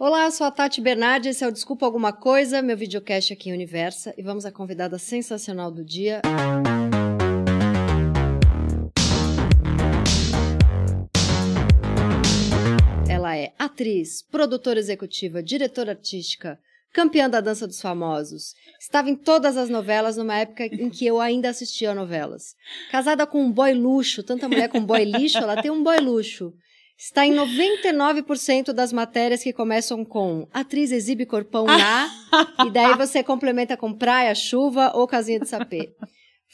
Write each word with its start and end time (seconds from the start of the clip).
Olá, 0.00 0.30
sou 0.30 0.46
a 0.46 0.50
Tati 0.52 0.80
Bernardi, 0.80 1.30
esse 1.30 1.42
é 1.42 1.48
o 1.48 1.50
Desculpa 1.50 1.84
Alguma 1.84 2.12
Coisa, 2.12 2.62
meu 2.62 2.76
videocast 2.76 3.32
aqui 3.32 3.50
em 3.50 3.52
Universa, 3.52 4.14
e 4.16 4.22
vamos 4.22 4.46
à 4.46 4.52
convidada 4.52 4.96
sensacional 4.96 5.72
do 5.72 5.84
dia. 5.84 6.22
Ela 13.08 13.36
é 13.36 13.52
atriz, 13.58 14.22
produtora 14.22 14.78
executiva, 14.78 15.42
diretora 15.42 15.90
artística, 15.90 16.60
campeã 16.92 17.28
da 17.28 17.40
dança 17.40 17.66
dos 17.66 17.80
famosos. 17.80 18.54
Estava 18.78 19.10
em 19.10 19.16
todas 19.16 19.56
as 19.56 19.68
novelas 19.68 20.16
numa 20.16 20.36
época 20.36 20.64
em 20.64 20.88
que 20.88 21.04
eu 21.06 21.20
ainda 21.20 21.48
assistia 21.48 21.92
novelas. 21.92 22.54
Casada 22.92 23.26
com 23.26 23.42
um 23.42 23.50
boy 23.50 23.74
luxo, 23.74 24.22
tanta 24.22 24.48
mulher 24.48 24.68
com 24.68 24.80
boy 24.80 25.04
lixo, 25.04 25.38
ela 25.38 25.60
tem 25.60 25.72
um 25.72 25.82
boy 25.82 25.98
luxo. 25.98 26.54
Está 26.98 27.24
em 27.24 27.32
99% 27.32 28.72
das 28.72 28.92
matérias 28.92 29.40
que 29.40 29.52
começam 29.52 30.04
com 30.04 30.48
atriz 30.52 30.90
exibe 30.90 31.24
corpão 31.24 31.64
na, 31.64 32.10
e 32.66 32.70
daí 32.72 32.96
você 32.96 33.22
complementa 33.22 33.76
com 33.76 33.94
praia, 33.94 34.34
chuva 34.34 34.90
ou 34.92 35.06
casinha 35.06 35.38
de 35.38 35.48
sapê. 35.48 35.94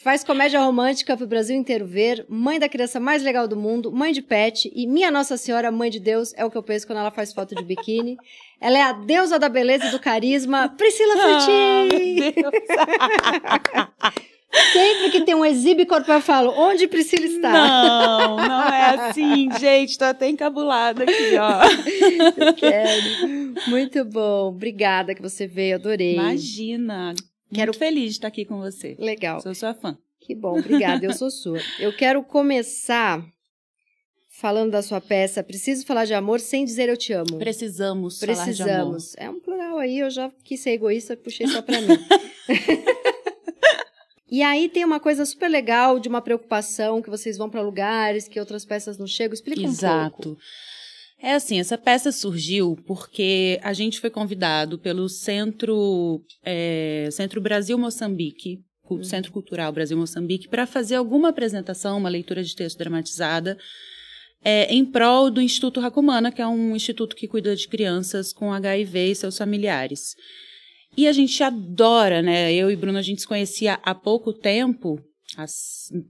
Faz 0.03 0.23
comédia 0.23 0.59
romântica 0.59 1.17
pro 1.17 1.25
Brasil 1.25 1.55
inteiro 1.55 1.87
ver, 1.87 2.27
mãe 2.29 2.59
da 2.59 2.69
criança 2.69 2.99
mais 2.99 3.23
legal 3.23 3.47
do 3.47 3.57
mundo, 3.57 3.91
mãe 3.91 4.13
de 4.13 4.21
pet 4.21 4.71
e 4.75 4.85
minha 4.85 5.09
Nossa 5.09 5.35
Senhora, 5.35 5.71
mãe 5.71 5.89
de 5.89 5.99
Deus, 5.99 6.31
é 6.35 6.45
o 6.45 6.51
que 6.51 6.57
eu 6.57 6.61
penso 6.61 6.85
quando 6.85 6.99
ela 6.99 7.09
faz 7.09 7.33
foto 7.33 7.55
de 7.55 7.63
biquíni. 7.63 8.15
Ela 8.61 8.77
é 8.77 8.81
a 8.83 8.91
deusa 8.91 9.39
da 9.39 9.49
beleza 9.49 9.87
e 9.87 9.91
do 9.91 9.99
carisma, 9.99 10.69
Priscila 10.69 11.13
Frutti! 11.17 12.35
Ah, 13.99 14.13
Sempre 14.73 15.09
que 15.11 15.21
tem 15.21 15.35
um 15.35 15.45
exibe 15.45 15.85
corpo, 15.85 16.11
eu 16.11 16.21
falo, 16.21 16.51
onde 16.57 16.87
Priscila 16.87 17.25
está? 17.25 17.51
Não, 17.51 18.37
não 18.37 18.63
é 18.69 19.09
assim, 19.09 19.49
gente. 19.59 19.97
Tô 19.97 20.05
até 20.05 20.29
encabulada 20.29 21.03
aqui, 21.03 21.35
ó. 21.37 21.61
Eu 22.45 22.53
quero. 22.53 23.53
Muito 23.67 24.03
bom. 24.05 24.47
Obrigada 24.49 25.13
que 25.15 25.21
você 25.21 25.47
veio, 25.47 25.75
adorei. 25.75 26.13
Imagina. 26.15 27.13
Quero- 27.53 27.67
Muito 27.71 27.79
feliz 27.79 28.03
de 28.05 28.09
estar 28.11 28.27
aqui 28.27 28.45
com 28.45 28.57
você. 28.59 28.95
Legal. 28.99 29.39
Sou 29.41 29.53
sua 29.55 29.73
fã. 29.73 29.97
Que 30.19 30.33
bom, 30.35 30.57
obrigada. 30.59 31.05
Eu 31.05 31.13
sou 31.13 31.29
sua. 31.29 31.59
Eu 31.79 31.95
quero 31.95 32.23
começar 32.23 33.23
falando 34.27 34.71
da 34.71 34.81
sua 34.81 34.99
peça 34.99 35.41
Preciso 35.43 35.85
Falar 35.85 36.03
de 36.05 36.13
Amor 36.13 36.39
Sem 36.39 36.65
Dizer 36.65 36.89
Eu 36.89 36.97
Te 36.97 37.13
Amo. 37.13 37.37
Precisamos, 37.37 38.19
falar 38.19 38.33
de 38.33 38.39
amor. 38.41 38.45
Precisamos. 38.45 39.13
É 39.17 39.29
um 39.29 39.39
plural 39.39 39.77
aí, 39.77 39.99
eu 39.99 40.09
já 40.09 40.29
quis 40.43 40.59
ser 40.59 40.71
egoísta, 40.71 41.15
puxei 41.15 41.47
só 41.47 41.61
pra 41.61 41.79
mim. 41.79 41.87
e 44.37 44.43
aí 44.43 44.69
tem 44.69 44.83
uma 44.83 44.99
coisa 44.99 45.25
super 45.25 45.47
legal 45.49 45.99
de 45.99 46.07
uma 46.09 46.21
preocupação 46.21 47.01
que 47.01 47.09
vocês 47.09 47.37
vão 47.37 47.49
pra 47.49 47.61
lugares 47.61 48.27
que 48.27 48.39
outras 48.39 48.65
peças 48.65 48.97
não 48.97 49.07
chegam. 49.07 49.33
Explica 49.33 49.61
um 49.61 49.63
pouco. 49.65 49.75
Exato. 49.75 50.37
É 51.21 51.33
assim, 51.33 51.59
essa 51.59 51.77
peça 51.77 52.11
surgiu 52.11 52.77
porque 52.85 53.59
a 53.63 53.71
gente 53.73 53.99
foi 53.99 54.09
convidado 54.09 54.77
pelo 54.77 55.07
Centro, 55.07 56.21
é, 56.43 57.07
Centro 57.11 57.39
Brasil 57.39 57.77
Moçambique, 57.77 58.59
Cu- 58.83 59.03
Centro 59.03 59.31
Cultural 59.31 59.71
Brasil 59.71 59.97
Moçambique, 59.97 60.47
para 60.49 60.67
fazer 60.67 60.95
alguma 60.95 61.29
apresentação, 61.29 61.97
uma 61.97 62.09
leitura 62.09 62.43
de 62.43 62.53
texto 62.55 62.77
dramatizada, 62.77 63.57
é, 64.43 64.71
em 64.71 64.85
prol 64.85 65.31
do 65.31 65.41
Instituto 65.41 65.79
Racumana, 65.79 66.31
que 66.31 66.41
é 66.41 66.47
um 66.47 66.75
instituto 66.75 67.15
que 67.15 67.27
cuida 67.27 67.55
de 67.55 67.67
crianças 67.67 68.31
com 68.33 68.53
HIV 68.53 69.11
e 69.11 69.15
seus 69.15 69.37
familiares. 69.37 70.15
E 70.97 71.07
a 71.07 71.11
gente 71.11 71.41
adora, 71.43 72.21
né? 72.21 72.53
Eu 72.53 72.71
e 72.71 72.75
Bruno, 72.75 72.97
a 72.97 73.01
gente 73.01 73.21
se 73.21 73.27
conhecia 73.27 73.79
há 73.83 73.93
pouco 73.93 74.31
tempo, 74.31 74.99
há 75.37 75.45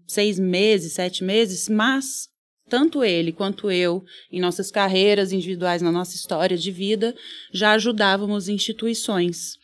seis 0.08 0.40
meses, 0.40 0.94
sete 0.94 1.24
meses, 1.24 1.68
mas 1.68 2.28
tanto 2.70 3.04
ele 3.04 3.32
quanto 3.32 3.72
eu, 3.72 4.04
em 4.32 4.40
nossas 4.40 4.72
carreiras 4.72 5.32
individuais, 5.32 5.82
na 5.82 5.92
nossa 5.92 6.16
história 6.16 6.58
de 6.58 6.72
vida, 6.72 7.16
já 7.54 7.74
ajudávamos 7.74 8.50
instituições. 8.50 9.58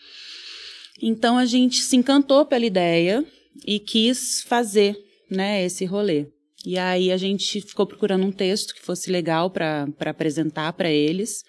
Então 1.02 1.38
a 1.38 1.46
gente 1.46 1.78
se 1.78 1.96
encantou 1.96 2.46
pela 2.46 2.66
ideia 2.66 3.26
e 3.66 3.80
quis 3.80 4.42
fazer, 4.44 4.96
né, 5.30 5.64
esse 5.66 5.84
rolê. 5.86 6.28
E 6.64 6.78
aí 6.78 7.12
a 7.12 7.18
gente 7.18 7.60
ficou 7.62 7.88
procurando 7.88 8.26
um 8.26 8.32
texto 8.32 8.76
que 8.76 8.82
fosse 8.82 9.10
legal 9.10 9.50
para 9.50 9.88
apresentar 10.00 10.74
para 10.74 10.92
eles. 10.92 11.44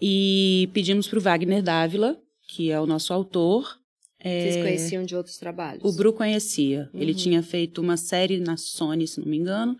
E 0.00 0.70
pedimos 0.72 1.06
para 1.06 1.18
o 1.18 1.22
Wagner 1.22 1.62
Dávila, 1.62 2.18
que 2.52 2.70
é 2.70 2.80
o 2.80 2.86
nosso 2.86 3.12
autor. 3.12 3.78
Vocês 4.22 4.56
é, 4.56 4.62
conheciam 4.62 5.02
de 5.04 5.16
outros 5.16 5.36
trabalhos? 5.38 5.82
o 5.84 5.96
Bru 5.96 6.12
conhecia. 6.12 6.90
Ele 6.92 7.12
Uhum. 7.12 7.16
tinha 7.18 7.42
feito 7.42 7.80
uma 7.80 7.96
série 7.96 8.38
na 8.38 8.56
Sony, 8.56 9.06
se 9.06 9.18
não 9.20 9.26
me 9.26 9.36
engano, 9.38 9.76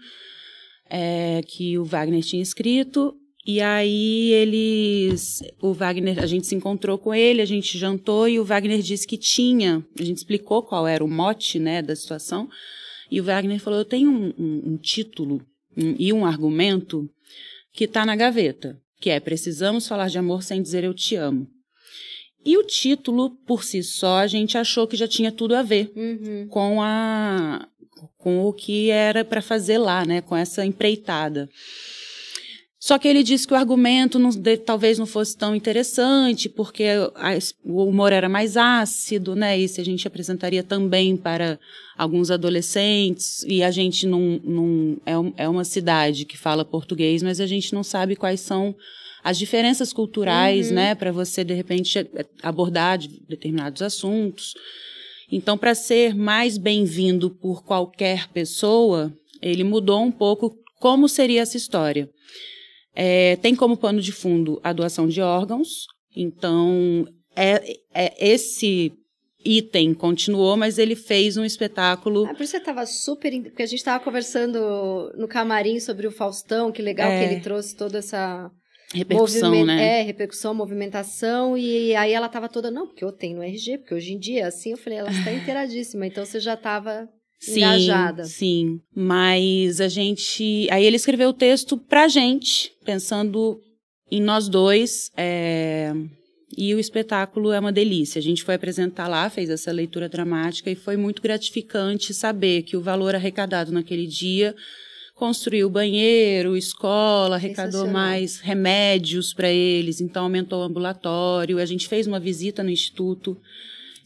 é, 0.89 1.43
que 1.47 1.79
o 1.79 1.85
Wagner 1.85 2.23
tinha 2.23 2.43
escrito. 2.43 3.15
E 3.47 3.61
aí 3.61 4.33
eles. 4.33 5.41
O 5.61 5.73
Wagner, 5.73 6.23
a 6.23 6.27
gente 6.27 6.47
se 6.47 6.55
encontrou 6.55 6.99
com 6.99 7.15
ele, 7.15 7.41
a 7.41 7.47
gente 7.47 7.77
jantou 7.79 8.29
e 8.29 8.39
o 8.39 8.45
Wagner 8.45 8.81
disse 8.81 9.07
que 9.07 9.17
tinha. 9.19 9.85
A 9.99 10.03
gente 10.05 10.19
explicou 10.19 10.63
qual 10.63 10.87
era 10.87 11.05
o 11.05 11.09
mote 11.09 11.59
né, 11.59 11.83
da 11.83 11.97
situação. 11.97 12.49
E 13.11 13.21
o 13.21 13.25
Wagner 13.25 13.59
falou: 13.59 13.79
Eu 13.81 13.85
tenho 13.85 14.11
um, 14.11 14.33
um- 14.39 14.63
um 14.73 14.77
título 14.77 15.43
um- 15.77 15.95
e 15.99 16.13
um 16.13 16.25
argumento 16.25 17.09
que 17.73 17.85
está 17.85 18.05
na 18.07 18.15
gaveta, 18.15 18.79
que 19.01 19.11
é 19.11 19.19
Precisamos 19.21 19.89
falar 19.89 20.09
de 20.09 20.19
amor 20.19 20.43
sem 20.43 20.63
dizer 20.63 20.85
eu 20.85 20.95
te 20.95 21.17
amo. 21.17 21.47
E 22.45 22.57
o 22.57 22.65
título, 22.65 23.31
por 23.47 23.63
si 23.65 23.83
só, 23.83 24.19
a 24.19 24.27
gente 24.27 24.57
achou 24.57 24.87
que 24.87 24.97
já 24.97 25.07
tinha 25.07 25.31
tudo 25.31 25.55
a 25.55 25.63
ver 25.63 25.93
Uhum. 25.95 26.47
com 26.49 26.81
a 26.83 27.67
com 28.17 28.45
o 28.47 28.53
que 28.53 28.91
era 28.91 29.25
para 29.25 29.41
fazer 29.43 29.79
lá, 29.79 30.05
né, 30.07 30.21
com 30.21 30.37
essa 30.37 30.65
empreitada. 30.65 31.49
Só 32.79 32.99
que 32.99 33.07
ele 33.07 33.23
disse 33.23 33.47
que 33.47 33.53
o 33.53 33.57
argumento 33.57 34.19
não- 34.19 34.31
de- 34.31 34.57
talvez 34.57 34.99
não 34.99 35.05
fosse 35.07 35.37
tão 35.37 35.55
interessante, 35.55 36.49
porque 36.49 36.85
a 37.15 37.39
o 37.63 37.85
humor 37.85 38.11
era 38.13 38.27
mais 38.29 38.57
ácido, 38.57 39.35
né? 39.37 39.59
E 39.59 39.69
se 39.69 39.81
a 39.83 39.85
gente 39.85 40.07
apresentaria 40.09 40.63
também 40.63 41.15
para 41.17 41.59
alguns 41.97 42.31
adolescentes, 42.31 43.43
e 43.47 43.63
a 43.63 43.71
gente 43.71 44.07
não, 44.07 44.41
não 44.43 44.97
é, 45.05 45.45
é 45.45 45.49
uma 45.49 45.65
cidade 45.65 46.25
que 46.25 46.39
fala 46.39 46.65
português, 46.65 47.23
mas 47.23 47.39
a 47.39 47.47
gente 47.47 47.75
não 47.75 47.83
sabe 47.85 48.17
quais 48.17 48.41
são 48.41 48.75
as 49.23 49.39
diferenças 49.39 49.93
culturais, 49.93 50.69
Uhum. 50.69 50.75
né? 50.75 50.95
Para 50.95 51.13
você, 51.13 51.45
de 51.45 51.55
repente, 51.55 52.07
abordar 52.43 52.99
de- 52.99 53.21
determinados 53.29 53.83
assuntos. 53.83 54.55
Então, 55.31 55.57
para 55.57 55.75
ser 55.75 56.15
mais 56.15 56.59
bem-vindo 56.59 57.31
por 57.31 57.63
qualquer 57.65 58.29
pessoa, 58.29 59.13
ele 59.41 59.63
mudou 59.65 60.03
um 60.03 60.11
pouco 60.11 60.57
como 60.81 61.09
seria 61.09 61.43
essa 61.43 61.57
história. 61.57 62.09
É, 62.95 63.37
tem 63.37 63.55
como 63.55 63.77
pano 63.77 64.01
de 64.01 64.11
fundo 64.13 64.61
a 64.65 64.73
doação 64.73 65.07
de 65.07 65.21
órgãos, 65.21 65.87
então 66.17 67.07
é, 67.37 67.77
é- 67.95 68.15
esse 68.33 68.93
item 69.45 69.95
continuou, 69.95 70.57
mas 70.57 70.77
ele 70.79 70.97
fez 70.97 71.37
um 71.37 71.45
espetáculo. 71.45 72.27
Ah, 72.27 72.35
por 72.35 72.43
isso 72.43 72.51
você 72.53 72.61
tava 72.61 72.85
super. 72.85 73.31
Porque 73.45 73.63
a 73.63 73.67
gente 73.67 73.83
tava 73.85 74.03
conversando 74.05 75.13
no 75.17 75.29
camarim 75.29 75.79
sobre 75.79 76.07
o 76.07 76.11
Faustão, 76.11 76.73
que 76.73 76.83
legal 76.83 77.11
É. 77.11 77.19
que 77.29 77.33
ele 77.35 77.41
trouxe 77.41 77.75
toda 77.77 77.99
essa. 77.99 78.51
Repercussão, 78.93 79.65
né? 79.65 80.01
É, 80.01 80.03
repercussão, 80.03 80.53
movimentação. 80.55 81.57
E 81.57 81.95
aí 81.95 82.13
ela 82.13 82.29
tava 82.29 82.49
toda, 82.49 82.71
não, 82.71 82.87
porque 82.87 83.05
eu 83.05 83.13
tenho 83.13 83.37
no 83.37 83.43
RG, 83.43 83.79
porque 83.79 83.95
hoje 83.95 84.13
em 84.13 84.19
dia, 84.19 84.47
assim, 84.49 84.73
eu 84.73 84.77
falei, 84.77 84.99
ela 84.99 85.11
está 85.11 85.31
inteiradíssima. 85.33 86.07
Então 86.07 86.25
você 86.25 86.41
já 86.41 86.57
tava 86.57 87.09
Sim, 87.39 87.59
engajada. 87.61 88.25
sim. 88.25 88.81
Mas 88.95 89.81
a 89.81 89.89
gente. 89.89 90.67
Aí 90.71 90.85
ele 90.85 90.97
escreveu 90.97 91.31
o 91.31 91.35
texto 91.35 91.77
pra 91.79 92.09
gente, 92.09 92.73
pensando 92.85 93.61
em 94.11 94.21
nós 94.21 94.49
dois. 94.49 95.11
é, 95.17 95.93
E 96.59 96.75
o 96.75 96.81
espetáculo 96.81 97.53
é 97.53 97.61
uma 97.61 97.71
delícia. 97.73 98.19
A 98.19 98.23
gente 98.23 98.43
foi 98.43 98.57
apresentar 98.57 99.07
lá, 99.07 99.31
fez 99.31 99.49
essa 99.51 99.71
leitura 99.71 100.09
dramática 100.09 100.69
e 100.69 100.75
foi 100.75 100.97
muito 100.97 101.23
gratificante 101.23 102.13
saber 102.13 102.63
que 102.65 102.77
o 102.77 102.81
valor 102.83 103.15
arrecadado 103.15 103.71
naquele 103.71 104.07
dia 104.07 104.55
construiu 105.21 105.69
banheiro, 105.69 106.57
escola, 106.57 107.37
arrecadou 107.37 107.87
mais 107.87 108.41
remédios 108.41 109.35
para 109.35 109.51
eles, 109.51 110.01
então 110.01 110.23
aumentou 110.23 110.61
o 110.61 110.65
ambulatório. 110.65 111.59
A 111.59 111.67
gente 111.67 111.87
fez 111.87 112.07
uma 112.07 112.19
visita 112.19 112.63
no 112.63 112.71
instituto, 112.71 113.39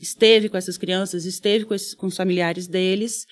esteve 0.01 0.49
com 0.49 0.57
essas 0.57 0.77
crianças, 0.77 1.25
esteve 1.25 1.67
com, 1.67 1.73
esses, 1.73 1.95
com 1.95 2.09
os 2.09 2.17
familiares 2.17 2.67
deles. 2.67 3.27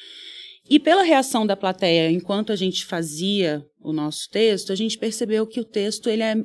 E 0.70 0.78
pela 0.78 1.02
reação 1.02 1.44
da 1.44 1.56
plateia, 1.56 2.08
enquanto 2.08 2.52
a 2.52 2.56
gente 2.56 2.84
fazia 2.84 3.66
o 3.80 3.92
nosso 3.92 4.30
texto, 4.30 4.70
a 4.72 4.76
gente 4.76 4.96
percebeu 4.96 5.44
que 5.44 5.58
o 5.58 5.64
texto 5.64 6.08
ele 6.08 6.22
é, 6.22 6.36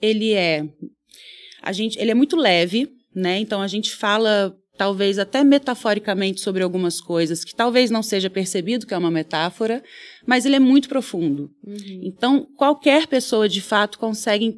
ele 0.00 0.32
é, 0.32 0.62
a 1.60 1.72
gente, 1.72 1.98
ele 1.98 2.12
é 2.12 2.14
muito 2.14 2.36
leve, 2.36 2.88
né? 3.12 3.40
Então 3.40 3.60
a 3.60 3.66
gente 3.66 3.90
fala 3.90 4.56
talvez 4.76 5.18
até 5.18 5.44
metaforicamente 5.44 6.40
sobre 6.40 6.62
algumas 6.62 7.00
coisas 7.00 7.44
que 7.44 7.54
talvez 7.54 7.90
não 7.90 8.02
seja 8.02 8.30
percebido 8.30 8.86
que 8.86 8.94
é 8.94 8.98
uma 8.98 9.10
metáfora, 9.10 9.82
mas 10.26 10.46
ele 10.46 10.56
é 10.56 10.60
muito 10.60 10.88
profundo. 10.88 11.50
Uhum. 11.66 12.00
Então 12.02 12.46
qualquer 12.56 13.06
pessoa 13.06 13.48
de 13.48 13.60
fato 13.60 13.98
consegue 13.98 14.56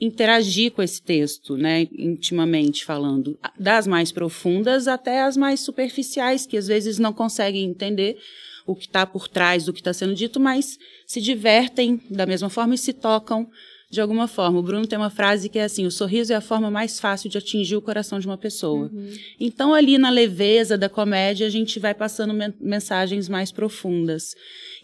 interagir 0.00 0.72
com 0.72 0.82
esse 0.82 1.02
texto, 1.02 1.56
né, 1.56 1.86
intimamente 1.92 2.84
falando, 2.84 3.38
das 3.58 3.86
mais 3.86 4.12
profundas 4.12 4.86
até 4.86 5.22
as 5.22 5.36
mais 5.36 5.60
superficiais, 5.60 6.44
que 6.44 6.56
às 6.56 6.66
vezes 6.66 6.98
não 6.98 7.12
conseguem 7.12 7.64
entender 7.64 8.18
o 8.66 8.74
que 8.74 8.86
está 8.86 9.06
por 9.06 9.28
trás 9.28 9.64
do 9.64 9.72
que 9.72 9.80
está 9.80 9.94
sendo 9.94 10.14
dito, 10.14 10.38
mas 10.38 10.76
se 11.06 11.20
divertem 11.20 12.00
da 12.10 12.26
mesma 12.26 12.50
forma 12.50 12.74
e 12.74 12.78
se 12.78 12.92
tocam 12.92 13.48
de 13.88 14.00
alguma 14.00 14.26
forma. 14.26 14.58
O 14.58 14.62
Bruno 14.62 14.86
tem 14.86 14.98
uma 14.98 15.10
frase 15.10 15.48
que 15.48 15.58
é 15.58 15.64
assim: 15.64 15.86
o 15.86 15.90
sorriso 15.90 16.32
é 16.32 16.36
a 16.36 16.40
forma 16.40 16.70
mais 16.70 16.98
fácil 16.98 17.30
de 17.30 17.38
atingir 17.38 17.76
o 17.76 17.82
coração 17.82 18.18
de 18.18 18.26
uma 18.26 18.36
pessoa. 18.36 18.90
Uhum. 18.92 19.12
Então, 19.38 19.72
ali 19.72 19.96
na 19.98 20.10
leveza 20.10 20.76
da 20.76 20.88
comédia, 20.88 21.46
a 21.46 21.50
gente 21.50 21.78
vai 21.78 21.94
passando 21.94 22.34
men 22.34 22.52
mensagens 22.60 23.28
mais 23.28 23.52
profundas. 23.52 24.34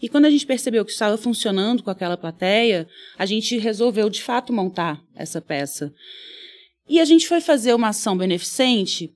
E 0.01 0.09
quando 0.09 0.25
a 0.25 0.29
gente 0.29 0.45
percebeu 0.45 0.85
que 0.85 0.91
estava 0.91 1.17
funcionando 1.17 1.83
com 1.83 1.89
aquela 1.89 2.17
plateia, 2.17 2.87
a 3.17 3.25
gente 3.25 3.57
resolveu 3.57 4.09
de 4.09 4.21
fato 4.21 4.53
montar 4.53 5.01
essa 5.15 5.41
peça. 5.41 5.93
E 6.89 6.99
a 6.99 7.05
gente 7.05 7.27
foi 7.27 7.39
fazer 7.39 7.73
uma 7.73 7.89
ação 7.89 8.17
beneficente 8.17 9.11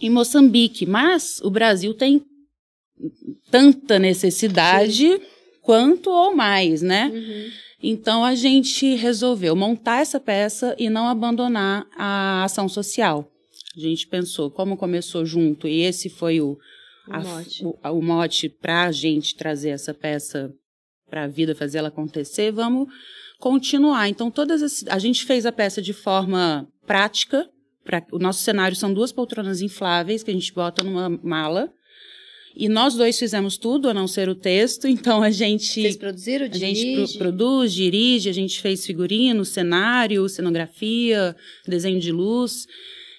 em 0.00 0.08
Moçambique, 0.08 0.86
mas 0.86 1.40
o 1.42 1.50
Brasil 1.50 1.92
tem 1.92 2.22
tanta 3.50 3.98
necessidade 3.98 5.06
Sim. 5.06 5.20
quanto 5.62 6.10
ou 6.10 6.34
mais, 6.34 6.80
né? 6.80 7.10
Uhum. 7.12 7.50
Então 7.82 8.24
a 8.24 8.34
gente 8.34 8.94
resolveu 8.94 9.56
montar 9.56 10.00
essa 10.00 10.20
peça 10.20 10.74
e 10.78 10.90
não 10.90 11.08
abandonar 11.08 11.86
a 11.96 12.44
ação 12.44 12.68
social. 12.68 13.30
A 13.76 13.80
gente 13.80 14.06
pensou, 14.06 14.50
como 14.50 14.76
começou 14.76 15.24
junto, 15.24 15.66
e 15.66 15.80
esse 15.82 16.10
foi 16.10 16.40
o, 16.40 16.52
o 16.52 16.58
a, 17.08 17.20
mote, 17.20 17.64
o, 17.64 18.02
mote 18.02 18.48
para 18.48 18.84
a 18.84 18.92
gente 18.92 19.36
trazer 19.36 19.70
essa 19.70 19.94
peça 19.94 20.52
para 21.08 21.24
a 21.24 21.28
vida, 21.28 21.54
fazer 21.54 21.78
ela 21.78 21.88
acontecer, 21.88 22.52
vamos 22.52 22.88
continuar. 23.38 24.08
Então, 24.08 24.30
todas 24.30 24.62
as, 24.62 24.84
a 24.88 24.98
gente 24.98 25.24
fez 25.24 25.46
a 25.46 25.52
peça 25.52 25.80
de 25.80 25.92
forma 25.92 26.68
prática. 26.86 27.48
Pra, 27.84 28.04
o 28.12 28.18
nosso 28.18 28.40
cenário 28.40 28.76
são 28.76 28.92
duas 28.92 29.10
poltronas 29.10 29.62
infláveis 29.62 30.22
que 30.22 30.30
a 30.30 30.34
gente 30.34 30.52
bota 30.52 30.84
numa 30.84 31.08
mala 31.08 31.72
e 32.54 32.68
nós 32.68 32.94
dois 32.94 33.18
fizemos 33.18 33.56
tudo, 33.56 33.88
a 33.88 33.94
não 33.94 34.06
ser 34.06 34.28
o 34.28 34.34
texto, 34.34 34.86
então 34.88 35.22
a 35.22 35.30
gente. 35.30 35.80
Vocês 35.80 35.96
produziram, 35.96 36.46
A 36.46 36.56
gente 36.56 36.94
pro, 36.94 37.18
produz, 37.18 37.72
dirige, 37.72 38.28
a 38.28 38.34
gente 38.34 38.60
fez 38.60 38.84
figurino, 38.84 39.44
cenário, 39.44 40.28
cenografia, 40.28 41.36
desenho 41.66 42.00
de 42.00 42.12
luz. 42.12 42.66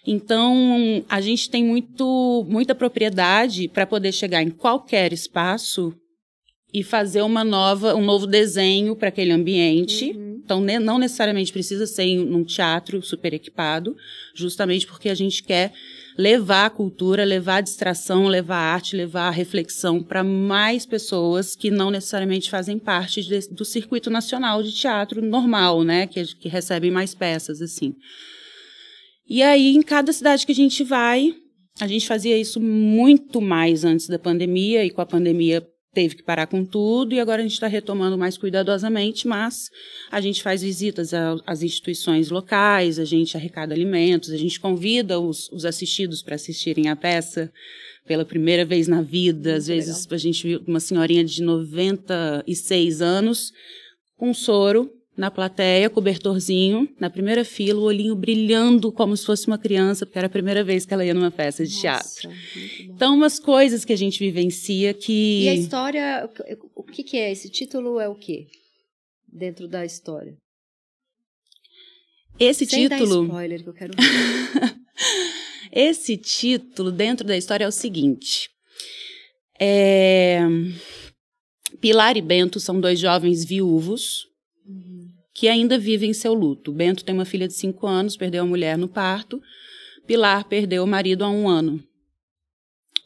Então, 0.05 1.05
a 1.07 1.21
gente 1.21 1.49
tem 1.49 1.63
muito, 1.63 2.45
muita 2.49 2.73
propriedade 2.73 3.67
para 3.67 3.85
poder 3.85 4.11
chegar 4.11 4.41
em 4.41 4.49
qualquer 4.49 5.13
espaço 5.13 5.93
e 6.73 6.83
fazer 6.83 7.21
uma 7.21 7.43
nova, 7.43 7.95
um 7.95 8.03
novo 8.03 8.25
desenho 8.25 8.95
para 8.95 9.09
aquele 9.09 9.31
ambiente. 9.31 10.11
Uhum. 10.11 10.30
Então, 10.43 10.59
ne 10.59 10.79
não 10.79 10.97
necessariamente 10.97 11.53
precisa 11.53 11.85
ser 11.85 12.03
em 12.03 12.33
um 12.33 12.43
teatro 12.43 13.01
super 13.01 13.33
equipado, 13.33 13.95
justamente 14.33 14.87
porque 14.87 15.09
a 15.09 15.15
gente 15.15 15.43
quer 15.43 15.71
levar 16.17 16.65
a 16.65 16.69
cultura, 16.69 17.23
levar 17.23 17.57
a 17.57 17.61
distração, 17.61 18.27
levar 18.27 18.57
a 18.57 18.73
arte, 18.73 18.95
levar 18.95 19.27
a 19.27 19.31
reflexão 19.31 20.01
para 20.01 20.23
mais 20.23 20.85
pessoas 20.85 21.55
que 21.55 21.71
não 21.71 21.91
necessariamente 21.91 22.49
fazem 22.49 22.77
parte 22.77 23.21
de, 23.21 23.47
do 23.49 23.63
circuito 23.63 24.09
nacional 24.09 24.61
de 24.61 24.71
teatro 24.71 25.21
normal, 25.21 25.83
né? 25.83 26.07
Que, 26.07 26.25
que 26.35 26.49
recebem 26.49 26.91
mais 26.91 27.13
peças, 27.13 27.61
assim. 27.61 27.95
E 29.27 29.41
aí, 29.41 29.75
em 29.75 29.81
cada 29.81 30.11
cidade 30.11 30.45
que 30.45 30.51
a 30.51 30.55
gente 30.55 30.83
vai, 30.83 31.33
a 31.79 31.87
gente 31.87 32.07
fazia 32.07 32.37
isso 32.37 32.59
muito 32.59 33.39
mais 33.39 33.85
antes 33.85 34.07
da 34.07 34.19
pandemia, 34.19 34.83
e 34.83 34.89
com 34.89 35.01
a 35.01 35.05
pandemia 35.05 35.65
teve 35.93 36.15
que 36.15 36.23
parar 36.23 36.47
com 36.47 36.63
tudo 36.63 37.13
e 37.13 37.19
agora 37.19 37.41
a 37.41 37.43
gente 37.43 37.53
está 37.53 37.67
retomando 37.67 38.17
mais 38.17 38.37
cuidadosamente, 38.37 39.27
mas 39.27 39.69
a 40.09 40.21
gente 40.21 40.41
faz 40.41 40.61
visitas 40.61 41.11
às 41.45 41.61
instituições 41.61 42.29
locais, 42.29 42.97
a 42.97 43.05
gente 43.05 43.35
arrecada 43.35 43.73
alimentos, 43.73 44.31
a 44.31 44.37
gente 44.37 44.59
convida 44.59 45.19
os, 45.19 45.49
os 45.51 45.65
assistidos 45.65 46.21
para 46.21 46.35
assistirem 46.35 46.87
a 46.87 46.95
peça 46.95 47.51
pela 48.05 48.23
primeira 48.23 48.63
vez 48.63 48.87
na 48.87 49.01
vida. 49.01 49.55
Às 49.55 49.67
vezes 49.67 50.05
legal. 50.05 50.15
a 50.15 50.17
gente 50.17 50.47
viu 50.47 50.63
uma 50.65 50.79
senhorinha 50.79 51.25
de 51.25 51.41
96 51.41 53.01
anos 53.01 53.51
com 54.17 54.33
soro 54.33 55.00
na 55.21 55.29
plateia, 55.29 55.87
cobertorzinho, 55.87 56.89
na 56.99 57.07
primeira 57.07 57.45
fila, 57.45 57.79
o 57.79 57.83
olhinho 57.83 58.15
brilhando 58.15 58.91
como 58.91 59.15
se 59.15 59.23
fosse 59.23 59.45
uma 59.45 59.59
criança, 59.59 60.03
porque 60.03 60.17
era 60.17 60.25
a 60.25 60.31
primeira 60.31 60.63
vez 60.63 60.83
que 60.83 60.95
ela 60.95 61.05
ia 61.05 61.13
numa 61.13 61.29
festa 61.29 61.63
de 61.63 61.71
Nossa, 61.75 61.81
teatro. 61.81 62.31
Então, 62.79 63.13
umas 63.13 63.37
coisas 63.37 63.85
que 63.85 63.93
a 63.93 63.95
gente 63.95 64.17
vivencia 64.17 64.95
que. 64.95 65.43
E 65.43 65.49
a 65.49 65.53
história, 65.53 66.27
o 66.73 66.81
que, 66.81 67.03
que 67.03 67.17
é? 67.17 67.31
Esse 67.31 67.49
título 67.49 67.99
é 67.99 68.09
o 68.09 68.15
quê? 68.15 68.47
Dentro 69.31 69.67
da 69.67 69.85
história. 69.85 70.35
Esse 72.39 72.65
Sem 72.65 72.89
título. 72.89 73.19
Dar 73.19 73.27
spoiler 73.27 73.63
que 73.63 73.69
eu 73.69 73.73
quero 73.73 73.93
ver. 73.95 74.75
Esse 75.71 76.17
título 76.17 76.91
dentro 76.91 77.27
da 77.27 77.37
história 77.37 77.65
é 77.65 77.67
o 77.67 77.71
seguinte. 77.71 78.49
É... 79.59 80.39
Pilar 81.79 82.17
e 82.17 82.21
Bento 82.23 82.59
são 82.59 82.81
dois 82.81 82.99
jovens 82.99 83.45
viúvos 83.45 84.31
que 85.41 85.47
ainda 85.47 85.75
vivem 85.75 86.13
seu 86.13 86.35
luto. 86.35 86.71
Bento 86.71 87.03
tem 87.03 87.15
uma 87.15 87.25
filha 87.25 87.47
de 87.47 87.55
cinco 87.55 87.87
anos, 87.87 88.15
perdeu 88.15 88.43
a 88.43 88.45
mulher 88.45 88.77
no 88.77 88.87
parto. 88.87 89.41
Pilar 90.05 90.47
perdeu 90.47 90.83
o 90.83 90.87
marido 90.87 91.23
há 91.23 91.31
um 91.31 91.49
ano. 91.49 91.83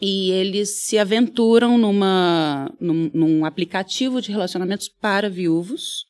E 0.02 0.32
eles 0.32 0.82
se 0.82 0.98
aventuram 0.98 1.78
numa, 1.78 2.70
num, 2.78 3.10
num 3.14 3.46
aplicativo 3.46 4.22
de 4.22 4.34
relacionamentos 4.34 4.90
para 4.90 5.30
viúvos. 5.30 6.04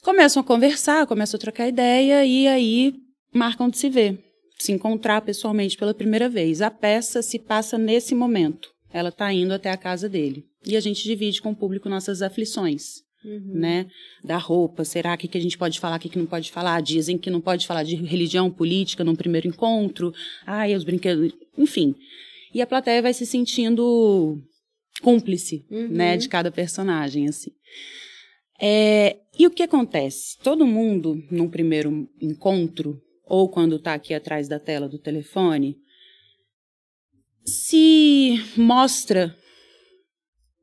Começam 0.00 0.40
a 0.40 0.44
conversar, 0.44 1.06
começam 1.06 1.36
a 1.36 1.40
trocar 1.42 1.68
ideia 1.68 2.24
e 2.24 2.48
aí 2.48 2.94
marcam 3.30 3.68
de 3.68 3.76
se 3.76 3.90
ver, 3.90 4.24
se 4.58 4.72
encontrar 4.72 5.20
pessoalmente 5.20 5.76
pela 5.76 5.92
primeira 5.92 6.30
vez. 6.30 6.62
A 6.62 6.70
peça 6.70 7.20
se 7.20 7.38
passa 7.38 7.76
nesse 7.76 8.14
momento. 8.14 8.70
Ela 8.90 9.10
está 9.10 9.30
indo 9.34 9.52
até 9.52 9.70
a 9.70 9.76
casa 9.76 10.08
dele. 10.08 10.46
E 10.64 10.78
a 10.78 10.80
gente 10.80 11.04
divide 11.04 11.42
com 11.42 11.50
o 11.50 11.56
público 11.56 11.90
nossas 11.90 12.22
aflições. 12.22 13.02
Uhum. 13.24 13.52
né? 13.54 13.86
Da 14.24 14.36
roupa, 14.36 14.84
será 14.84 15.16
que, 15.16 15.28
que 15.28 15.38
a 15.38 15.40
gente 15.40 15.56
pode 15.56 15.78
falar, 15.78 15.96
o 15.96 16.00
que, 16.00 16.08
que 16.08 16.18
não 16.18 16.26
pode 16.26 16.50
falar? 16.50 16.80
Dizem 16.80 17.16
que 17.16 17.30
não 17.30 17.40
pode 17.40 17.66
falar 17.66 17.84
de 17.84 17.94
religião, 17.94 18.50
política 18.50 19.04
num 19.04 19.14
primeiro 19.14 19.46
encontro. 19.46 20.12
Ai, 20.44 20.74
os 20.74 20.84
brinquedos, 20.84 21.32
enfim. 21.56 21.94
E 22.52 22.60
a 22.60 22.66
plateia 22.66 23.00
vai 23.00 23.14
se 23.14 23.24
sentindo 23.24 24.42
cúmplice, 25.00 25.64
uhum. 25.70 25.88
né, 25.88 26.16
de 26.16 26.28
cada 26.28 26.50
personagem, 26.50 27.28
assim. 27.28 27.50
É, 28.60 29.18
e 29.38 29.46
o 29.46 29.50
que 29.50 29.62
acontece? 29.62 30.38
Todo 30.42 30.66
mundo, 30.66 31.20
num 31.30 31.48
primeiro 31.48 32.08
encontro, 32.20 33.00
ou 33.24 33.48
quando 33.48 33.76
está 33.76 33.94
aqui 33.94 34.14
atrás 34.14 34.48
da 34.48 34.58
tela 34.58 34.88
do 34.88 34.98
telefone, 34.98 35.76
se 37.44 38.40
mostra 38.56 39.36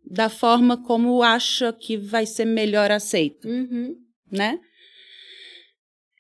da 0.09 0.29
forma 0.29 0.77
como 0.77 1.21
acha 1.21 1.71
que 1.71 1.95
vai 1.95 2.25
ser 2.25 2.45
melhor 2.45 2.91
aceito, 2.91 3.47
uhum. 3.47 3.95
né? 4.31 4.59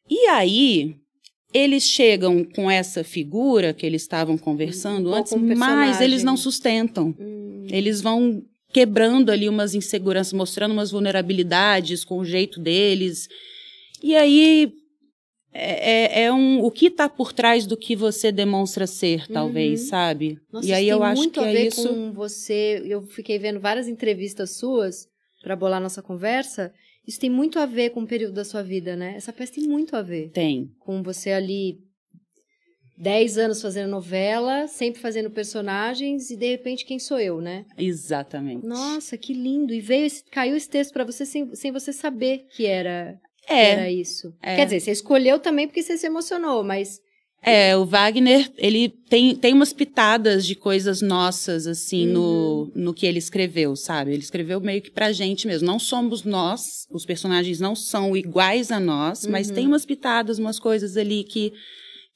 E 0.09 0.27
aí 0.27 0.95
eles 1.53 1.83
chegam 1.83 2.43
com 2.43 2.69
essa 2.69 3.03
figura 3.03 3.73
que 3.73 3.85
eles 3.85 4.03
estavam 4.03 4.37
conversando 4.37 5.09
um 5.09 5.13
antes, 5.13 5.33
mas 5.57 5.99
eles 5.99 6.23
não 6.23 6.37
sustentam. 6.37 7.15
Hum. 7.19 7.65
Eles 7.69 8.01
vão 8.01 8.43
quebrando 8.71 9.31
ali 9.31 9.49
umas 9.49 9.73
inseguranças, 9.73 10.33
mostrando 10.33 10.71
umas 10.71 10.91
vulnerabilidades 10.91 12.03
com 12.03 12.19
o 12.19 12.25
jeito 12.25 12.59
deles. 12.59 13.27
E 14.01 14.15
aí 14.15 14.71
é, 15.53 16.21
é, 16.21 16.23
é 16.23 16.33
um, 16.33 16.63
o 16.63 16.69
que 16.69 16.87
está 16.87 17.09
por 17.09 17.33
trás 17.33 17.65
do 17.65 17.75
que 17.75 17.95
você 17.95 18.31
demonstra 18.31 18.85
ser, 18.85 19.27
talvez, 19.27 19.81
uhum. 19.81 19.87
sabe? 19.87 20.39
Nossa, 20.51 20.67
e 20.67 20.73
aí 20.73 20.87
eu 20.87 21.03
acho 21.03 21.19
muito 21.19 21.39
que 21.39 21.45
a 21.45 21.49
é 21.49 21.53
ver 21.53 21.67
isso. 21.67 21.87
com 21.87 22.11
você. 22.11 22.83
Eu 22.85 23.01
fiquei 23.01 23.39
vendo 23.39 23.59
várias 23.59 23.87
entrevistas 23.87 24.51
suas 24.51 25.07
para 25.41 25.55
bolar 25.55 25.81
nossa 25.81 26.01
conversa. 26.01 26.71
Isso 27.07 27.19
tem 27.19 27.29
muito 27.29 27.57
a 27.57 27.65
ver 27.65 27.89
com 27.89 28.01
o 28.01 28.07
período 28.07 28.33
da 28.33 28.45
sua 28.45 28.61
vida, 28.61 28.95
né? 28.95 29.15
Essa 29.15 29.33
peça 29.33 29.53
tem 29.53 29.63
muito 29.67 29.95
a 29.95 30.01
ver. 30.01 30.29
Tem. 30.29 30.69
Com 30.79 31.01
você 31.01 31.31
ali 31.31 31.79
10 32.99 33.37
anos 33.37 33.61
fazendo 33.61 33.89
novela, 33.89 34.67
sempre 34.67 35.01
fazendo 35.01 35.31
personagens 35.31 36.29
e 36.29 36.35
de 36.35 36.51
repente 36.51 36.85
quem 36.85 36.99
sou 36.99 37.19
eu, 37.19 37.41
né? 37.41 37.65
Exatamente. 37.77 38.67
Nossa, 38.67 39.17
que 39.17 39.33
lindo! 39.33 39.73
E 39.73 39.79
veio 39.79 40.05
esse, 40.05 40.23
caiu 40.25 40.55
esse 40.55 40.69
texto 40.69 40.91
para 40.91 41.05
você 41.05 41.25
sem, 41.25 41.55
sem 41.55 41.71
você 41.71 41.91
saber 41.91 42.45
que 42.51 42.65
era 42.65 43.17
é. 43.49 43.71
Era 43.71 43.91
isso. 43.91 44.33
É. 44.41 44.55
Quer 44.55 44.65
dizer, 44.65 44.79
você 44.79 44.91
escolheu 44.91 45.39
também 45.39 45.67
porque 45.67 45.81
você 45.81 45.97
se 45.97 46.05
emocionou, 46.05 46.63
mas. 46.63 46.99
É, 47.41 47.75
o 47.77 47.85
Wagner, 47.85 48.51
ele 48.57 48.89
tem, 48.89 49.33
tem 49.33 49.53
umas 49.53 49.71
pitadas 49.71 50.45
de 50.45 50.55
coisas 50.55 51.01
nossas, 51.01 51.65
assim, 51.67 52.07
uhum. 52.07 52.13
no, 52.13 52.71
no 52.75 52.93
que 52.93 53.05
ele 53.05 53.17
escreveu, 53.17 53.77
sabe? 53.77 54.11
Ele 54.11 54.21
escreveu 54.21 54.59
meio 54.59 54.81
que 54.81 54.91
pra 54.91 55.13
gente 55.13 55.47
mesmo. 55.47 55.65
Não 55.65 55.79
somos 55.79 56.23
nós, 56.23 56.85
os 56.91 57.05
personagens 57.05 57.59
não 57.59 57.75
são 57.75 58.15
iguais 58.15 58.71
a 58.71 58.79
nós, 58.79 59.23
uhum. 59.23 59.31
mas 59.31 59.49
tem 59.49 59.65
umas 59.65 59.85
pitadas, 59.85 60.37
umas 60.37 60.59
coisas 60.59 60.97
ali 60.97 61.23
que 61.23 61.53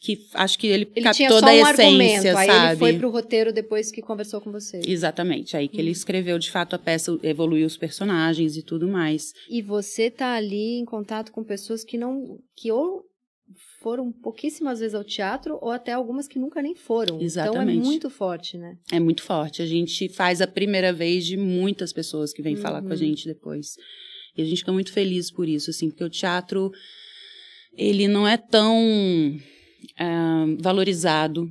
que 0.03 0.27
acho 0.33 0.59
que 0.59 0.67
ele, 0.67 0.91
ele 0.93 1.05
captou 1.05 1.39
da 1.39 1.55
essência, 1.55 1.85
argumento, 1.85 2.23
sabe? 2.23 2.51
Aí 2.51 2.67
ele 2.67 2.77
foi 2.77 2.93
pro 2.97 3.09
roteiro 3.09 3.53
depois 3.53 3.89
que 3.89 4.01
conversou 4.01 4.41
com 4.41 4.51
você. 4.51 4.81
Exatamente, 4.85 5.55
aí 5.55 5.69
que 5.69 5.79
ele 5.79 5.87
hum. 5.87 5.93
escreveu 5.93 6.37
de 6.37 6.51
fato 6.51 6.75
a 6.75 6.79
peça, 6.79 7.17
evoluiu 7.23 7.65
os 7.65 7.77
personagens 7.77 8.57
e 8.57 8.61
tudo 8.61 8.85
mais. 8.85 9.31
E 9.49 9.61
você 9.61 10.11
tá 10.11 10.33
ali 10.33 10.77
em 10.77 10.83
contato 10.83 11.31
com 11.31 11.41
pessoas 11.41 11.85
que 11.85 11.97
não 11.97 12.37
que 12.53 12.69
ou 12.69 13.05
foram 13.79 14.11
pouquíssimas 14.11 14.81
vezes 14.81 14.93
ao 14.93 15.05
teatro 15.05 15.57
ou 15.61 15.71
até 15.71 15.93
algumas 15.93 16.27
que 16.27 16.37
nunca 16.37 16.61
nem 16.61 16.75
foram. 16.75 17.21
Exatamente. 17.21 17.77
Então 17.77 17.85
é 17.85 17.89
muito 17.89 18.09
forte, 18.09 18.57
né? 18.57 18.75
É 18.91 18.99
muito 18.99 19.23
forte. 19.23 19.61
A 19.61 19.65
gente 19.65 20.09
faz 20.09 20.41
a 20.41 20.47
primeira 20.47 20.91
vez 20.91 21.25
de 21.25 21.37
muitas 21.37 21.93
pessoas 21.93 22.33
que 22.33 22.41
vêm 22.41 22.55
uhum. 22.55 22.61
falar 22.61 22.81
com 22.81 22.89
a 22.89 22.91
uhum. 22.91 22.97
gente 22.97 23.25
depois. 23.25 23.77
E 24.35 24.41
a 24.41 24.45
gente 24.45 24.57
fica 24.57 24.73
muito 24.73 24.91
feliz 24.91 25.31
por 25.31 25.47
isso, 25.47 25.69
assim, 25.69 25.89
porque 25.89 26.03
o 26.03 26.09
teatro, 26.09 26.71
ele 27.77 28.09
não 28.09 28.27
é 28.27 28.35
tão 28.35 29.39
uh, 29.99 30.57
valorizado 30.61 31.49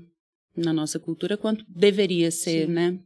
na 0.56 0.72
nossa 0.72 0.98
cultura 0.98 1.36
quanto 1.36 1.64
deveria 1.68 2.30
ser, 2.30 2.66
Sim. 2.66 2.72
né? 2.72 2.98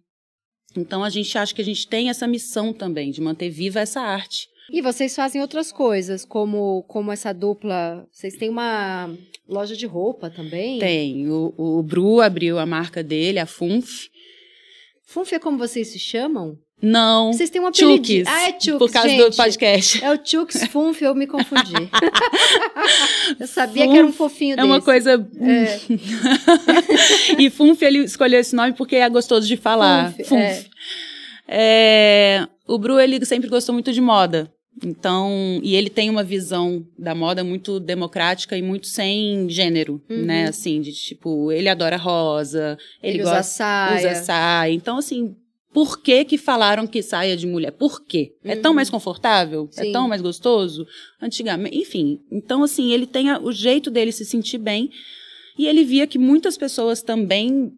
Então 0.76 1.02
a 1.02 1.08
gente 1.08 1.36
acha 1.38 1.54
que 1.54 1.62
a 1.62 1.64
gente 1.64 1.86
tem 1.86 2.08
essa 2.08 2.26
missão 2.26 2.72
também 2.72 3.10
de 3.10 3.20
manter 3.20 3.48
viva 3.50 3.80
essa 3.80 4.00
arte. 4.00 4.48
E 4.70 4.82
vocês 4.82 5.14
fazem 5.14 5.40
outras 5.40 5.70
coisas, 5.70 6.24
como, 6.24 6.82
como 6.88 7.12
essa 7.12 7.32
dupla. 7.32 8.06
Vocês 8.10 8.34
têm 8.34 8.48
uma 8.48 9.14
loja 9.48 9.76
de 9.76 9.86
roupa 9.86 10.28
também? 10.28 10.80
Tem. 10.80 11.30
O, 11.30 11.54
o 11.56 11.82
Bru 11.82 12.20
abriu 12.20 12.58
a 12.58 12.66
marca 12.66 13.02
dele, 13.02 13.38
a 13.38 13.46
Funf. 13.46 14.08
Funf 15.04 15.32
é 15.32 15.38
como 15.38 15.56
vocês 15.56 15.88
se 15.88 16.00
chamam? 16.00 16.58
Não. 16.82 17.32
Vocês 17.32 17.48
têm 17.48 17.60
um 17.60 17.66
apelido. 17.66 18.28
Ah, 18.28 18.48
é 18.48 18.52
Chukes, 18.52 18.78
Por 18.78 18.90
causa 18.90 19.08
gente. 19.08 19.30
do 19.30 19.36
podcast. 19.36 20.04
É 20.04 20.12
o 20.12 20.20
Chukes 20.22 20.64
Funf, 20.66 21.00
eu 21.02 21.14
me 21.14 21.26
confundi. 21.26 21.72
eu 23.40 23.46
sabia 23.46 23.84
Funf 23.84 23.92
que 23.92 23.98
era 23.98 24.06
um 24.06 24.12
fofinho 24.12 24.52
é 24.52 24.56
desse. 24.56 24.68
É 24.68 24.70
uma 24.70 24.80
coisa... 24.82 25.28
É. 25.40 25.80
e 27.42 27.48
Funf, 27.50 27.82
ele 27.82 28.00
escolheu 28.00 28.40
esse 28.40 28.54
nome 28.54 28.74
porque 28.74 28.96
é 28.96 29.08
gostoso 29.08 29.46
de 29.46 29.56
falar. 29.56 30.12
Funf. 30.12 30.28
Funf. 30.28 30.40
É. 30.40 30.66
É... 31.48 32.48
O 32.66 32.78
Bru, 32.78 33.00
ele 33.00 33.24
sempre 33.24 33.48
gostou 33.48 33.72
muito 33.72 33.92
de 33.92 34.00
moda. 34.00 34.52
Então, 34.84 35.58
e 35.62 35.74
ele 35.74 35.88
tem 35.88 36.10
uma 36.10 36.22
visão 36.22 36.86
da 36.98 37.14
moda 37.14 37.42
muito 37.42 37.80
democrática 37.80 38.58
e 38.58 38.62
muito 38.62 38.86
sem 38.86 39.48
gênero, 39.48 40.02
uhum. 40.10 40.24
né? 40.24 40.48
Assim, 40.48 40.80
de 40.82 40.92
tipo, 40.92 41.50
ele 41.50 41.68
adora 41.68 41.96
rosa, 41.96 42.76
ele, 43.02 43.18
ele 43.18 43.22
gosta, 43.22 43.40
usa 43.40 43.42
saia. 43.42 43.96
Usa 43.96 44.14
saia. 44.22 44.72
Então, 44.72 44.98
assim, 44.98 45.34
por 45.76 46.00
que 46.00 46.24
que 46.24 46.38
falaram 46.38 46.86
que 46.86 47.02
saia 47.02 47.36
de 47.36 47.46
mulher? 47.46 47.70
Por 47.70 48.02
quê? 48.02 48.32
Uhum. 48.42 48.50
É 48.50 48.56
tão 48.56 48.70
uhum. 48.70 48.76
mais 48.76 48.88
confortável? 48.88 49.68
É 49.76 49.82
Sim. 49.82 49.88
É 49.90 49.92
tão 49.92 50.08
mais 50.08 50.22
gostoso? 50.22 50.86
Antigamente, 51.20 51.76
enfim. 51.76 52.18
Então, 52.32 52.62
assim, 52.62 52.94
ele 52.94 53.06
tem 53.06 53.28
a, 53.28 53.38
o 53.38 53.52
jeito 53.52 53.90
dele 53.90 54.10
se 54.10 54.24
sentir 54.24 54.56
bem 54.56 54.88
e 55.58 55.66
ele 55.66 55.84
via 55.84 56.06
que 56.06 56.18
muitas 56.18 56.56
pessoas 56.56 57.02
também 57.02 57.70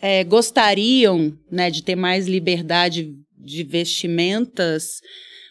é, 0.00 0.22
gostariam, 0.22 1.36
né, 1.50 1.72
de 1.72 1.82
ter 1.82 1.96
mais 1.96 2.28
liberdade 2.28 3.12
de 3.36 3.64
vestimentas, 3.64 5.00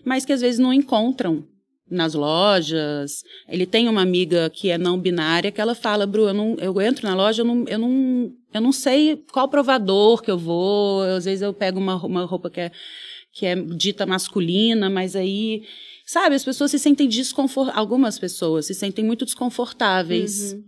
mas 0.05 0.23
que 0.23 0.31
às 0.31 0.39
vezes 0.39 0.57
não 0.57 0.71
encontram 0.71 1.43
nas 1.91 2.13
lojas. 2.13 3.23
Ele 3.45 3.65
tem 3.65 3.89
uma 3.89 4.01
amiga 4.01 4.49
que 4.49 4.69
é 4.69 4.77
não 4.77 4.97
binária 4.97 5.51
que 5.51 5.59
ela 5.59 5.75
fala, 5.75 6.07
Bru, 6.07 6.29
eu, 6.29 6.33
não, 6.33 6.55
eu 6.59 6.79
entro 6.79 7.05
na 7.05 7.13
loja, 7.13 7.41
eu 7.41 7.45
não, 7.45 7.65
eu 7.67 7.77
não, 7.77 8.31
eu 8.53 8.61
não 8.61 8.71
sei 8.71 9.23
qual 9.31 9.47
provador 9.47 10.21
que 10.21 10.31
eu 10.31 10.37
vou. 10.37 11.01
Às 11.01 11.25
vezes 11.25 11.41
eu 11.41 11.53
pego 11.53 11.79
uma, 11.79 11.95
uma 12.05 12.25
roupa 12.25 12.49
que 12.49 12.59
é, 12.59 12.71
que 13.31 13.45
é 13.45 13.55
dita 13.55 14.05
masculina, 14.05 14.89
mas 14.89 15.15
aí, 15.15 15.63
sabe, 16.05 16.35
as 16.35 16.43
pessoas 16.43 16.71
se 16.71 16.79
sentem 16.79 17.07
desconfortáveis. 17.07 17.77
Algumas 17.77 18.19
pessoas 18.19 18.65
se 18.65 18.73
sentem 18.73 19.05
muito 19.05 19.25
desconfortáveis. 19.25 20.53
Uhum. 20.53 20.63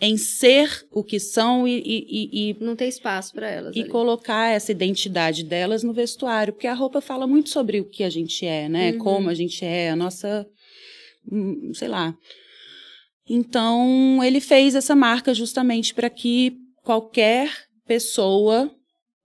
Em 0.00 0.16
ser 0.16 0.84
o 0.90 1.04
que 1.04 1.20
são 1.20 1.68
e. 1.68 1.80
e, 1.86 2.50
e 2.50 2.56
não 2.60 2.74
tem 2.74 2.88
espaço 2.88 3.32
para 3.32 3.48
elas. 3.48 3.76
E 3.76 3.82
ali. 3.82 3.88
colocar 3.88 4.48
essa 4.48 4.72
identidade 4.72 5.44
delas 5.44 5.84
no 5.84 5.92
vestuário, 5.92 6.52
porque 6.52 6.66
a 6.66 6.74
roupa 6.74 7.00
fala 7.00 7.28
muito 7.28 7.48
sobre 7.48 7.80
o 7.80 7.84
que 7.84 8.02
a 8.02 8.10
gente 8.10 8.44
é, 8.44 8.68
né? 8.68 8.90
Uhum. 8.90 8.98
Como 8.98 9.30
a 9.30 9.34
gente 9.34 9.64
é, 9.64 9.90
a 9.90 9.96
nossa 9.96 10.44
Hum, 11.30 11.72
sei 11.74 11.88
lá. 11.88 12.16
Então, 13.28 14.22
ele 14.22 14.40
fez 14.40 14.74
essa 14.74 14.94
marca 14.94 15.32
justamente 15.32 15.94
para 15.94 16.10
que 16.10 16.58
qualquer 16.84 17.50
pessoa 17.86 18.70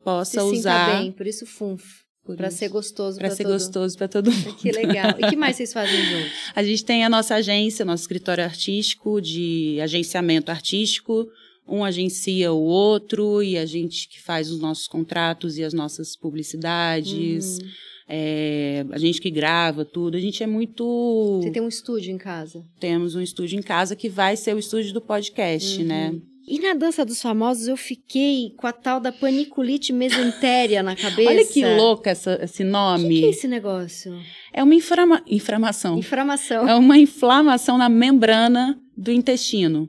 possa 0.03 0.41
Se 0.41 0.57
usar. 0.57 0.99
bem, 0.99 1.11
por 1.11 1.27
isso 1.27 1.45
funf. 1.45 1.99
Para 2.37 2.51
ser 2.51 2.69
gostoso 2.69 3.17
para 3.17 3.31
ser 3.31 3.41
todo... 3.41 3.53
gostoso 3.53 3.97
para 3.97 4.07
todo 4.07 4.29
mundo. 4.31 4.55
Que 4.57 4.71
legal. 4.71 5.15
E 5.19 5.29
que 5.29 5.35
mais 5.35 5.55
vocês 5.57 5.73
fazem 5.73 5.99
juntos? 6.05 6.31
A 6.55 6.61
gente 6.63 6.85
tem 6.85 7.03
a 7.03 7.09
nossa 7.09 7.35
agência, 7.35 7.83
nosso 7.83 8.03
escritório 8.03 8.43
artístico 8.43 9.19
de 9.19 9.79
agenciamento 9.81 10.51
artístico. 10.51 11.27
Um 11.67 11.83
agencia 11.83 12.51
o 12.51 12.61
outro 12.61 13.41
e 13.43 13.57
a 13.57 13.65
gente 13.65 14.07
que 14.07 14.21
faz 14.21 14.51
os 14.51 14.59
nossos 14.59 14.87
contratos 14.87 15.57
e 15.57 15.63
as 15.63 15.73
nossas 15.73 16.15
publicidades. 16.15 17.57
Uhum. 17.59 17.67
É, 18.07 18.85
a 18.89 18.97
gente 18.97 19.21
que 19.21 19.29
grava 19.29 19.85
tudo, 19.85 20.17
a 20.17 20.19
gente 20.19 20.41
é 20.41 20.47
muito. 20.47 21.39
Você 21.43 21.51
tem 21.51 21.61
um 21.61 21.67
estúdio 21.67 22.11
em 22.11 22.17
casa? 22.17 22.65
Temos 22.79 23.13
um 23.13 23.21
estúdio 23.21 23.59
em 23.59 23.61
casa 23.61 23.95
que 23.95 24.09
vai 24.09 24.35
ser 24.35 24.55
o 24.55 24.59
estúdio 24.59 24.93
do 24.93 25.01
podcast, 25.01 25.83
né? 25.83 26.07
uhum. 26.07 26.13
né? 26.13 26.21
E 26.49 26.57
na 26.59 26.73
Dança 26.73 27.05
dos 27.05 27.21
Famosos 27.21 27.67
eu 27.67 27.77
fiquei 27.77 28.55
com 28.57 28.65
a 28.65 28.73
tal 28.73 28.99
da 28.99 29.11
paniculite 29.11 29.93
mesentéria 29.93 30.81
na 30.81 30.95
cabeça. 30.95 31.29
Olha 31.29 31.45
que 31.45 31.63
louca 31.63 32.09
essa, 32.09 32.39
esse 32.41 32.63
nome. 32.63 33.05
O 33.05 33.07
que, 33.07 33.19
que, 33.19 33.25
é 33.27 33.29
esse 33.29 33.47
negócio? 33.47 34.19
É 34.51 34.63
uma 34.63 34.73
inflama... 34.73 35.21
inflamação. 35.27 35.99
Inflamação. 35.99 36.67
É 36.67 36.73
uma 36.73 36.97
inflamação 36.97 37.77
na 37.77 37.87
membrana 37.87 38.81
do 38.97 39.11
intestino. 39.11 39.87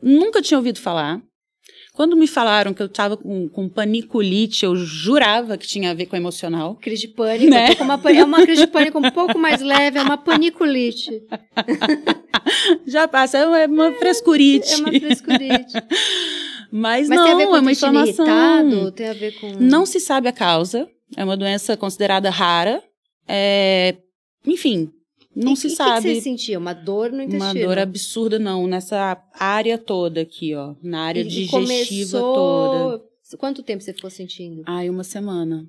Nunca 0.00 0.40
tinha 0.40 0.56
ouvido 0.56 0.78
falar. 0.78 1.20
Quando 1.96 2.14
me 2.14 2.26
falaram 2.26 2.74
que 2.74 2.82
eu 2.82 2.88
estava 2.88 3.16
com, 3.16 3.48
com 3.48 3.70
paniculite, 3.70 4.66
eu 4.66 4.76
jurava 4.76 5.56
que 5.56 5.66
tinha 5.66 5.92
a 5.92 5.94
ver 5.94 6.04
com 6.04 6.14
emocional. 6.14 6.74
Crise 6.74 7.06
de 7.06 7.14
pânico. 7.14 7.50
Né? 7.50 7.68
Uma, 7.80 7.98
é 8.12 8.22
uma 8.22 8.42
crise 8.42 8.66
de 8.66 8.66
pânico 8.66 8.98
um 8.98 9.10
pouco 9.10 9.38
mais 9.38 9.62
leve, 9.62 9.98
é 9.98 10.02
uma 10.02 10.18
paniculite. 10.18 11.22
Já 12.86 13.08
passa, 13.08 13.38
é 13.38 13.46
uma, 13.46 13.60
é 13.60 13.66
uma 13.66 13.92
frescurite. 13.92 14.74
É 14.74 14.76
uma 14.76 14.92
frescurite. 14.92 15.72
Mas, 16.70 17.08
Mas 17.08 17.18
não, 17.18 17.40
é 17.40 17.46
uma 17.46 17.72
inflamação. 17.72 18.26
Irritado, 18.26 18.92
tem 18.92 19.08
a 19.08 19.14
ver 19.14 19.40
com. 19.40 19.52
Não 19.58 19.86
se 19.86 19.98
sabe 19.98 20.28
a 20.28 20.32
causa. 20.32 20.86
É 21.16 21.24
uma 21.24 21.36
doença 21.36 21.78
considerada 21.78 22.28
rara. 22.28 22.82
É, 23.26 23.96
enfim, 24.46 24.92
não 25.36 25.52
e, 25.52 25.56
se 25.56 25.66
e 25.66 25.70
sabe. 25.70 25.98
O 25.98 26.02
que 26.02 26.14
você 26.14 26.20
sentia? 26.22 26.58
Uma 26.58 26.72
dor 26.72 27.12
no 27.12 27.22
intestino? 27.22 27.44
Uma 27.44 27.54
dor 27.54 27.78
absurda, 27.78 28.38
não. 28.38 28.66
Nessa 28.66 29.22
área 29.34 29.76
toda 29.76 30.22
aqui, 30.22 30.54
ó. 30.54 30.74
Na 30.82 31.02
área 31.02 31.20
e, 31.20 31.24
digestiva 31.24 32.18
começou... 32.18 32.34
toda. 32.34 33.04
Quanto 33.38 33.62
tempo 33.62 33.82
você 33.82 33.92
ficou 33.92 34.08
sentindo? 34.08 34.62
Ai, 34.64 34.88
uma 34.88 35.04
semana. 35.04 35.68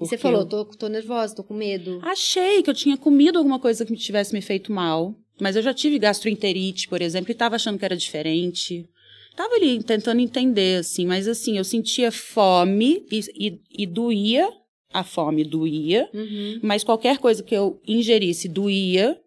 E 0.00 0.06
você 0.06 0.16
falou, 0.16 0.46
tô, 0.46 0.64
tô 0.64 0.88
nervosa, 0.88 1.34
tô 1.34 1.42
com 1.42 1.54
medo. 1.54 1.98
Achei 2.02 2.62
que 2.62 2.70
eu 2.70 2.74
tinha 2.74 2.96
comido 2.96 3.38
alguma 3.38 3.58
coisa 3.58 3.84
que 3.84 3.90
me 3.90 3.98
tivesse 3.98 4.32
me 4.32 4.40
feito 4.40 4.70
mal. 4.70 5.14
Mas 5.40 5.56
eu 5.56 5.62
já 5.62 5.74
tive 5.74 5.98
gastroenterite, 5.98 6.86
por 6.88 7.02
exemplo, 7.02 7.32
e 7.32 7.34
tava 7.34 7.56
achando 7.56 7.78
que 7.78 7.84
era 7.84 7.96
diferente. 7.96 8.88
Tava 9.34 9.54
ali 9.54 9.82
tentando 9.82 10.20
entender, 10.20 10.80
assim, 10.80 11.06
mas 11.06 11.28
assim, 11.28 11.58
eu 11.58 11.64
sentia 11.64 12.10
fome 12.10 13.06
e, 13.10 13.20
e, 13.34 13.60
e 13.82 13.86
doía 13.86 14.48
a 14.92 15.04
fome 15.04 15.44
doía, 15.44 16.08
uhum. 16.12 16.60
mas 16.62 16.82
qualquer 16.82 17.18
coisa 17.18 17.42
que 17.42 17.54
eu 17.54 17.80
ingerisse 17.86 18.48
doía. 18.48 19.20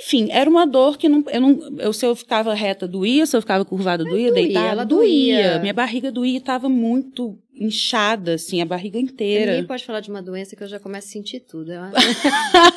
Enfim, 0.00 0.28
era 0.30 0.48
uma 0.48 0.66
dor 0.66 0.98
que 0.98 1.08
não, 1.08 1.24
eu 1.30 1.40
não, 1.40 1.76
eu, 1.78 1.92
se 1.92 2.04
eu 2.04 2.14
ficava 2.16 2.52
reta 2.52 2.86
doía, 2.86 3.26
se 3.26 3.36
eu 3.36 3.40
ficava 3.40 3.64
curvada 3.64 4.02
doía, 4.02 4.30
doía 4.30 4.32
deitada 4.32 4.68
ela 4.68 4.84
doía. 4.84 5.36
doía. 5.36 5.58
Minha 5.60 5.72
barriga 5.72 6.10
doía, 6.10 6.38
estava 6.38 6.68
muito 6.68 7.38
inchada, 7.54 8.34
assim, 8.34 8.60
a 8.60 8.64
barriga 8.64 8.98
inteira. 8.98 9.52
Ninguém 9.52 9.66
pode 9.66 9.84
falar 9.84 10.00
de 10.00 10.10
uma 10.10 10.20
doença 10.20 10.56
que 10.56 10.62
eu 10.62 10.68
já 10.68 10.80
começo 10.80 11.08
a 11.08 11.10
sentir 11.12 11.40
tudo. 11.40 11.72
Eu, 11.72 11.82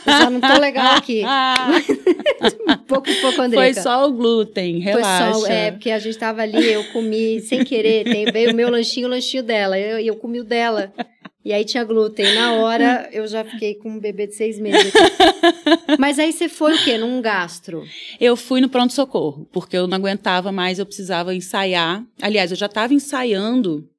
já 0.05 0.29
não 0.29 0.39
tô 0.39 0.59
legal 0.59 0.95
aqui. 0.95 1.23
pouco, 2.87 3.09
um 3.09 3.21
pouco, 3.21 3.41
André. 3.41 3.57
Foi 3.57 3.81
só 3.81 4.07
o 4.07 4.13
glúten, 4.13 4.79
relaxa. 4.79 5.31
Foi 5.31 5.41
só, 5.41 5.47
é, 5.47 5.71
porque 5.71 5.89
a 5.89 5.99
gente 5.99 6.17
tava 6.17 6.43
ali, 6.43 6.71
eu 6.71 6.83
comi 6.91 7.39
sem 7.41 7.63
querer, 7.63 8.03
tem, 8.03 8.25
veio 8.25 8.51
o 8.51 8.55
meu 8.55 8.69
lanchinho, 8.69 9.07
o 9.07 9.09
lanchinho 9.09 9.41
dela, 9.41 9.79
e 9.79 9.91
eu, 9.91 9.99
eu 9.99 10.15
comi 10.15 10.39
o 10.39 10.43
dela. 10.43 10.93
E 11.47 11.53
aí 11.53 11.63
tinha 11.63 11.85
glúten. 11.85 12.35
Na 12.35 12.55
hora 12.55 13.07
eu 13.09 13.25
já 13.25 13.41
fiquei 13.41 13.73
com 13.75 13.91
um 13.91 13.99
bebê 14.01 14.27
de 14.27 14.35
seis 14.35 14.59
meses. 14.59 14.91
Mas 15.97 16.19
aí 16.19 16.33
você 16.33 16.49
foi 16.49 16.75
o 16.75 16.83
quê? 16.83 16.97
Num 16.97 17.21
gastro? 17.21 17.85
Eu 18.19 18.35
fui 18.35 18.59
no 18.59 18.67
pronto-socorro, 18.67 19.47
porque 19.53 19.77
eu 19.77 19.87
não 19.87 19.95
aguentava 19.95 20.51
mais, 20.51 20.77
eu 20.77 20.85
precisava 20.85 21.33
ensaiar. 21.33 22.05
Aliás, 22.21 22.51
eu 22.51 22.57
já 22.57 22.65
estava 22.65 22.93
ensaiando. 22.93 23.89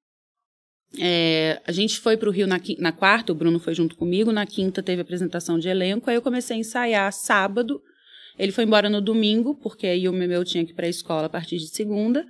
É, 1.01 1.63
a 1.67 1.73
gente 1.73 1.99
foi 2.01 2.19
para 2.19 2.29
o 2.29 2.33
Rio 2.33 2.47
na, 2.47 2.61
na 2.79 2.93
quarta, 2.93 3.33
o 3.33 3.35
Bruno 3.35 3.59
foi 3.59 3.73
junto 3.73 3.97
comigo. 3.97 4.31
Na 4.31 4.45
quinta 4.45 4.83
teve 4.83 5.01
apresentação 5.01 5.59
de 5.59 5.71
elenco. 5.71 6.11
Aí 6.11 6.17
eu 6.17 6.23
comecei 6.23 6.55
a 6.55 6.61
ensaiar 6.61 7.11
sábado. 7.15 7.81
Ele 8.39 8.53
foi 8.53 8.65
embora 8.65 8.91
no 8.91 9.01
domingo, 9.01 9.55
porque 9.55 9.87
aí 9.87 10.07
o 10.07 10.13
meu 10.13 10.45
tinha 10.45 10.67
que 10.67 10.73
ir 10.73 10.75
para 10.75 10.85
a 10.85 10.91
escola 10.91 11.25
a 11.25 11.31
partir 11.31 11.57
de 11.57 11.69
segunda. 11.69 12.27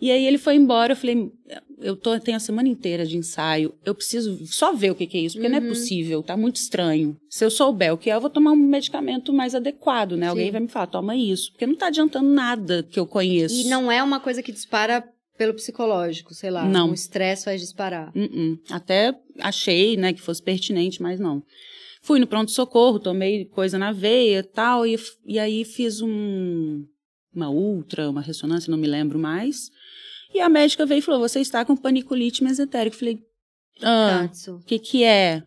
E 0.00 0.10
aí 0.10 0.26
ele 0.26 0.38
foi 0.38 0.56
embora, 0.56 0.92
eu 0.92 0.96
falei, 0.96 1.30
eu 1.78 1.96
tô, 1.96 2.18
tenho 2.20 2.36
a 2.36 2.40
semana 2.40 2.68
inteira 2.68 3.06
de 3.06 3.16
ensaio, 3.16 3.74
eu 3.84 3.94
preciso 3.94 4.46
só 4.46 4.72
ver 4.72 4.90
o 4.90 4.94
que, 4.94 5.06
que 5.06 5.16
é 5.16 5.20
isso, 5.20 5.36
porque 5.36 5.46
uhum. 5.46 5.52
não 5.52 5.58
é 5.58 5.62
uhum. 5.62 5.68
possível, 5.68 6.22
tá 6.22 6.36
muito 6.36 6.56
estranho. 6.56 7.16
Se 7.30 7.44
eu 7.44 7.50
souber 7.50 7.92
o 7.92 7.98
que 7.98 8.10
é, 8.10 8.14
eu 8.14 8.20
vou 8.20 8.30
tomar 8.30 8.52
um 8.52 8.56
medicamento 8.56 9.32
mais 9.32 9.54
adequado, 9.54 10.16
né? 10.16 10.26
Sim. 10.26 10.30
Alguém 10.30 10.50
vai 10.50 10.60
me 10.60 10.68
falar, 10.68 10.86
toma 10.86 11.16
isso, 11.16 11.50
porque 11.52 11.66
não 11.66 11.74
tá 11.74 11.86
adiantando 11.86 12.28
nada 12.28 12.82
que 12.82 12.98
eu 12.98 13.06
conheço. 13.06 13.54
E 13.54 13.64
não 13.64 13.90
é 13.90 14.02
uma 14.02 14.20
coisa 14.20 14.42
que 14.42 14.52
dispara 14.52 15.02
pelo 15.36 15.54
psicológico, 15.54 16.34
sei 16.34 16.50
lá. 16.50 16.66
Não. 16.66 16.90
O 16.90 16.94
estresse 16.94 17.44
faz 17.44 17.60
disparar. 17.60 18.10
Uh 18.14 18.20
-uh. 18.20 18.58
Até 18.70 19.14
achei, 19.40 19.96
né, 19.96 20.12
que 20.12 20.20
fosse 20.20 20.42
pertinente, 20.42 21.02
mas 21.02 21.20
não. 21.20 21.42
Fui 22.02 22.18
no 22.18 22.26
pronto-socorro, 22.26 22.98
tomei 22.98 23.46
coisa 23.46 23.78
na 23.78 23.92
veia 23.92 24.42
tal, 24.42 24.86
e, 24.86 24.96
e 25.26 25.38
aí 25.38 25.64
fiz 25.64 26.00
um, 26.00 26.84
uma 27.34 27.50
ultra, 27.50 28.08
uma 28.08 28.20
ressonância, 28.20 28.70
não 28.70 28.78
me 28.78 28.86
lembro 28.86 29.18
mais. 29.18 29.70
E 30.36 30.40
a 30.40 30.48
médica 30.48 30.86
veio 30.86 30.98
e 30.98 31.02
falou: 31.02 31.20
Você 31.20 31.40
está 31.40 31.64
com 31.64 31.76
paniculite 31.76 32.44
mesentérica. 32.44 32.94
Eu 32.94 32.98
falei: 32.98 33.18
Ah, 33.82 34.30
o 34.48 34.58
que, 34.60 34.78
que 34.78 35.04
é? 35.04 35.42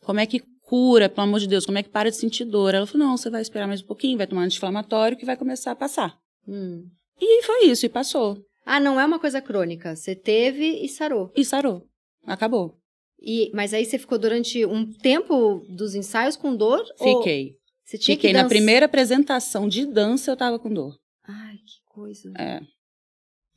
Como 0.00 0.18
é 0.18 0.26
que 0.26 0.42
loucura, 0.72 1.08
pelo 1.08 1.26
amor 1.26 1.38
de 1.38 1.46
Deus, 1.46 1.66
como 1.66 1.76
é 1.76 1.82
que 1.82 1.90
para 1.90 2.10
de 2.10 2.16
sentir 2.16 2.44
dor? 2.44 2.74
Ela 2.74 2.86
falou, 2.86 3.06
não, 3.06 3.16
você 3.16 3.28
vai 3.28 3.42
esperar 3.42 3.66
mais 3.66 3.82
um 3.82 3.86
pouquinho, 3.86 4.16
vai 4.16 4.26
tomar 4.26 4.44
anti-inflamatório 4.44 5.16
que 5.16 5.26
vai 5.26 5.36
começar 5.36 5.72
a 5.72 5.76
passar. 5.76 6.18
Hum. 6.48 6.88
E 7.20 7.42
foi 7.42 7.66
isso, 7.66 7.84
e 7.84 7.88
passou. 7.88 8.38
Ah, 8.64 8.80
não 8.80 8.98
é 8.98 9.04
uma 9.04 9.18
coisa 9.18 9.40
crônica. 9.40 9.94
Você 9.94 10.14
teve 10.14 10.82
e 10.82 10.88
sarou. 10.88 11.30
E 11.36 11.44
sarou. 11.44 11.86
Acabou. 12.26 12.76
E, 13.20 13.50
mas 13.54 13.74
aí 13.74 13.84
você 13.84 13.98
ficou 13.98 14.18
durante 14.18 14.64
um 14.64 14.90
tempo 14.92 15.64
dos 15.68 15.94
ensaios 15.94 16.36
com 16.36 16.56
dor? 16.56 16.84
ou 16.98 17.18
Fiquei. 17.18 17.56
Você 17.84 17.98
tinha 17.98 18.16
Fiquei 18.16 18.30
que 18.30 18.36
na 18.36 18.48
primeira 18.48 18.86
apresentação 18.86 19.68
de 19.68 19.86
dança, 19.86 20.30
eu 20.30 20.36
tava 20.36 20.58
com 20.58 20.72
dor. 20.72 20.96
Ai, 21.24 21.56
que 21.56 21.92
coisa. 21.92 22.32
É. 22.38 22.60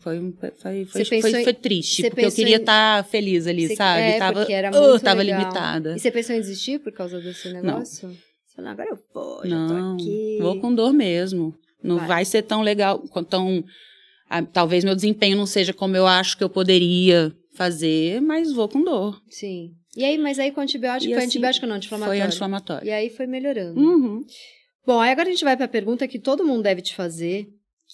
Foi, 0.06 0.20
foi, 0.56 0.86
foi, 0.86 1.22
foi, 1.22 1.44
foi 1.44 1.54
triste, 1.56 2.08
porque 2.12 2.26
eu 2.26 2.32
queria 2.32 2.58
em- 2.58 2.60
estar 2.60 3.04
feliz 3.06 3.48
ali, 3.48 3.68
Você- 3.68 3.76
sabe? 3.76 4.02
é, 4.04 4.18
tava, 4.20 4.52
era 4.52 4.70
uh, 4.70 4.90
muito 4.90 5.04
tava 5.04 5.24
legal. 5.24 5.40
limitada. 5.40 5.96
E 5.96 6.00
você 6.00 6.12
pensou 6.12 6.36
em 6.36 6.40
desistir 6.42 6.80
por 6.80 6.92
causa 6.94 7.20
desse 7.20 7.50
negócio? 7.52 8.10
Você 8.10 8.56
falou, 8.56 8.70
agora 8.72 8.90
eu 8.92 9.00
vou, 9.12 9.42
já 9.44 9.56
Não, 9.58 9.98
tô 9.98 10.04
aqui. 10.04 10.38
vou 10.40 10.60
com 10.62 10.76
dor 10.76 10.94
mesmo. 10.94 11.56
Não 11.84 11.98
Vai. 11.98 12.08
vai, 12.08 12.26
ser 12.26 12.44
tão 12.44 12.62
legal, 12.62 13.00
tão... 13.28 13.64
ah, 14.30 14.44
talvez 14.44 14.84
meu 14.84 14.94
desempenho 14.94 15.36
não 15.38 15.48
seja 15.48 15.74
como 15.74 15.98
eu 15.98 16.06
acho 16.06 16.38
que 16.38 16.44
eu 16.44 16.50
poderia 16.50 17.34
fazer, 17.56 18.22
mas 18.22 18.52
vou 18.54 18.70
com 18.70 18.84
dor. 18.84 19.20
Sim. 19.28 19.72
E 19.98 20.04
aí, 20.04 20.18
mas 20.20 20.38
aí 20.38 20.52
com 20.52 20.62
antibiótico, 20.62 21.10
E 21.10 21.14
foi 21.16 21.18
assim, 21.24 21.28
antibiótico 21.30 21.66
ou 21.66 21.70
não, 21.70 21.78
anti-inflamatório? 21.78 22.20
Foi 22.20 22.28
anti-inflamatório. 22.28 22.88
E 22.88 22.92
aí 22.92 23.10
foi 23.10 23.26
melhorando. 23.26 23.80
Uhum. 23.80 24.22
Bom, 24.86 25.00
aí 25.00 25.10
agora 25.12 25.28
a 25.30 25.32
gente 25.32 25.44
vai 25.44 25.58
pra 25.58 25.68
pergunta 25.68 26.08
que 26.08 26.20
todo 26.20 26.46
mundo 26.46 26.62
deve 26.64 26.82
te 26.82 26.94
fazer, 26.94 27.48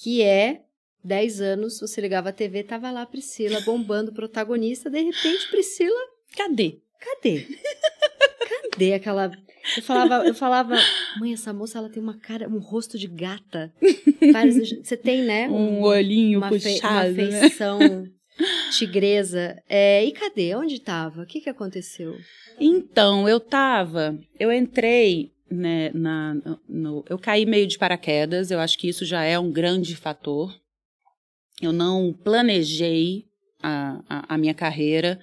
que 0.03 0.21
é 0.21 0.61
10 1.03 1.41
anos, 1.41 1.79
você 1.79 2.00
ligava 2.01 2.29
a 2.29 2.34
TV, 2.34 2.63
tava 2.63 2.91
lá 2.91 3.01
a 3.01 3.05
Priscila 3.05 3.60
bombando, 3.62 4.12
protagonista, 4.13 4.89
de 4.89 5.01
repente 5.01 5.50
Priscila, 5.50 6.00
Cadê? 6.36 6.79
cadê? 7.00 7.46
Cadê 8.72 8.93
aquela 8.93 9.31
eu 9.77 9.84
falava, 9.84 10.27
eu 10.27 10.34
falava, 10.34 10.75
mãe, 11.20 11.34
essa 11.34 11.53
moça 11.53 11.77
ela 11.77 11.89
tem 11.89 12.01
uma 12.01 12.17
cara, 12.17 12.50
um 12.50 12.58
rosto 12.58 12.98
de 12.98 13.08
gata. 13.08 13.72
Você 14.84 14.98
tem, 14.98 15.22
né? 15.24 15.48
Um 15.51 15.81
olhinho 15.84 16.39
uma, 16.39 16.50
fe- 16.50 16.74
puxado, 16.74 17.10
uma 17.10 17.24
né? 17.24 17.41
feição 17.41 18.08
tigresa. 18.72 19.62
É, 19.70 20.03
e 20.03 20.12
cadê? 20.12 20.55
Onde 20.55 20.79
tava? 20.79 21.22
O 21.22 21.25
que 21.25 21.41
que 21.41 21.50
aconteceu? 21.50 22.17
Então, 22.60 23.27
eu 23.29 23.39
tava, 23.39 24.17
eu 24.39 24.51
entrei, 24.51 25.31
né, 25.50 25.91
na, 25.93 26.36
no, 26.67 27.03
eu 27.10 27.17
caí 27.20 27.46
meio 27.46 27.67
de 27.67 27.77
paraquedas, 27.77 28.51
eu 28.51 28.60
acho 28.60 28.77
que 28.77 28.88
isso 28.89 29.05
já 29.05 29.24
é 29.24 29.38
um 29.38 29.51
grande 29.51 29.96
fator. 29.96 30.53
Eu 31.61 31.71
não 31.71 32.13
planejei 32.23 33.25
a, 33.61 33.99
a, 34.09 34.35
a 34.35 34.37
minha 34.37 34.53
carreira, 34.53 35.19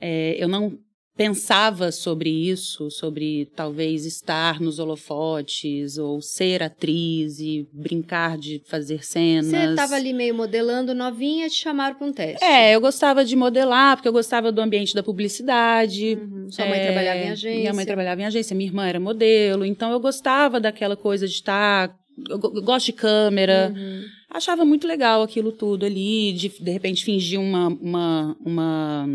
é, 0.00 0.36
eu 0.38 0.48
não 0.48 0.78
pensava 1.16 1.92
sobre 1.92 2.28
isso, 2.28 2.90
sobre 2.90 3.46
talvez 3.54 4.04
estar 4.04 4.60
nos 4.60 4.78
holofotes 4.80 5.96
ou 5.96 6.20
ser 6.20 6.60
atriz 6.62 7.38
e 7.38 7.68
brincar 7.72 8.36
de 8.36 8.60
fazer 8.66 9.04
cenas. 9.04 9.46
Você 9.46 9.74
tava 9.76 9.94
ali 9.94 10.12
meio 10.12 10.34
modelando 10.34 10.92
novinha, 10.92 11.48
te 11.48 11.54
chamaram 11.54 11.94
pra 11.96 12.06
um 12.06 12.12
teste. 12.12 12.44
É, 12.44 12.74
eu 12.74 12.80
gostava 12.80 13.24
de 13.24 13.36
modelar, 13.36 13.96
porque 13.96 14.08
eu 14.08 14.12
gostava 14.12 14.50
do 14.50 14.60
ambiente 14.60 14.94
da 14.94 15.02
publicidade. 15.04 16.18
Uhum. 16.20 16.50
Sua 16.50 16.66
mãe 16.66 16.80
É, 16.80 16.86
trabalhava 16.86 17.18
em 17.18 17.30
agência. 17.30 17.60
Minha 17.60 17.74
mãe 17.74 17.86
trabalhava 17.86 18.20
em 18.20 18.24
agência, 18.24 18.56
minha 18.56 18.68
irmã 18.68 18.86
era 18.86 18.98
modelo, 18.98 19.64
então 19.64 19.92
eu 19.92 20.00
gostava 20.00 20.58
daquela 20.58 20.96
coisa 20.96 21.28
de 21.28 21.34
estar. 21.34 21.96
Eu, 22.28 22.38
go- 22.38 22.52
eu 22.54 22.62
gosto 22.62 22.86
de 22.86 22.92
câmera. 22.92 23.72
Uhum. 23.74 24.02
Achava 24.30 24.64
muito 24.64 24.86
legal 24.86 25.22
aquilo 25.22 25.52
tudo 25.52 25.84
ali, 25.86 26.32
de 26.32 26.48
de 26.48 26.70
repente 26.70 27.04
fingir 27.04 27.40
uma. 27.40 27.68
uma, 27.68 28.36
uma 28.44 29.08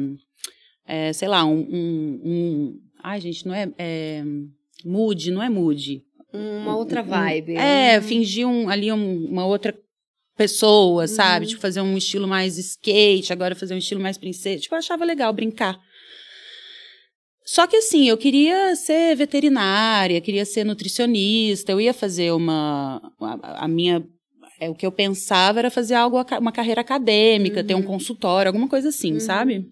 é, 0.85 1.13
sei 1.13 1.27
lá, 1.27 1.45
um, 1.45 1.59
um, 1.59 2.21
um- 2.23 2.79
Ai, 3.03 3.21
gente, 3.21 3.45
não 3.45 3.53
é. 3.53 3.71
é 3.77 4.23
mood, 4.85 5.31
não 5.31 5.41
é 5.43 5.49
mood. 5.49 6.03
Uma 6.33 6.75
outra 6.77 7.01
Um- 7.01 7.05
vibe. 7.07 7.55
É, 7.55 7.97
Uhum. 7.97 8.03
fingir 8.03 8.47
um, 8.47 8.69
ali 8.69 8.91
um- 8.91 9.25
uma 9.25 9.45
outra 9.45 9.73
pessoa, 10.37 11.07
sabe? 11.07 11.45
Uhum. 11.45 11.49
Tipo, 11.49 11.61
fazer 11.61 11.81
um 11.81 11.97
estilo 11.97 12.27
mais 12.27 12.57
skate, 12.57 13.33
agora 13.33 13.55
fazer 13.55 13.73
um 13.73 13.77
estilo 13.77 14.01
mais 14.01 14.17
princesa. 14.17 14.61
Tipo, 14.61 14.75
eu 14.75 14.79
achava 14.79 15.03
legal 15.05 15.33
brincar. 15.33 15.79
Só 17.51 17.65
que 17.65 17.77
assim, 17.77 18.07
eu 18.07 18.15
queria 18.15 18.75
ser 18.75 19.15
veterinária, 19.15 20.21
queria 20.21 20.45
ser 20.45 20.63
nutricionista, 20.63 21.71
eu 21.71 21.81
ia 21.81 21.95
fazer 21.95 22.31
uma. 22.31 23.01
A, 23.19 23.65
a 23.65 23.67
minha. 23.67 24.05
É, 24.59 24.69
o 24.69 24.75
que 24.75 24.85
eu 24.85 24.91
pensava 24.91 25.57
era 25.57 25.71
fazer 25.71 25.95
algo, 25.95 26.23
uma 26.39 26.51
carreira 26.51 26.81
acadêmica, 26.81 27.63
ter 27.63 27.73
um 27.73 27.79
Uhum. 27.79 27.85
consultório, 27.85 28.49
alguma 28.49 28.67
coisa 28.67 28.89
assim, 28.89 29.13
Uhum. 29.13 29.19
sabe? 29.19 29.65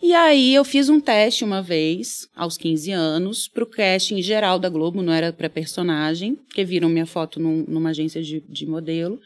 E 0.00 0.14
aí 0.14 0.54
eu 0.54 0.64
fiz 0.64 0.88
um 0.88 1.00
teste 1.00 1.42
uma 1.42 1.60
vez, 1.60 2.28
aos 2.36 2.56
15 2.56 2.92
anos, 2.92 3.48
pro 3.48 3.66
casting 3.66 4.22
geral 4.22 4.60
da 4.60 4.68
Globo, 4.68 5.02
não 5.02 5.12
era 5.12 5.32
para 5.32 5.50
personagem, 5.50 6.36
porque 6.36 6.64
viram 6.64 6.88
minha 6.88 7.06
foto 7.06 7.40
num- 7.40 7.64
numa 7.66 7.90
agência 7.90 8.22
de, 8.22 8.40
de 8.48 8.64
modelo. 8.66 9.18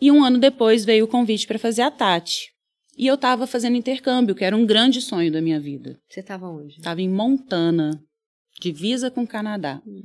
E 0.00 0.10
um 0.10 0.24
ano 0.24 0.38
depois 0.38 0.82
veio 0.84 1.04
o 1.04 1.08
convite 1.08 1.46
para 1.46 1.58
fazer 1.58 1.82
a 1.82 1.90
Tati. 1.90 2.48
E 3.00 3.06
eu 3.06 3.16
tava 3.16 3.46
fazendo 3.46 3.78
intercâmbio, 3.78 4.34
que 4.34 4.44
era 4.44 4.54
um 4.54 4.66
grande 4.66 5.00
sonho 5.00 5.32
da 5.32 5.40
minha 5.40 5.58
vida. 5.58 5.98
Você 6.06 6.22
tava 6.22 6.46
onde? 6.46 6.82
Tava 6.82 7.00
em 7.00 7.08
Montana, 7.08 7.98
divisa 8.60 9.10
com 9.10 9.22
o 9.22 9.26
Canadá. 9.26 9.80
Hum. 9.86 10.02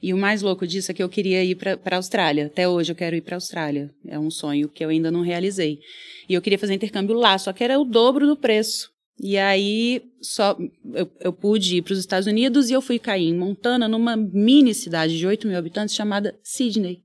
E 0.00 0.14
o 0.14 0.16
mais 0.16 0.40
louco 0.40 0.64
disso 0.64 0.92
é 0.92 0.94
que 0.94 1.02
eu 1.02 1.08
queria 1.08 1.42
ir 1.42 1.56
para 1.56 1.76
a 1.84 1.96
Austrália. 1.96 2.46
Até 2.46 2.68
hoje 2.68 2.92
eu 2.92 2.96
quero 2.96 3.16
ir 3.16 3.22
para 3.22 3.34
a 3.34 3.38
Austrália. 3.38 3.90
É 4.06 4.16
um 4.16 4.30
sonho 4.30 4.68
que 4.68 4.84
eu 4.84 4.88
ainda 4.88 5.10
não 5.10 5.22
realizei. 5.22 5.80
E 6.28 6.34
eu 6.34 6.40
queria 6.40 6.60
fazer 6.60 6.74
intercâmbio 6.74 7.16
lá, 7.16 7.36
só 7.38 7.52
que 7.52 7.64
era 7.64 7.76
o 7.76 7.84
dobro 7.84 8.24
do 8.24 8.36
preço. 8.36 8.88
E 9.20 9.36
aí 9.36 10.00
só 10.22 10.56
eu, 10.94 11.10
eu 11.18 11.32
pude 11.32 11.78
ir 11.78 11.82
para 11.82 11.92
os 11.92 11.98
Estados 11.98 12.28
Unidos 12.28 12.70
e 12.70 12.72
eu 12.72 12.80
fui 12.80 13.00
cair 13.00 13.26
em 13.26 13.36
Montana, 13.36 13.88
numa 13.88 14.16
mini 14.16 14.72
cidade 14.74 15.18
de 15.18 15.26
8 15.26 15.48
mil 15.48 15.58
habitantes 15.58 15.92
chamada 15.92 16.38
Sydney. 16.44 17.02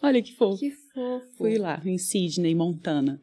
Olha 0.00 0.22
que 0.22 0.36
fofo. 0.36 0.60
Que 0.60 0.70
fofo. 0.70 1.26
Fui 1.36 1.58
lá, 1.58 1.82
em 1.84 1.98
Sydney, 1.98 2.54
Montana. 2.54 3.20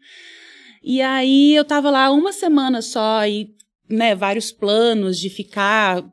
E 0.87 1.01
aí 1.01 1.55
eu 1.55 1.65
tava 1.65 1.89
lá 1.89 2.11
uma 2.11 2.31
semana 2.31 2.79
só 2.79 3.25
e, 3.25 3.49
né, 3.89 4.13
vários 4.13 4.51
planos 4.51 5.17
de 5.17 5.31
ficar 5.31 6.05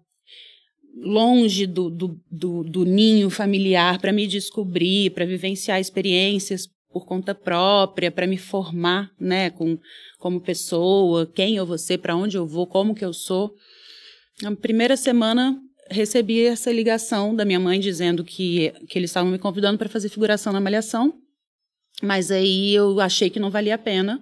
longe 0.96 1.66
do, 1.66 1.90
do, 1.90 2.18
do, 2.30 2.64
do 2.64 2.84
ninho 2.86 3.28
familiar 3.28 4.00
para 4.00 4.14
me 4.14 4.26
descobrir, 4.26 5.10
para 5.10 5.26
vivenciar 5.26 5.78
experiências 5.78 6.66
por 6.90 7.04
conta 7.04 7.34
própria, 7.34 8.10
para 8.10 8.26
me 8.26 8.38
formar, 8.38 9.10
né, 9.20 9.50
com, 9.50 9.78
como 10.18 10.40
pessoa, 10.40 11.26
quem 11.26 11.56
eu 11.56 11.66
vou 11.66 11.76
ser, 11.76 11.98
para 11.98 12.16
onde 12.16 12.38
eu 12.38 12.46
vou, 12.46 12.66
como 12.66 12.94
que 12.94 13.04
eu 13.04 13.12
sou. 13.12 13.54
Na 14.40 14.56
primeira 14.56 14.96
semana 14.96 15.54
recebi 15.90 16.46
essa 16.46 16.72
ligação 16.72 17.36
da 17.36 17.44
minha 17.44 17.60
mãe 17.60 17.78
dizendo 17.78 18.24
que, 18.24 18.72
que 18.88 18.98
eles 18.98 19.10
estavam 19.10 19.30
me 19.30 19.38
convidando 19.38 19.76
para 19.76 19.90
fazer 19.90 20.08
figuração 20.08 20.50
na 20.50 20.62
Malhação, 20.62 21.12
mas 22.02 22.30
aí 22.30 22.72
eu 22.72 23.00
achei 23.00 23.28
que 23.28 23.38
não 23.38 23.50
valia 23.50 23.74
a 23.74 23.78
pena 23.78 24.18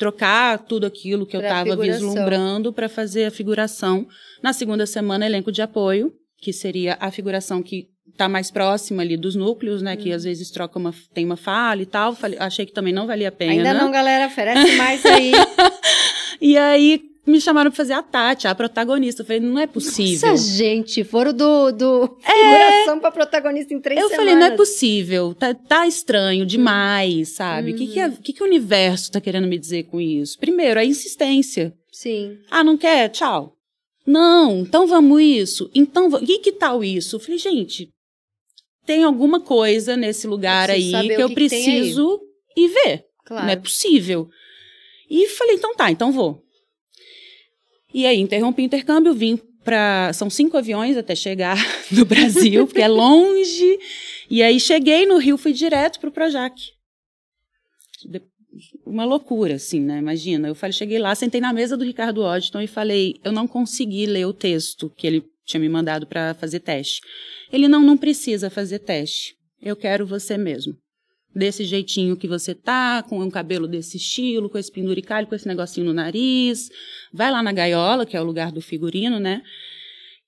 trocar 0.00 0.58
tudo 0.60 0.86
aquilo 0.86 1.26
que 1.26 1.36
eu 1.36 1.42
estava 1.42 1.76
vislumbrando 1.76 2.72
para 2.72 2.88
fazer 2.88 3.26
a 3.26 3.30
figuração. 3.30 4.08
Na 4.42 4.54
segunda 4.54 4.86
semana, 4.86 5.26
elenco 5.26 5.52
de 5.52 5.60
apoio, 5.60 6.10
que 6.38 6.54
seria 6.54 6.96
a 6.98 7.10
figuração 7.10 7.62
que 7.62 7.90
está 8.08 8.26
mais 8.26 8.50
próxima 8.50 9.02
ali 9.02 9.14
dos 9.14 9.34
núcleos, 9.34 9.82
né? 9.82 9.92
Hum. 9.92 9.96
Que 9.98 10.10
às 10.10 10.24
vezes 10.24 10.50
troca 10.50 10.78
uma, 10.78 10.94
tem 11.12 11.26
uma 11.26 11.36
fala 11.36 11.82
e 11.82 11.86
tal. 11.86 12.14
Falei, 12.14 12.38
achei 12.40 12.64
que 12.64 12.72
também 12.72 12.94
não 12.94 13.06
valia 13.06 13.28
a 13.28 13.32
pena. 13.32 13.52
Ainda 13.52 13.74
não, 13.74 13.90
galera. 13.90 14.26
Oferece 14.26 14.74
mais 14.76 15.04
aí. 15.04 15.32
E 16.42 16.56
aí 16.56 17.02
me 17.30 17.40
chamaram 17.40 17.70
para 17.70 17.76
fazer 17.76 17.92
a 17.94 18.02
Tati, 18.02 18.46
a 18.48 18.54
protagonista. 18.54 19.22
Eu 19.22 19.26
falei, 19.26 19.40
não 19.40 19.58
é 19.58 19.66
possível. 19.66 20.30
Nossa, 20.30 20.52
gente, 20.56 21.02
foram 21.04 21.32
do, 21.32 21.70
do 21.72 22.18
figuração 22.20 23.00
pra 23.00 23.10
protagonista 23.10 23.72
em 23.72 23.80
três 23.80 23.98
É. 23.98 24.02
Eu 24.02 24.08
semanas. 24.08 24.30
falei, 24.32 24.40
não 24.48 24.52
é 24.54 24.56
possível, 24.56 25.34
tá, 25.34 25.54
tá 25.54 25.86
estranho 25.86 26.44
demais, 26.44 27.30
sabe? 27.30 27.72
O 27.72 27.76
que, 27.76 27.86
que, 27.86 28.00
é- 28.00 28.10
que, 28.10 28.32
que 28.32 28.42
o 28.42 28.46
universo 28.46 29.10
tá 29.12 29.20
querendo 29.20 29.46
me 29.46 29.58
dizer 29.58 29.84
com 29.84 30.00
isso? 30.00 30.38
Primeiro, 30.38 30.80
a 30.80 30.84
insistência. 30.84 31.72
Sim. 31.92 32.38
Ah, 32.50 32.62
não 32.64 32.76
quer? 32.76 33.08
Tchau. 33.08 33.54
Não, 34.06 34.60
então 34.60 34.86
vamos 34.86 35.20
isso. 35.22 35.70
Então, 35.74 36.10
va- 36.10 36.20
e 36.26 36.38
que 36.38 36.52
tal 36.52 36.82
isso? 36.82 37.16
Eu 37.16 37.20
falei, 37.20 37.38
gente, 37.38 37.88
tem 38.86 39.04
alguma 39.04 39.40
coisa 39.40 39.96
nesse 39.96 40.26
lugar 40.26 40.68
Eu 40.68 40.74
aí 40.76 40.90
que 40.90 40.96
o 40.96 41.20
eu 41.20 41.28
que 41.28 41.34
que 41.34 41.34
preciso 41.34 42.20
ir 42.56 42.68
ver. 42.68 43.04
Claro. 43.24 43.44
Não 43.46 43.52
é 43.52 43.56
possível. 43.56 44.28
E 45.08 45.26
falei, 45.28 45.56
então 45.56 45.74
tá, 45.76 45.90
então 45.90 46.10
vou. 46.10 46.42
E 47.92 48.06
aí, 48.06 48.18
interrompi 48.18 48.62
o 48.62 48.64
intercâmbio, 48.64 49.12
vim 49.14 49.38
para 49.64 50.12
São 50.14 50.30
cinco 50.30 50.56
aviões 50.56 50.96
até 50.96 51.14
chegar 51.14 51.56
no 51.92 52.04
Brasil, 52.04 52.66
porque 52.66 52.80
é 52.82 52.88
longe. 52.88 53.78
E 54.30 54.42
aí 54.42 54.58
cheguei 54.60 55.06
no 55.06 55.18
Rio, 55.18 55.36
fui 55.36 55.52
direto 55.52 56.00
pro 56.00 56.10
Projac. 56.10 56.54
De- 58.08 58.22
Uma 58.86 59.04
loucura, 59.04 59.54
assim, 59.54 59.80
né? 59.80 59.98
Imagina. 59.98 60.48
Eu 60.48 60.54
falei, 60.54 60.72
cheguei 60.72 60.98
lá, 60.98 61.14
sentei 61.14 61.40
na 61.40 61.52
mesa 61.52 61.76
do 61.76 61.84
Ricardo 61.84 62.22
Odton 62.22 62.60
e 62.60 62.66
falei, 62.66 63.16
eu 63.24 63.32
não 63.32 63.46
consegui 63.46 64.06
ler 64.06 64.26
o 64.26 64.32
texto 64.32 64.90
que 64.96 65.06
ele 65.06 65.24
tinha 65.44 65.60
me 65.60 65.68
mandado 65.68 66.06
para 66.06 66.32
fazer 66.34 66.60
teste. 66.60 67.00
Ele 67.52 67.68
não, 67.68 67.82
não 67.82 67.96
precisa 67.96 68.48
fazer 68.48 68.78
teste. 68.78 69.34
Eu 69.60 69.76
quero 69.76 70.06
você 70.06 70.38
mesmo 70.38 70.74
desse 71.34 71.64
jeitinho 71.64 72.16
que 72.16 72.26
você 72.26 72.54
tá, 72.54 73.02
com 73.08 73.20
um 73.20 73.30
cabelo 73.30 73.68
desse 73.68 73.96
estilo, 73.96 74.50
com 74.50 74.58
esse 74.58 74.70
penduricalho, 74.70 75.26
com 75.26 75.34
esse 75.34 75.46
negocinho 75.46 75.86
no 75.86 75.92
nariz. 75.92 76.70
Vai 77.12 77.30
lá 77.30 77.42
na 77.42 77.52
gaiola, 77.52 78.04
que 78.04 78.16
é 78.16 78.20
o 78.20 78.24
lugar 78.24 78.52
do 78.52 78.60
figurino, 78.60 79.18
né? 79.18 79.42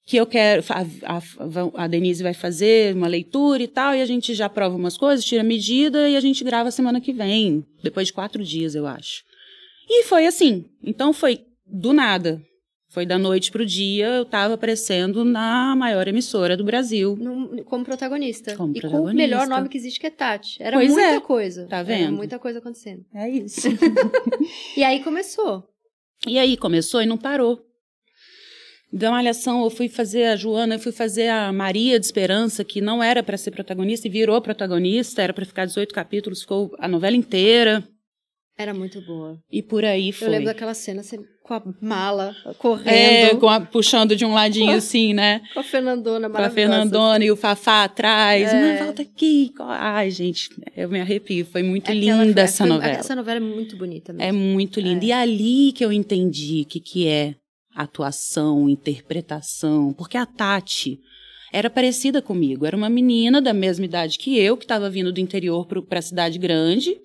que 0.05 0.17
eu 0.17 0.27
quero, 0.27 0.65
a, 0.69 1.17
a, 1.17 1.85
a, 1.85 1.87
Denise 1.87 2.23
vai 2.23 2.35
fazer 2.35 2.95
uma 2.95 3.07
leitura 3.07 3.63
e 3.63 3.69
tal, 3.69 3.95
e 3.95 4.03
a 4.03 4.07
gente 4.07 4.35
já 4.35 4.49
prova 4.49 4.77
umas 4.77 4.97
coisas, 4.97 5.25
tira 5.25 5.45
medida 5.45 6.09
e 6.09 6.17
a 6.17 6.21
gente 6.21 6.43
grava 6.43 6.71
semana 6.71 7.01
que 7.01 7.13
vem, 7.13 7.65
depois 7.83 8.09
de 8.09 8.13
quatro 8.13 8.43
dias, 8.43 8.75
eu 8.75 8.87
acho. 8.87 9.23
E 9.89 10.05
foi 10.05 10.27
assim. 10.27 10.65
Então 10.83 11.13
foi 11.13 11.43
do 11.67 11.93
nada. 11.93 12.43
Foi 12.93 13.07
da 13.07 13.19
noite 13.19 13.51
pro 13.51 13.65
dia, 13.65 14.07
eu 14.07 14.23
estava 14.23 14.53
aparecendo 14.53 15.25
na 15.25 15.75
maior 15.75 16.07
emissora 16.07 16.59
do 16.59 16.63
Brasil. 16.63 17.17
No, 17.19 17.65
como 17.65 17.83
protagonista. 17.83 18.55
Como 18.55 18.77
e 18.77 18.81
protagonista. 18.81 19.11
com 19.11 19.15
o 19.15 19.17
melhor 19.17 19.47
nome 19.47 19.71
que 19.71 19.79
existe, 19.79 19.99
que 19.99 20.09
é 20.09 20.11
Tati. 20.11 20.63
Era 20.63 20.77
pois 20.77 20.93
muita 20.93 21.15
é. 21.15 21.21
coisa. 21.21 21.67
Tá 21.69 21.83
vendo? 21.83 22.03
Era 22.03 22.13
muita 22.13 22.39
coisa 22.39 22.59
acontecendo. 22.59 23.03
É 23.15 23.31
isso. 23.31 23.67
e 24.77 24.85
aí 24.85 25.03
começou. 25.03 25.67
E 26.27 26.39
aí 26.39 26.55
começou 26.55 27.01
e 27.01 27.07
não 27.07 27.17
parou. 27.17 27.65
Da 28.93 29.11
Malhação, 29.11 29.65
eu 29.65 29.71
fui 29.71 29.89
fazer 29.89 30.25
a 30.25 30.37
Joana, 30.37 30.75
eu 30.75 30.79
fui 30.79 30.93
fazer 30.93 31.29
a 31.29 31.51
Maria 31.51 31.99
de 31.99 32.05
Esperança, 32.05 32.63
que 32.63 32.83
não 32.83 33.03
era 33.03 33.23
para 33.23 33.39
ser 33.39 33.53
protagonista 33.53 34.07
e 34.07 34.11
virou 34.11 34.39
protagonista, 34.43 35.23
era 35.23 35.33
para 35.33 35.47
ficar 35.47 35.65
18 35.65 35.95
capítulos, 35.95 36.43
ficou 36.43 36.77
a 36.79 36.87
novela 36.87 37.17
inteira. 37.17 37.83
Era 38.59 38.75
muito 38.75 39.01
boa. 39.01 39.43
E 39.51 39.63
por 39.63 39.83
aí 39.83 40.13
foi. 40.13 40.29
Eu 40.29 40.33
lembro 40.33 40.47
daquela 40.47 40.75
cena 40.75 41.03
você, 41.03 41.19
com 41.43 41.55
a 41.55 41.63
mala 41.81 42.35
correndo. 42.59 42.89
É, 42.89 43.31
a, 43.49 43.61
puxando 43.61 44.15
de 44.15 44.25
um 44.25 44.33
ladinho 44.33 44.73
a- 44.73 44.77
assim, 44.77 45.13
né? 45.13 45.41
Com 45.53 45.61
a 45.61 45.63
Fernandona 45.65 46.29
Com 46.31 46.37
a 46.37 46.41
maravilhosa. 46.41 46.73
Fernandona 46.73 47.25
e 47.25 47.31
o 47.31 47.37
Fafá 47.37 47.85
atrás. 47.85 48.53
É. 48.53 48.61
Mãe, 48.61 48.85
volta 48.85 49.03
aqui. 49.03 49.53
Ai, 49.59 50.11
gente, 50.11 50.49
eu 50.77 50.89
me 50.89 51.01
arrepio. 51.01 51.45
Foi 51.45 51.63
muito 51.63 51.91
linda 51.93 52.43
essa 52.43 52.65
foi- 52.65 52.69
novela. 52.73 52.93
Essa 52.95 53.15
novela 53.17 53.37
é 53.39 53.41
muito 53.41 53.77
bonita 53.77 54.13
mesmo. 54.13 54.29
É 54.29 54.33
muito 54.33 54.81
linda. 54.81 55.05
É. 55.05 55.09
E 55.09 55.13
ali 55.13 55.73
que 55.73 55.85
eu 55.85 55.93
entendi 55.93 56.63
o 56.63 56.67
que, 56.67 56.81
que 56.81 57.07
é 57.09 57.35
atuação, 57.75 58.69
interpretação. 58.69 59.93
Porque 59.93 60.17
a 60.17 60.27
Tati 60.27 60.99
era 61.53 61.69
parecida 61.69 62.23
comigo. 62.23 62.65
Era 62.65 62.77
uma 62.77 62.89
menina 62.89 63.41
da 63.41 63.53
mesma 63.53 63.85
idade 63.85 64.19
que 64.19 64.39
eu, 64.39 64.57
que 64.57 64.65
estava 64.65 64.89
vindo 64.89 65.13
do 65.13 65.21
interior 65.21 65.67
para 65.67 65.99
a 65.99 66.03
cidade 66.03 66.39
grande. 66.39 66.97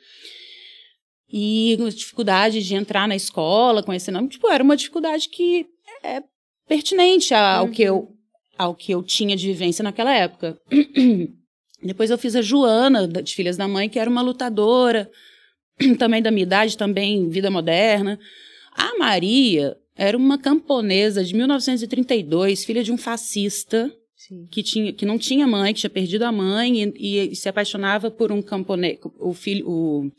E 1.31 1.75
com 1.77 1.89
dificuldade 1.89 2.63
de 2.63 2.75
entrar 2.75 3.07
na 3.07 3.15
escola, 3.15 3.83
conhecer 3.83 4.11
nome. 4.11 4.29
Tipo, 4.29 4.49
era 4.49 4.63
uma 4.63 4.77
dificuldade 4.77 5.27
que 5.29 5.65
é 6.03 6.23
pertinente 6.67 7.33
ao, 7.33 7.65
Uhum. 7.65 7.71
que 7.71 7.83
eu, 7.83 8.09
ao 8.57 8.75
que 8.75 8.91
eu 8.91 9.03
tinha 9.03 9.35
de 9.35 9.47
vivência 9.47 9.83
naquela 9.83 10.13
época. 10.13 10.59
Depois 11.83 12.09
eu 12.09 12.17
fiz 12.17 12.35
a 12.35 12.41
Joana, 12.41 13.07
de 13.07 13.35
Filhas 13.35 13.57
da 13.57 13.67
Mãe, 13.67 13.87
que 13.89 13.99
era 13.99 14.09
uma 14.09 14.21
lutadora, 14.21 15.09
também 15.99 16.21
da 16.21 16.31
minha 16.31 16.43
idade, 16.43 16.77
também 16.77 17.29
vida 17.29 17.51
moderna. 17.51 18.19
A 18.73 18.97
Maria 18.97 19.77
era 19.95 20.17
uma 20.17 20.37
camponesa 20.37 21.23
de 21.23 21.35
1932, 21.35 22.63
filha 22.65 22.83
de 22.83 22.91
um 22.91 22.97
fascista, 22.97 23.91
Sim. 24.15 24.47
que, 24.51 24.63
tinha, 24.63 24.93
que 24.93 25.05
não 25.05 25.17
tinha 25.17 25.47
mãe, 25.47 25.73
que 25.73 25.79
tinha 25.81 25.89
perdido 25.89 26.23
a 26.23 26.31
mãe 26.31 26.93
e, 26.95 27.31
e 27.31 27.35
se 27.35 27.47
apaixonava 27.49 28.09
por 28.09 28.31
um 28.31 28.41
camponês. 28.41 28.99
O, 29.19 29.33
filho, 29.33 29.67
o, 29.69 30.11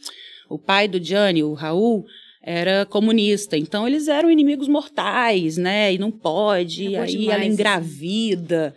o 0.48 0.58
pai 0.58 0.88
do 0.88 1.02
Gianni, 1.02 1.42
o 1.42 1.54
Raul, 1.54 2.06
era 2.42 2.86
comunista. 2.86 3.56
Então 3.56 3.86
eles 3.86 4.08
eram 4.08 4.30
inimigos 4.30 4.68
mortais, 4.68 5.56
né? 5.56 5.92
E 5.92 5.98
não 5.98 6.10
pode. 6.10 6.86
É 6.86 6.90
e 6.90 6.96
aí 6.96 7.10
demais 7.10 7.36
ela 7.36 7.44
engravida. 7.44 8.74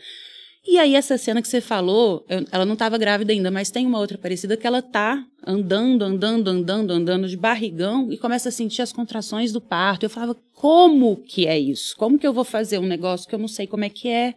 E 0.67 0.77
aí 0.77 0.93
essa 0.93 1.17
cena 1.17 1.41
que 1.41 1.47
você 1.47 1.59
falou, 1.59 2.23
ela 2.51 2.65
não 2.65 2.73
estava 2.73 2.97
grávida 2.97 3.33
ainda, 3.33 3.49
mas 3.49 3.71
tem 3.71 3.85
uma 3.85 3.97
outra 3.97 4.17
parecida 4.17 4.55
que 4.55 4.67
ela 4.67 4.81
tá 4.81 5.25
andando, 5.45 6.03
andando, 6.03 6.49
andando, 6.49 6.91
andando 6.91 7.27
de 7.27 7.35
barrigão 7.35 8.11
e 8.11 8.17
começa 8.17 8.49
a 8.49 8.51
sentir 8.51 8.81
as 8.81 8.93
contrações 8.93 9.51
do 9.51 9.59
parto. 9.59 10.03
Eu 10.03 10.09
falava, 10.09 10.37
como 10.53 11.15
que 11.15 11.47
é 11.47 11.57
isso? 11.57 11.95
Como 11.97 12.19
que 12.19 12.27
eu 12.27 12.33
vou 12.33 12.43
fazer 12.43 12.77
um 12.77 12.85
negócio 12.85 13.27
que 13.27 13.33
eu 13.33 13.39
não 13.39 13.47
sei 13.47 13.65
como 13.65 13.83
é 13.83 13.89
que 13.89 14.07
é? 14.07 14.35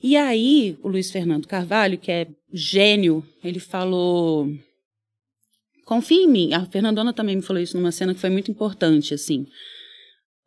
E 0.00 0.16
aí, 0.16 0.78
o 0.82 0.88
Luiz 0.88 1.10
Fernando 1.10 1.48
Carvalho, 1.48 1.98
que 1.98 2.12
é 2.12 2.28
gênio, 2.52 3.24
ele 3.42 3.58
falou: 3.58 4.48
confia 5.88 6.22
em 6.22 6.28
mim. 6.28 6.52
A 6.52 6.66
Fernandona 6.66 7.12
também 7.14 7.36
me 7.36 7.42
falou 7.42 7.62
isso 7.62 7.76
numa 7.76 7.90
cena 7.90 8.14
que 8.14 8.20
foi 8.20 8.30
muito 8.30 8.50
importante, 8.50 9.14
assim. 9.14 9.46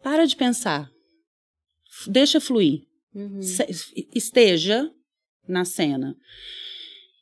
Para 0.03 0.25
de 0.25 0.35
pensar. 0.35 0.89
Deixa 2.07 2.39
fluir. 2.39 2.83
Uhum. 3.13 3.39
Esteja 4.15 4.89
na 5.47 5.65
cena. 5.65 6.15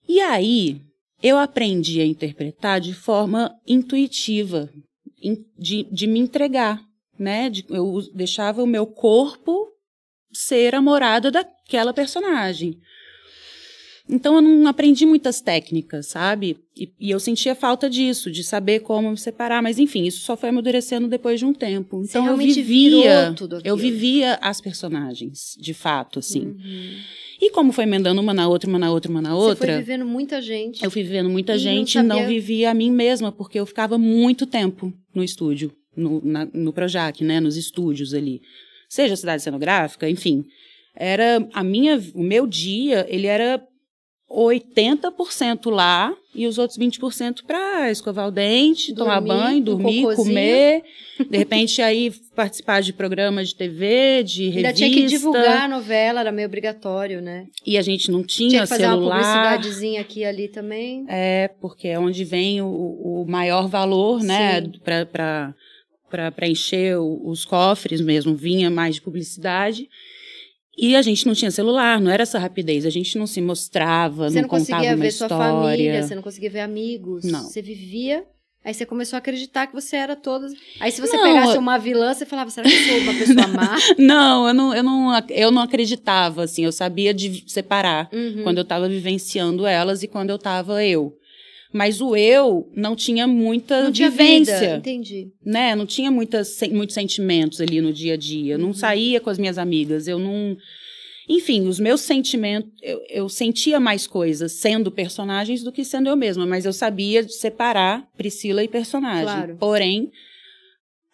E 0.07 0.19
aí, 0.19 0.81
eu 1.23 1.37
aprendi 1.37 2.01
a 2.01 2.05
interpretar 2.05 2.79
de 2.81 2.93
forma 2.93 3.51
intuitiva, 3.65 4.69
in- 5.21 5.43
de, 5.57 5.83
de 5.91 6.05
me 6.07 6.19
entregar, 6.19 6.81
né? 7.17 7.49
De- 7.49 7.65
eu 7.69 8.01
deixava 8.13 8.61
o 8.61 8.67
meu 8.67 8.85
corpo 8.85 9.67
ser 10.31 10.75
a 10.75 10.81
morada 10.81 11.31
daquela 11.31 11.93
personagem. 11.93 12.77
Então 14.09 14.35
eu 14.35 14.41
não 14.41 14.65
aprendi 14.67 15.05
muitas 15.05 15.39
técnicas, 15.39 16.07
sabe? 16.07 16.57
E, 16.75 16.91
e 16.99 17.11
eu 17.11 17.19
sentia 17.19 17.53
falta 17.53 17.87
disso, 17.89 18.31
de 18.31 18.43
saber 18.43 18.79
como 18.79 19.11
me 19.11 19.17
separar. 19.17 19.61
Mas 19.61 19.77
enfim, 19.77 20.03
isso 20.05 20.21
só 20.21 20.35
foi 20.35 20.49
amadurecendo 20.49 21.07
depois 21.07 21.39
de 21.39 21.45
um 21.45 21.53
tempo. 21.53 22.01
Então 22.03 22.25
eu 22.25 22.35
vivia, 22.35 23.35
eu 23.63 23.77
vivia 23.77 24.35
as 24.41 24.59
personagens, 24.59 25.55
de 25.59 25.73
fato, 25.73 26.19
assim. 26.19 26.41
Uhum. 26.47 26.95
E 27.41 27.51
como 27.51 27.71
foi 27.71 27.83
emendando 27.85 28.19
uma 28.19 28.33
na 28.33 28.47
outra, 28.49 28.69
uma 28.69 28.79
na 28.79 28.91
outra, 28.91 29.09
uma 29.11 29.21
na 29.21 29.29
Você 29.29 29.37
foi 29.41 29.49
outra, 29.49 29.77
vivendo 29.77 30.05
muita 30.05 30.41
gente. 30.41 30.83
eu 30.83 30.89
fui 30.91 31.03
vivendo 31.03 31.29
muita 31.29 31.53
E 31.53 31.55
não 31.55 31.61
gente 31.63 31.97
e 31.97 32.03
não 32.03 32.15
sabia- 32.17 32.27
vivia 32.27 32.71
a 32.71 32.73
mim 32.73 32.91
mesma, 32.91 33.31
porque 33.31 33.59
eu 33.59 33.65
ficava 33.65 33.97
muito 33.97 34.45
tempo 34.45 34.91
no 35.15 35.23
estúdio, 35.23 35.71
no, 35.95 36.19
na, 36.23 36.45
no 36.53 36.73
Projac, 36.73 37.23
né, 37.23 37.39
nos 37.39 37.55
estúdios 37.55 38.13
ali. 38.13 38.41
Seja 38.89 39.15
cidade 39.15 39.41
cenográfica, 39.43 40.09
enfim. 40.09 40.43
Era 40.95 41.47
a 41.53 41.63
minha, 41.63 42.01
o 42.13 42.23
meu 42.23 42.45
dia, 42.45 43.05
ele 43.07 43.27
era 43.27 43.63
80% 44.31 45.71
lá 45.71 46.13
e 46.35 46.45
os 46.45 46.57
outros 46.57 46.77
20% 46.77 47.43
para 47.45 47.89
escovar 47.89 48.27
o 48.27 48.31
dente, 48.31 48.93
tomar 48.93 49.19
Dormir, 49.19 49.29
banho, 49.43 49.57
um 49.57 49.63
dormir, 49.63 50.01
cocôzinho. 50.03 50.27
comer, 50.27 50.83
de 51.29 51.37
repente 51.37 51.81
aí 51.81 52.11
participar 52.35 52.81
de 52.81 52.93
programas 52.93 53.49
de 53.49 53.55
TV, 53.55 54.23
de 54.23 54.43
revista. 54.49 54.67
Ainda 54.67 54.73
tinha 54.73 54.89
que 54.91 55.05
divulgar 55.07 55.65
a 55.65 55.67
novela, 55.67 56.19
era 56.19 56.31
meio 56.31 56.47
obrigatório, 56.47 57.21
né? 57.21 57.47
E 57.65 57.77
a 57.77 57.81
gente 57.81 58.11
não 58.11 58.23
tinha, 58.23 58.49
Tinha 58.49 58.61
que 58.61 58.67
fazer 58.67 58.83
celular. 58.83 59.17
uma 59.17 59.23
publicidadezinha 59.23 60.01
aqui 60.01 60.19
e 60.19 60.25
ali 60.25 60.47
também. 60.47 61.05
É, 61.09 61.49
porque 61.59 61.87
é 61.87 61.99
onde 61.99 62.23
vem 62.23 62.61
o, 62.61 62.67
o 62.67 63.25
maior 63.27 63.67
valor, 63.67 64.21
né? 64.23 64.61
Para 64.83 66.31
preencher 66.31 66.97
os 66.99 67.45
cofres 67.45 68.01
mesmo, 68.01 68.35
vinha 68.35 68.69
mais 68.69 68.95
de 68.95 69.01
publicidade. 69.01 69.87
E 70.81 70.95
a 70.95 71.01
gente 71.01 71.25
não 71.27 71.33
tinha 71.33 71.51
celular, 71.51 71.99
não 71.99 72.09
era 72.11 72.23
essa 72.23 72.39
rapidez. 72.39 72.85
A 72.85 72.89
gente 72.89 73.17
não 73.17 73.27
se 73.27 73.41
mostrava, 73.41 74.29
Você 74.29 74.35
não, 74.35 74.41
não 74.43 74.49
contava 74.49 74.69
conseguia 74.71 74.89
uma 74.95 75.03
ver 75.03 75.11
sua 75.11 75.25
história. 75.27 75.45
família, 75.77 76.03
você 76.03 76.15
não 76.15 76.21
conseguia 76.21 76.49
ver 76.49 76.59
amigos. 76.61 77.23
Não. 77.25 77.43
Você 77.43 77.61
vivia. 77.61 78.23
Aí 78.63 78.73
você 78.73 78.85
começou 78.85 79.15
a 79.15 79.19
acreditar 79.19 79.67
que 79.67 79.73
você 79.73 79.95
era 79.95 80.17
todas. 80.17 80.51
Aí 80.81 80.91
se 80.91 80.99
você 80.99 81.15
Não, 81.15 81.23
pegasse 81.23 81.57
uma 81.57 81.77
vilã, 81.77 82.13
você 82.13 82.25
falava, 82.25 82.49
será 82.49 82.69
que 82.69 82.75
eu 82.75 82.83
sou 82.87 82.97
uma 82.99 83.13
pessoa 83.13 83.47
má? 83.47 83.77
Não, 83.97 84.47
eu 84.49 84.53
não, 84.53 84.75
eu 84.75 84.83
não, 84.83 85.19
eu 85.29 85.49
não 85.51 85.61
acreditava, 85.61 86.43
assim. 86.43 86.65
Eu 86.65 86.71
sabia 86.73 87.13
de 87.13 87.43
separar 87.47 88.09
Uhum. 88.11 88.43
quando 88.43 88.57
eu 88.57 88.63
estava 88.63 88.87
vivenciando 88.89 89.65
elas 89.65 90.03
e 90.03 90.07
quando 90.09 90.29
eu 90.31 90.35
estava 90.35 90.83
eu. 90.83 91.13
Mas 91.71 92.01
o 92.01 92.15
eu 92.15 92.67
não 92.75 92.95
tinha 92.95 93.27
muita 93.27 93.83
não 93.83 93.91
tinha 93.91 94.09
vivência. 94.09 94.59
vida. 94.59 94.77
Entendi. 94.77 95.31
né? 95.45 95.75
Não 95.75 95.85
tinha 95.85 96.09
muitas, 96.09 96.47
sen- 96.49 96.73
muitos 96.73 96.95
sentimentos 96.95 97.61
ali 97.61 97.79
no 97.79 97.93
dia 97.93 98.13
a 98.15 98.17
dia. 98.17 98.55
Uhum. 98.55 98.61
não 98.63 98.73
saía 98.73 99.19
com 99.19 99.29
as 99.29 99.37
minhas 99.37 99.57
amigas, 99.57 100.07
eu 100.07 100.17
não. 100.17 100.57
Enfim, 101.31 101.67
os 101.67 101.79
meus 101.79 102.01
sentimentos, 102.01 102.71
eu, 102.81 102.99
eu 103.07 103.29
sentia 103.29 103.79
mais 103.79 104.07
coisas 104.07 104.53
sendo 104.53 104.89
personagens 104.91 105.61
do 105.61 105.71
que 105.71 105.85
sendo 105.85 106.09
eu 106.09 106.15
mesma, 106.15 106.43
mas 106.43 106.65
eu 106.65 106.73
sabia 106.73 107.27
separar 107.29 108.07
Priscila 108.17 108.63
e 108.63 108.67
personagem. 108.67 109.25
Claro. 109.25 109.55
Porém, 109.59 110.11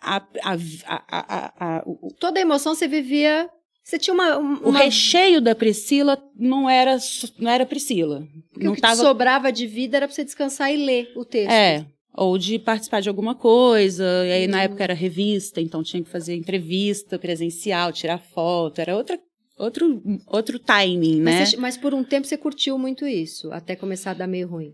a, 0.01 0.17
a, 0.41 0.57
a, 0.87 1.53
a- 1.79 1.85
Toda 2.17 2.39
a 2.39 2.41
emoção 2.41 2.73
você 2.73 2.87
vivia. 2.87 3.49
Você 3.85 3.99
tinha 3.99 4.15
uma. 4.15 4.35
um- 4.39 4.55
o 4.63 4.69
uma 4.69 4.79
recheio 4.79 5.39
da 5.39 5.53
Priscila 5.53 6.17
não 6.35 6.67
era, 6.67 6.97
não 7.37 7.51
era 7.51 7.67
Priscila. 7.67 8.27
porque 8.51 8.65
não 8.65 8.71
o 8.71 8.75
que 8.75 8.81
tava 8.81 8.95
sobrava 8.95 9.51
de 9.51 9.67
vida 9.67 9.95
era 9.97 10.07
pra 10.07 10.15
você 10.15 10.23
descansar 10.23 10.73
e 10.73 10.77
ler 10.83 11.13
o 11.15 11.23
texto. 11.23 11.51
É, 11.51 11.85
ou 12.17 12.35
de 12.35 12.57
participar 12.57 12.99
de 13.01 13.09
alguma 13.09 13.35
coisa. 13.35 14.03
E 14.25 14.31
aí, 14.31 14.47
na 14.47 14.63
época, 14.63 14.83
era 14.83 14.95
revista, 14.95 15.61
então 15.61 15.83
tinha 15.83 16.01
que 16.03 16.09
fazer 16.09 16.35
entrevista 16.35 17.19
presencial, 17.19 17.93
tirar 17.93 18.17
foto. 18.17 18.79
Era 18.81 18.97
outra, 18.97 19.19
outro, 19.59 20.01
outro 20.25 20.57
timing, 20.57 21.21
né? 21.21 21.39
Mas, 21.41 21.53
mas 21.53 21.77
por 21.77 21.93
um 21.93 22.03
tempo 22.03 22.25
você 22.25 22.37
curtiu 22.37 22.79
muito 22.79 23.05
isso, 23.05 23.51
até 23.51 23.75
começar 23.75 24.11
a 24.11 24.15
dar 24.15 24.27
meio 24.27 24.47
ruim. 24.47 24.73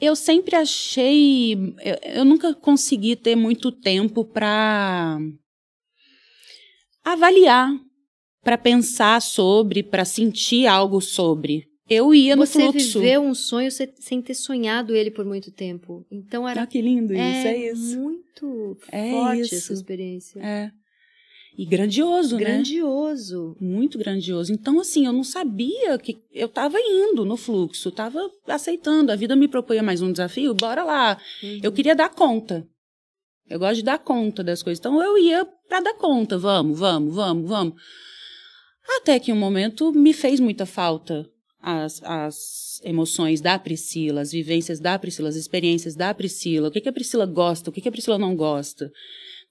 Eu 0.00 0.14
sempre 0.14 0.54
achei. 0.54 1.54
Eu, 1.82 1.96
eu 2.18 2.24
nunca 2.24 2.54
consegui 2.54 3.16
ter 3.16 3.34
muito 3.34 3.72
tempo 3.72 4.24
para 4.24 5.18
avaliar, 7.04 7.68
para 8.42 8.58
pensar 8.58 9.20
sobre, 9.22 9.82
para 9.82 10.04
sentir 10.04 10.66
algo 10.66 11.00
sobre. 11.00 11.64
Eu 11.88 12.14
ia 12.14 12.34
no 12.34 12.46
você 12.46 12.60
fluxo. 12.70 13.00
viveu 13.00 13.22
um 13.22 13.34
sonho 13.34 13.70
se- 13.70 13.92
sem 13.98 14.22
ter 14.22 14.34
sonhado 14.34 14.94
ele 14.94 15.10
por 15.10 15.24
muito 15.24 15.50
tempo. 15.50 16.06
Então 16.10 16.48
era 16.48 16.62
Ah, 16.62 16.66
que 16.66 16.80
lindo 16.80 17.12
isso, 17.12 17.20
é, 17.46 17.70
isso. 17.70 17.98
muito 18.00 18.76
É 18.90 19.10
forte 19.10 19.40
isso. 19.42 19.54
essa 19.56 19.72
experiência. 19.74 20.40
É. 20.40 20.70
E 21.58 21.66
grandioso, 21.66 22.36
né? 22.36 22.44
Grandioso. 22.44 23.54
Muito 23.60 23.98
grandioso. 23.98 24.50
Então, 24.54 24.80
assim, 24.80 25.04
eu 25.04 25.12
não 25.12 25.22
sabia 25.22 25.98
que 25.98 26.16
eu 26.32 26.46
estava 26.46 26.78
indo 26.80 27.26
no 27.26 27.36
fluxo, 27.36 27.90
estava 27.90 28.18
aceitando. 28.48 29.12
A 29.12 29.16
vida 29.16 29.36
me 29.36 29.46
propunha 29.46 29.82
mais 29.82 30.00
um 30.00 30.10
desafio, 30.10 30.54
bora 30.54 30.82
lá. 30.82 31.18
Uhum. 31.42 31.60
Eu 31.62 31.70
queria 31.70 31.94
dar 31.94 32.08
conta. 32.08 32.66
Eu 33.50 33.58
gosto 33.58 33.74
de 33.76 33.82
dar 33.82 33.98
conta 33.98 34.42
das 34.42 34.62
coisas. 34.62 34.78
Então, 34.78 35.02
eu 35.02 35.18
ia 35.18 35.44
para 35.68 35.80
dar 35.80 35.94
conta. 35.94 36.38
Vamos, 36.38 36.78
vamos, 36.78 37.14
vamos, 37.14 37.46
vamos. 37.46 37.74
Até 38.88 39.18
que 39.18 39.32
um 39.32 39.36
momento 39.36 39.92
me 39.92 40.12
fez 40.12 40.40
muita 40.40 40.66
falta 40.66 41.28
as, 41.62 42.02
as 42.02 42.80
emoções 42.82 43.40
da 43.40 43.58
Priscila, 43.58 44.20
as 44.20 44.32
vivências 44.32 44.80
da 44.80 44.98
Priscila, 44.98 45.28
as 45.28 45.36
experiências 45.36 45.94
da 45.94 46.12
Priscila, 46.12 46.68
o 46.68 46.70
que, 46.70 46.80
que 46.80 46.88
a 46.88 46.92
Priscila 46.92 47.24
gosta, 47.24 47.70
o 47.70 47.72
que, 47.72 47.80
que 47.80 47.88
a 47.88 47.92
Priscila 47.92 48.18
não 48.18 48.34
gosta. 48.34 48.90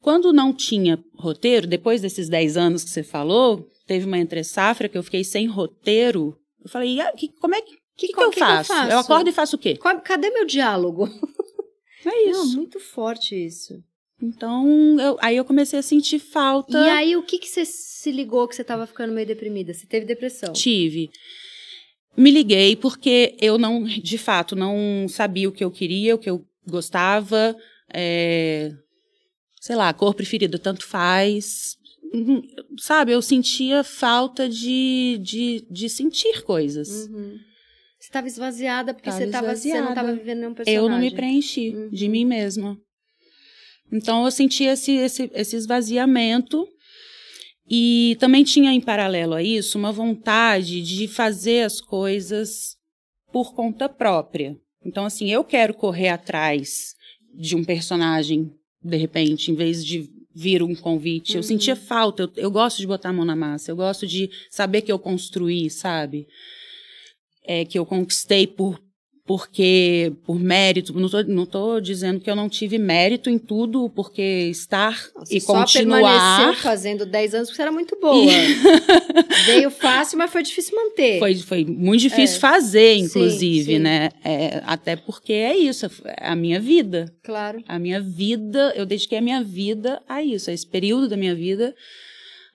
Quando 0.02 0.34
não 0.34 0.54
tinha 0.54 1.02
roteiro, 1.16 1.68
depois 1.68 2.02
desses 2.02 2.28
10 2.28 2.58
anos 2.58 2.84
que 2.84 2.90
você 2.90 3.04
falou, 3.04 3.70
teve 3.86 4.06
uma 4.06 4.18
entre-safra 4.18 4.90
que 4.90 4.98
eu 4.98 5.04
fiquei 5.04 5.24
sem 5.24 5.48
roteiro. 5.48 6.38
Eu 6.64 6.70
falei, 6.70 7.00
ah, 7.00 7.14
que, 7.14 7.30
como 7.40 7.56
é 7.56 7.62
que, 7.62 7.72
que, 7.96 8.08
que, 8.08 8.14
que, 8.14 8.20
eu, 8.20 8.30
que 8.32 8.40
faço? 8.40 8.72
eu 8.72 8.78
faço? 8.78 8.92
eu 8.92 9.00
acordo 9.00 9.30
e 9.30 9.34
faço 9.34 9.56
o 9.56 9.60
quê? 9.60 9.78
Cadê 10.04 10.30
meu 10.32 10.46
diálogo? 10.46 11.08
É 12.04 12.30
isso. 12.30 12.48
Não, 12.48 12.56
muito 12.56 12.80
forte 12.80 13.36
isso. 13.36 13.76
Então, 14.22 15.00
eu, 15.00 15.18
aí 15.22 15.38
eu 15.38 15.46
comecei 15.46 15.80
a 15.80 15.82
sentir 15.82 16.20
falta. 16.20 16.78
E 16.78 16.90
aí, 16.90 17.16
o 17.16 17.24
que 17.24 17.38
que 17.40 17.48
você 17.48 17.66
se 17.66 18.12
ligou 18.12 18.48
que 18.48 18.56
você 18.56 18.62
estava 18.62 18.86
ficando 18.86 19.14
meio 19.14 19.26
deprimida? 19.28 19.74
Você 19.74 19.86
teve 19.88 20.06
depressão? 20.06 20.54
Tive. 20.54 21.10
Me 22.16 22.30
liguei 22.30 22.76
porque 22.76 23.36
eu 23.42 23.58
não, 23.58 23.84
de 23.84 24.18
fato, 24.18 24.56
não 24.56 25.08
sabia 25.08 25.48
o 25.48 25.52
que 25.52 25.64
eu 25.64 25.72
queria, 25.72 26.16
o 26.16 26.20
que 26.20 26.30
eu 26.30 26.46
gostava. 26.68 27.56
É, 27.94 28.72
sei 29.60 29.76
lá, 29.76 29.94
cor 29.94 30.14
preferida, 30.14 30.60
tanto 30.60 30.86
faz. 30.86 31.78
Uhum, 32.14 32.42
sabe, 32.78 33.14
eu 33.14 33.22
sentia 33.22 33.84
falta 33.84 34.48
de, 34.50 35.18
de, 35.22 35.66
de 35.70 35.90
sentir 35.90 36.44
coisas. 36.44 37.08
Uhum. 37.08 37.38
Você 37.98 38.08
estava 38.08 38.28
esvaziada 38.28 38.94
porque 38.94 39.10
Tava 39.10 39.24
você, 39.24 39.32
tava, 39.32 39.56
você 39.56 39.68
não 39.70 39.76
esvaziada. 39.76 39.90
estava 39.90 40.14
vivendo 40.14 40.40
nenhum 40.40 40.54
personagem. 40.54 40.84
Eu 40.86 40.90
não 40.90 41.00
me 41.00 41.12
preenchi 41.12 41.70
Uhum. 41.70 41.90
de 41.90 42.10
mim 42.10 42.26
mesma. 42.26 42.78
Então 43.92 44.26
eu 44.26 44.32
senti 44.32 44.64
esse, 44.64 44.92
esse, 44.94 45.30
esse 45.34 45.56
esvaziamento. 45.56 46.68
E 47.70 48.18
também 48.20 48.44
tinha 48.44 48.74
em 48.74 48.82
paralelo 48.82 49.34
a 49.34 49.42
isso 49.42 49.78
uma 49.78 49.92
vontade 49.94 50.82
de 50.82 51.08
fazer 51.08 51.62
as 51.64 51.80
coisas 51.80 52.76
por 53.32 53.54
conta 53.54 53.88
própria. 53.88 54.58
Então, 54.86 55.06
assim, 55.06 55.32
eu 55.32 55.44
quero 55.44 55.74
correr 55.74 56.10
atrás 56.10 56.96
de 57.34 57.56
um 57.56 57.64
personagem, 57.64 58.52
de 58.84 58.98
repente, 58.98 59.52
em 59.52 59.56
vez 59.56 59.86
de 59.86 60.10
vir 60.36 60.62
um 60.64 60.76
convite. 60.76 61.34
Eu 61.34 61.38
Uhum. 61.38 61.44
sentia 61.44 61.76
falta, 61.76 62.24
eu, 62.24 62.32
eu 62.36 62.52
gosto 62.52 62.80
de 62.80 62.88
botar 62.88 63.10
a 63.10 63.14
mão 63.14 63.24
na 63.24 63.36
massa, 63.36 63.72
eu 63.72 63.76
gosto 63.76 64.06
de 64.06 64.30
saber 64.50 64.82
que 64.82 64.92
eu 64.92 65.00
construí, 65.00 65.70
sabe? 65.70 66.28
É, 67.44 67.64
que 67.64 67.78
eu 67.80 67.86
conquistei 67.86 68.48
por 68.48 68.82
porque 69.26 70.12
por 70.26 70.40
mérito, 70.40 70.94
não 70.94 71.08
tô, 71.10 71.24
não 71.24 71.46
tô 71.46 71.80
dizendo 71.80 72.20
que 72.20 72.30
eu 72.30 72.36
não 72.36 72.50
tive 72.50 72.78
mérito 72.78 73.30
em 73.30 73.38
tudo, 73.38 73.90
porque 73.96 74.22
estar 74.50 75.00
e 75.30 75.40
só 75.40 75.54
continuar 75.54 76.02
permaneceu 76.02 76.62
fazendo 76.62 77.06
10 77.06 77.36
anos 77.36 77.50
porque 77.50 77.62
era 77.62 77.72
muito 77.72 77.98
boa. 78.00 78.32
Veio 79.46 79.70
fácil, 79.70 80.18
mas 80.18 80.32
foi 80.32 80.44
difícil 80.44 80.76
manter. 80.76 81.20
Foi, 81.20 81.36
foi 81.36 81.66
muito 81.66 82.02
difícil 82.02 82.38
É. 82.38 82.40
fazer, 82.40 82.96
Sim, 82.98 83.06
inclusive, 83.06 83.74
sim. 83.74 83.80
né? 83.80 84.10
É, 84.24 84.62
até 84.66 84.96
porque 84.96 85.34
é 85.34 85.56
isso, 85.56 85.86
é 86.06 86.28
a 86.28 86.36
minha 86.36 86.60
vida. 86.60 87.14
Claro. 87.24 87.64
A 87.68 87.78
minha 87.80 88.02
vida, 88.02 88.74
eu 88.76 88.86
dediquei 88.86 89.18
a 89.18 89.22
minha 89.22 89.44
vida 89.44 90.02
a 90.08 90.22
isso. 90.24 90.50
A 90.50 90.54
esse 90.54 90.66
período 90.66 91.08
da 91.08 91.16
minha 91.18 91.36
vida 91.36 91.74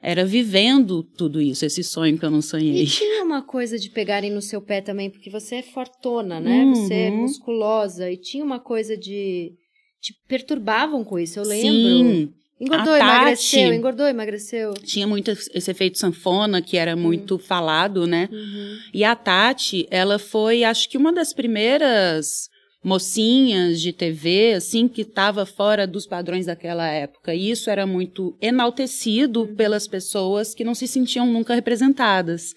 era 0.03 0.25
vivendo 0.25 1.03
tudo 1.03 1.41
isso, 1.41 1.65
esse 1.65 1.83
sonho 1.83 2.19
que 2.19 2.25
eu 2.25 2.31
não 2.31 2.39
E 2.39 2.43
sonhei. 2.43 2.87
tinha 2.87 3.25
uma 3.25 3.43
coisa 3.43 3.79
de 3.79 3.91
pegarem 3.91 4.31
no 4.31 4.41
seu 4.43 4.61
pé 4.61 4.81
também, 4.81 5.11
porque 5.11 5.31
você 5.31 5.57
é 5.57 5.63
fortona, 5.63 6.39
né? 6.41 6.65
Uhum. 6.65 6.75
Você 6.75 6.95
é 6.95 7.11
musculosa. 7.11 8.11
E 8.11 8.17
tinha 8.17 8.45
uma 8.45 8.61
coisa 8.61 8.97
de. 8.97 9.53
Te 10.01 10.15
perturbavam 10.29 11.03
com 11.03 11.19
isso, 11.19 11.39
eu 11.39 11.45
lembro. 11.45 11.69
Sim, 11.69 12.33
Engordou, 12.59 12.87
Tati- 12.97 13.03
emagreceu, 13.03 13.75
engordou, 13.75 14.07
emagreceu. 14.07 14.73
tinha 14.75 15.07
muito 15.07 15.31
esse 15.31 15.71
efeito 15.71 15.99
sanfona, 15.99 16.63
que 16.63 16.79
era 16.79 16.97
muito 16.97 17.39
falado, 17.39 18.07
né? 18.07 18.31
Uhum. 18.33 18.77
E 18.95 19.05
a 19.05 19.15
Tati, 19.15 19.87
ela 19.91 20.19
foi, 20.19 20.65
acho 20.65 20.89
que 20.89 20.97
uma 20.97 21.13
das 21.13 21.35
primeiras 21.35 22.49
mocinhas 22.87 23.81
de 23.81 23.93
TV, 23.93 24.53
assim, 24.53 24.87
que 24.87 25.01
estava 25.01 25.45
fora 25.45 25.89
dos 25.89 26.07
padrões 26.07 26.47
daquela 26.47 26.87
época. 26.87 27.35
E 27.35 27.51
isso 27.51 27.69
era 27.69 27.85
muito 27.85 28.39
enaltecido 28.41 29.49
pelas 29.57 29.89
pessoas 29.89 30.55
que 30.55 30.63
não 30.63 30.73
se 30.73 30.87
sentiam 30.87 31.27
nunca 31.27 31.53
representadas. 31.53 32.55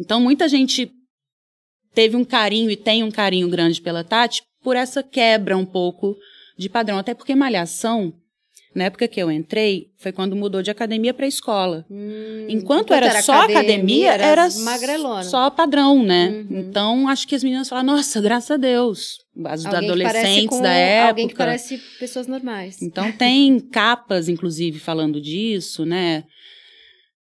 Então, 0.00 0.20
muita 0.20 0.48
gente 0.48 0.90
teve 1.94 2.16
um 2.16 2.24
carinho 2.24 2.68
e 2.68 2.74
tem 2.76 3.04
um 3.04 3.12
carinho 3.12 3.48
grande 3.48 3.80
pela 3.80 4.02
Tati 4.02 4.42
por 4.60 4.74
essa 4.74 5.04
quebra 5.04 5.56
um 5.56 5.64
pouco 5.64 6.16
de 6.58 6.68
padrão. 6.68 6.98
Até 6.98 7.14
porque 7.14 7.36
Malhação, 7.36 8.12
na 8.74 8.84
época 8.84 9.06
que 9.06 9.22
eu 9.22 9.30
entrei, 9.30 9.86
foi 9.98 10.10
quando 10.10 10.34
mudou 10.34 10.62
de 10.62 10.70
academia 10.72 11.14
para 11.14 11.28
escola. 11.28 11.86
Hum, 11.88 12.46
Enquanto 12.48 12.92
era, 12.92 13.22
só 13.22 13.42
academia, 13.42 14.14
era 14.14 14.48
magrelona. 14.64 15.22
só 15.22 15.48
padrão, 15.48 16.02
né? 16.02 16.28
Uhum. 16.28 16.58
Então, 16.58 17.08
acho 17.08 17.28
que 17.28 17.36
as 17.36 17.44
meninas 17.44 17.68
falaram, 17.68 17.94
nossa, 17.94 18.20
graças 18.20 18.50
a 18.50 18.56
Deus. 18.56 19.20
As 19.46 19.64
Alguém 19.66 19.88
adolescentes 19.90 20.60
da 20.60 20.72
época. 20.72 21.08
Alguém 21.10 21.28
que 21.28 21.34
parece 21.34 21.78
pessoas 21.98 22.26
normais. 22.26 22.80
Então, 22.82 23.10
tem 23.12 23.58
capas, 23.60 24.28
inclusive, 24.28 24.78
falando 24.78 25.20
disso, 25.20 25.84
né? 25.86 26.24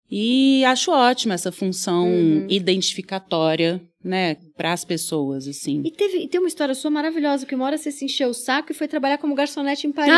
E 0.10 0.64
acho 0.66 0.90
ótima 0.92 1.34
essa 1.34 1.52
função 1.52 2.08
Uhum. 2.08 2.48
identificatória, 2.50 3.82
né, 4.02 4.38
para 4.56 4.72
as 4.72 4.86
pessoas, 4.86 5.48
assim. 5.50 5.82
E, 5.84 5.92
teve, 5.92 6.20
e 6.20 6.28
tem 6.30 6.40
uma 6.40 6.48
história 6.48 6.74
sua 6.74 6.90
maravilhosa, 6.90 7.46
que 7.46 7.54
uma 7.54 7.66
hora 7.66 7.78
você 7.78 7.92
se 7.92 8.06
encheu 8.06 8.30
o 8.30 8.34
saco 8.34 8.72
e 8.72 8.76
foi 8.76 8.88
trabalhar 8.88 9.18
como 9.18 9.36
garçonete 9.36 9.86
em 9.86 9.92
Paris. 9.92 10.14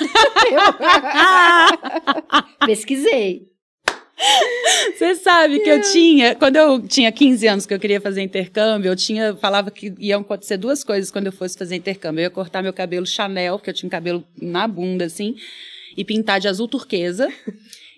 Eu- 0.50 0.78
Pesquisei. 2.66 3.42
Você 4.96 5.14
sabe 5.14 5.60
que 5.60 5.68
É. 5.70 5.76
eu 5.76 5.82
tinha, 5.92 6.34
quando 6.34 6.56
eu 6.56 6.80
tinha 6.86 7.10
15 7.12 7.46
anos 7.46 7.66
que 7.66 7.72
eu 7.74 7.78
queria 7.78 8.00
fazer 8.00 8.22
intercâmbio, 8.22 8.90
eu 8.90 8.96
tinha, 8.96 9.34
falava 9.36 9.70
que 9.70 9.94
iam 9.98 10.20
acontecer 10.20 10.56
duas 10.56 10.82
coisas 10.82 11.10
quando 11.10 11.26
eu 11.26 11.32
fosse 11.32 11.56
fazer 11.56 11.76
intercâmbio. 11.76 12.20
Eu 12.20 12.24
ia 12.24 12.30
cortar 12.30 12.62
meu 12.62 12.72
cabelo 12.72 13.06
Chanel, 13.06 13.58
porque 13.58 13.70
eu 13.70 13.74
tinha 13.74 13.86
um 13.86 13.90
cabelo 13.90 14.24
na 14.40 14.66
bunda, 14.66 15.04
assim, 15.04 15.36
e 15.96 16.04
pintar 16.04 16.40
de 16.40 16.48
azul 16.48 16.66
turquesa, 16.68 17.32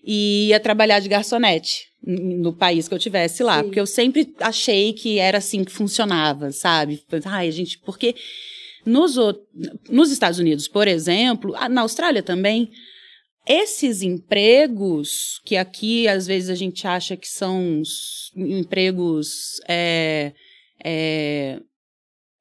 e 0.04 0.48
ia 0.48 0.60
trabalhar 0.60 1.00
de 1.00 1.08
garçonete 1.08 1.88
no 2.02 2.52
país 2.52 2.88
que 2.88 2.94
eu 2.94 2.98
tivesse 2.98 3.42
lá. 3.42 3.58
Sim. 3.58 3.64
Porque 3.64 3.80
eu 3.80 3.86
sempre 3.86 4.34
achei 4.40 4.92
que 4.92 5.18
era 5.18 5.38
assim 5.38 5.64
que 5.64 5.72
funcionava, 5.72 6.50
sabe? 6.52 7.02
Ai, 7.26 7.50
gente, 7.50 7.78
porque 7.78 8.14
nos, 8.84 9.16
nos 9.90 10.10
Estados 10.10 10.38
Unidos, 10.38 10.66
por 10.66 10.88
exemplo, 10.88 11.54
na 11.70 11.82
Austrália 11.82 12.22
também, 12.22 12.70
esses 13.46 14.02
empregos, 14.02 15.40
que 15.44 15.56
aqui 15.56 16.06
às 16.08 16.26
vezes 16.26 16.50
a 16.50 16.54
gente 16.54 16.86
acha 16.86 17.16
que 17.16 17.28
são 17.28 17.80
os 17.80 18.30
empregos 18.36 19.60
é, 19.68 20.32
é, 20.84 21.60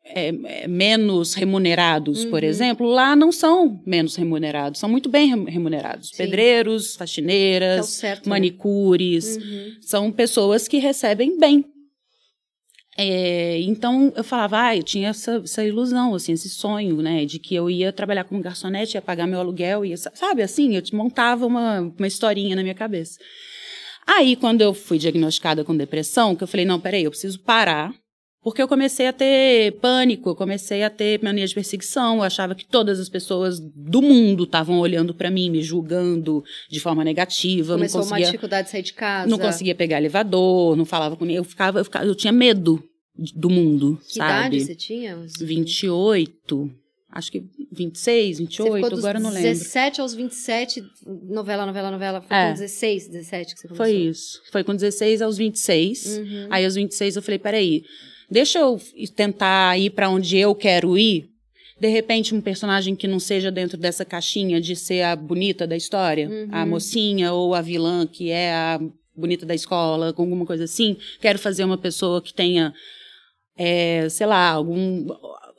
é, 0.06 0.28
é, 0.64 0.68
menos 0.68 1.34
remunerados, 1.36 2.26
por 2.26 2.42
Uhum. 2.44 2.50
exemplo, 2.50 2.88
lá 2.88 3.16
não 3.16 3.32
são 3.32 3.82
menos 3.86 4.16
remunerados, 4.16 4.80
são 4.80 4.90
muito 4.90 5.08
bem 5.10 5.30
rem- 5.30 5.46
remunerados. 5.50 6.10
Sim. 6.10 6.18
Pedreiros, 6.18 6.90
Que 6.92 6.96
é 6.96 6.98
faxineiras, 7.00 7.86
certo. 7.88 8.26
né? 8.26 8.30
manicures, 8.32 9.38
Uhum. 9.38 9.76
são 9.82 10.12
pessoas 10.12 10.68
que 10.68 10.78
recebem 10.78 11.38
bem. 11.40 11.64
É, 13.02 13.62
então 13.62 14.12
eu 14.14 14.26
falava, 14.26 14.62
ah, 14.62 14.76
eu 14.76 14.84
tinha 14.84 15.08
essa, 15.08 15.42
essa 15.42 15.64
ilusão, 15.64 16.14
assim, 16.14 16.34
esse 16.34 16.50
sonho, 16.50 17.02
né, 17.02 17.24
de 17.24 17.40
que 17.40 17.56
eu 17.56 17.70
ia 17.70 17.94
trabalhar 17.94 18.26
como 18.26 18.42
garçonete, 18.42 18.98
ia 18.98 19.02
pagar 19.02 19.26
meu 19.26 19.40
aluguel, 19.40 19.86
ia, 19.86 19.96
sabe, 19.96 20.42
assim, 20.42 20.76
eu 20.76 20.84
montava 20.92 21.46
uma, 21.46 21.80
uma 21.80 22.08
historinha 22.08 22.58
na 22.58 22.62
minha 22.62 22.76
cabeça. 22.76 23.18
Aí, 24.06 24.36
quando 24.36 24.60
eu 24.60 24.74
fui 24.74 24.98
diagnosticada 24.98 25.64
com 25.64 25.78
depressão, 25.78 26.36
que 26.36 26.44
eu 26.44 26.48
falei, 26.48 26.66
não, 26.66 26.78
peraí, 26.78 27.06
eu 27.06 27.10
preciso 27.10 27.40
parar, 27.40 27.94
porque 28.44 28.62
eu 28.62 28.68
comecei 28.68 29.08
a 29.08 29.14
ter 29.14 29.80
pânico, 29.80 30.32
eu 30.32 30.36
comecei 30.36 30.84
a 30.84 30.90
ter 30.90 31.24
mania 31.24 31.48
de 31.48 31.56
perseguição, 31.56 32.18
eu 32.18 32.24
achava 32.24 32.54
que 32.54 32.66
todas 32.66 33.00
as 33.00 33.08
pessoas 33.08 33.62
do 33.62 34.02
mundo 34.02 34.44
estavam 34.44 34.78
olhando 34.78 35.14
para 35.14 35.32
mim, 35.32 35.50
me 35.50 35.62
julgando 35.62 36.44
de 36.70 36.82
forma 36.82 37.06
negativa, 37.06 37.74
eu 37.74 37.78
não 37.78 37.78
Começou 37.78 38.02
uma 38.02 38.08
conseguia 38.10 38.26
dificuldade 38.26 38.66
de 38.66 38.72
sair 38.72 38.82
de 38.82 38.94
casa. 38.94 39.30
não 39.30 39.40
conseguia 39.40 39.76
pegar 39.76 40.00
elevador, 40.00 40.76
não 40.76 40.84
falava 40.84 41.16
com 41.16 41.24
ninguém. 41.24 41.38
Eu 41.38 41.46
ficava, 41.46 41.80
eu 41.80 41.86
ficava, 41.86 42.06
eu 42.06 42.16
tinha 42.16 42.34
medo 42.34 42.84
do 43.36 43.50
mundo, 43.50 44.00
Que 44.08 44.14
sabe? 44.16 44.56
idade 44.58 44.62
você 44.62 44.76
tinha? 44.76 45.18
Uns 45.18 45.34
28, 45.40 46.72
acho 47.12 47.32
que 47.32 47.44
26, 47.72 48.38
Você 48.38 48.44
28, 48.44 48.74
ficou 48.76 48.90
dos 48.90 49.00
agora 49.00 49.18
eu 49.18 49.22
não 49.24 49.30
lembro. 49.30 49.50
17 49.50 50.02
aos 50.02 50.14
27, 50.14 50.84
novela, 51.30 51.66
novela, 51.66 51.92
novela. 51.92 52.22
Foi 52.22 52.36
É. 52.38 52.48
com 52.48 52.54
16, 52.54 53.08
17 53.08 53.54
que 53.56 53.62
você 53.62 53.68
começou. 53.68 53.86
Foi 53.86 53.96
isso. 53.96 54.42
Foi 54.52 54.64
com 54.64 54.76
16 54.76 55.22
aos 55.22 55.38
26. 55.38 56.18
Uhum. 56.18 56.48
Aí 56.50 56.66
aos 56.66 56.76
26 56.76 57.16
eu 57.16 57.22
falei, 57.22 57.40
peraí, 57.40 57.84
deixa 58.30 58.60
eu 58.60 58.80
tentar 59.16 59.78
ir 59.80 59.90
para 59.92 60.10
onde 60.10 60.38
eu 60.38 60.54
quero 60.56 60.98
ir. 60.98 61.28
de 61.82 61.88
repente 61.88 62.36
um 62.36 62.42
personagem 62.42 62.94
que 62.94 63.08
não 63.08 63.22
seja 63.22 63.50
dentro 63.50 63.78
dessa 63.78 64.04
caixinha 64.04 64.60
de 64.60 64.76
ser 64.76 65.02
a 65.02 65.16
bonita 65.16 65.66
da 65.66 65.78
história, 65.78 66.28
Uhum. 66.30 66.48
a 66.52 66.66
mocinha 66.66 67.32
ou 67.32 67.56
a 67.56 67.62
vilã 67.62 68.06
que 68.06 68.30
é 68.32 68.52
a 68.54 68.82
bonita 69.16 69.46
da 69.46 69.56
escola, 69.56 70.12
com 70.12 70.24
alguma 70.24 70.46
coisa 70.46 70.66
assim. 70.66 70.98
Quero 71.22 71.40
fazer 71.40 71.64
uma 71.64 71.78
pessoa 71.78 72.22
que 72.22 72.34
tenha, 72.34 72.74
é, 73.62 74.08
sei 74.10 74.26
lá, 74.26 74.52
algum, 74.52 75.06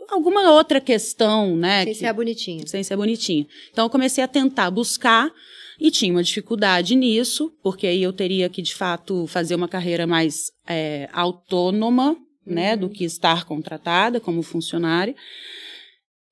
alguma 0.09 0.53
outra 0.53 0.81
questão, 0.81 1.55
né? 1.55 1.85
Sem 1.85 1.93
que- 1.93 1.99
ser 2.01 2.13
bonitinha. 2.15 2.67
sem 2.67 2.83
ser 2.83 2.97
bonitinha. 2.97 3.47
Então 3.71 3.85
eu 3.85 3.91
comecei 3.91 4.25
a 4.25 4.29
tentar 4.29 4.71
buscar 4.71 5.31
e 5.79 5.91
tinha 5.91 6.11
uma 6.13 6.23
dificuldade 6.23 6.97
nisso, 6.97 7.53
porque 7.63 7.87
aí 7.87 8.03
eu 8.03 8.13
teria 8.13 8.49
que 8.49 8.63
de 8.63 8.75
fato 8.75 9.27
fazer 9.27 9.55
uma 9.55 9.69
carreira 9.69 10.07
mais 10.07 10.51
é, 10.67 11.09
autônoma, 11.13 12.17
né, 12.47 12.75
do 12.77 12.89
que 12.89 13.05
estar 13.05 13.45
contratada 13.45 14.19
como 14.19 14.43
funcionária. 14.43 15.15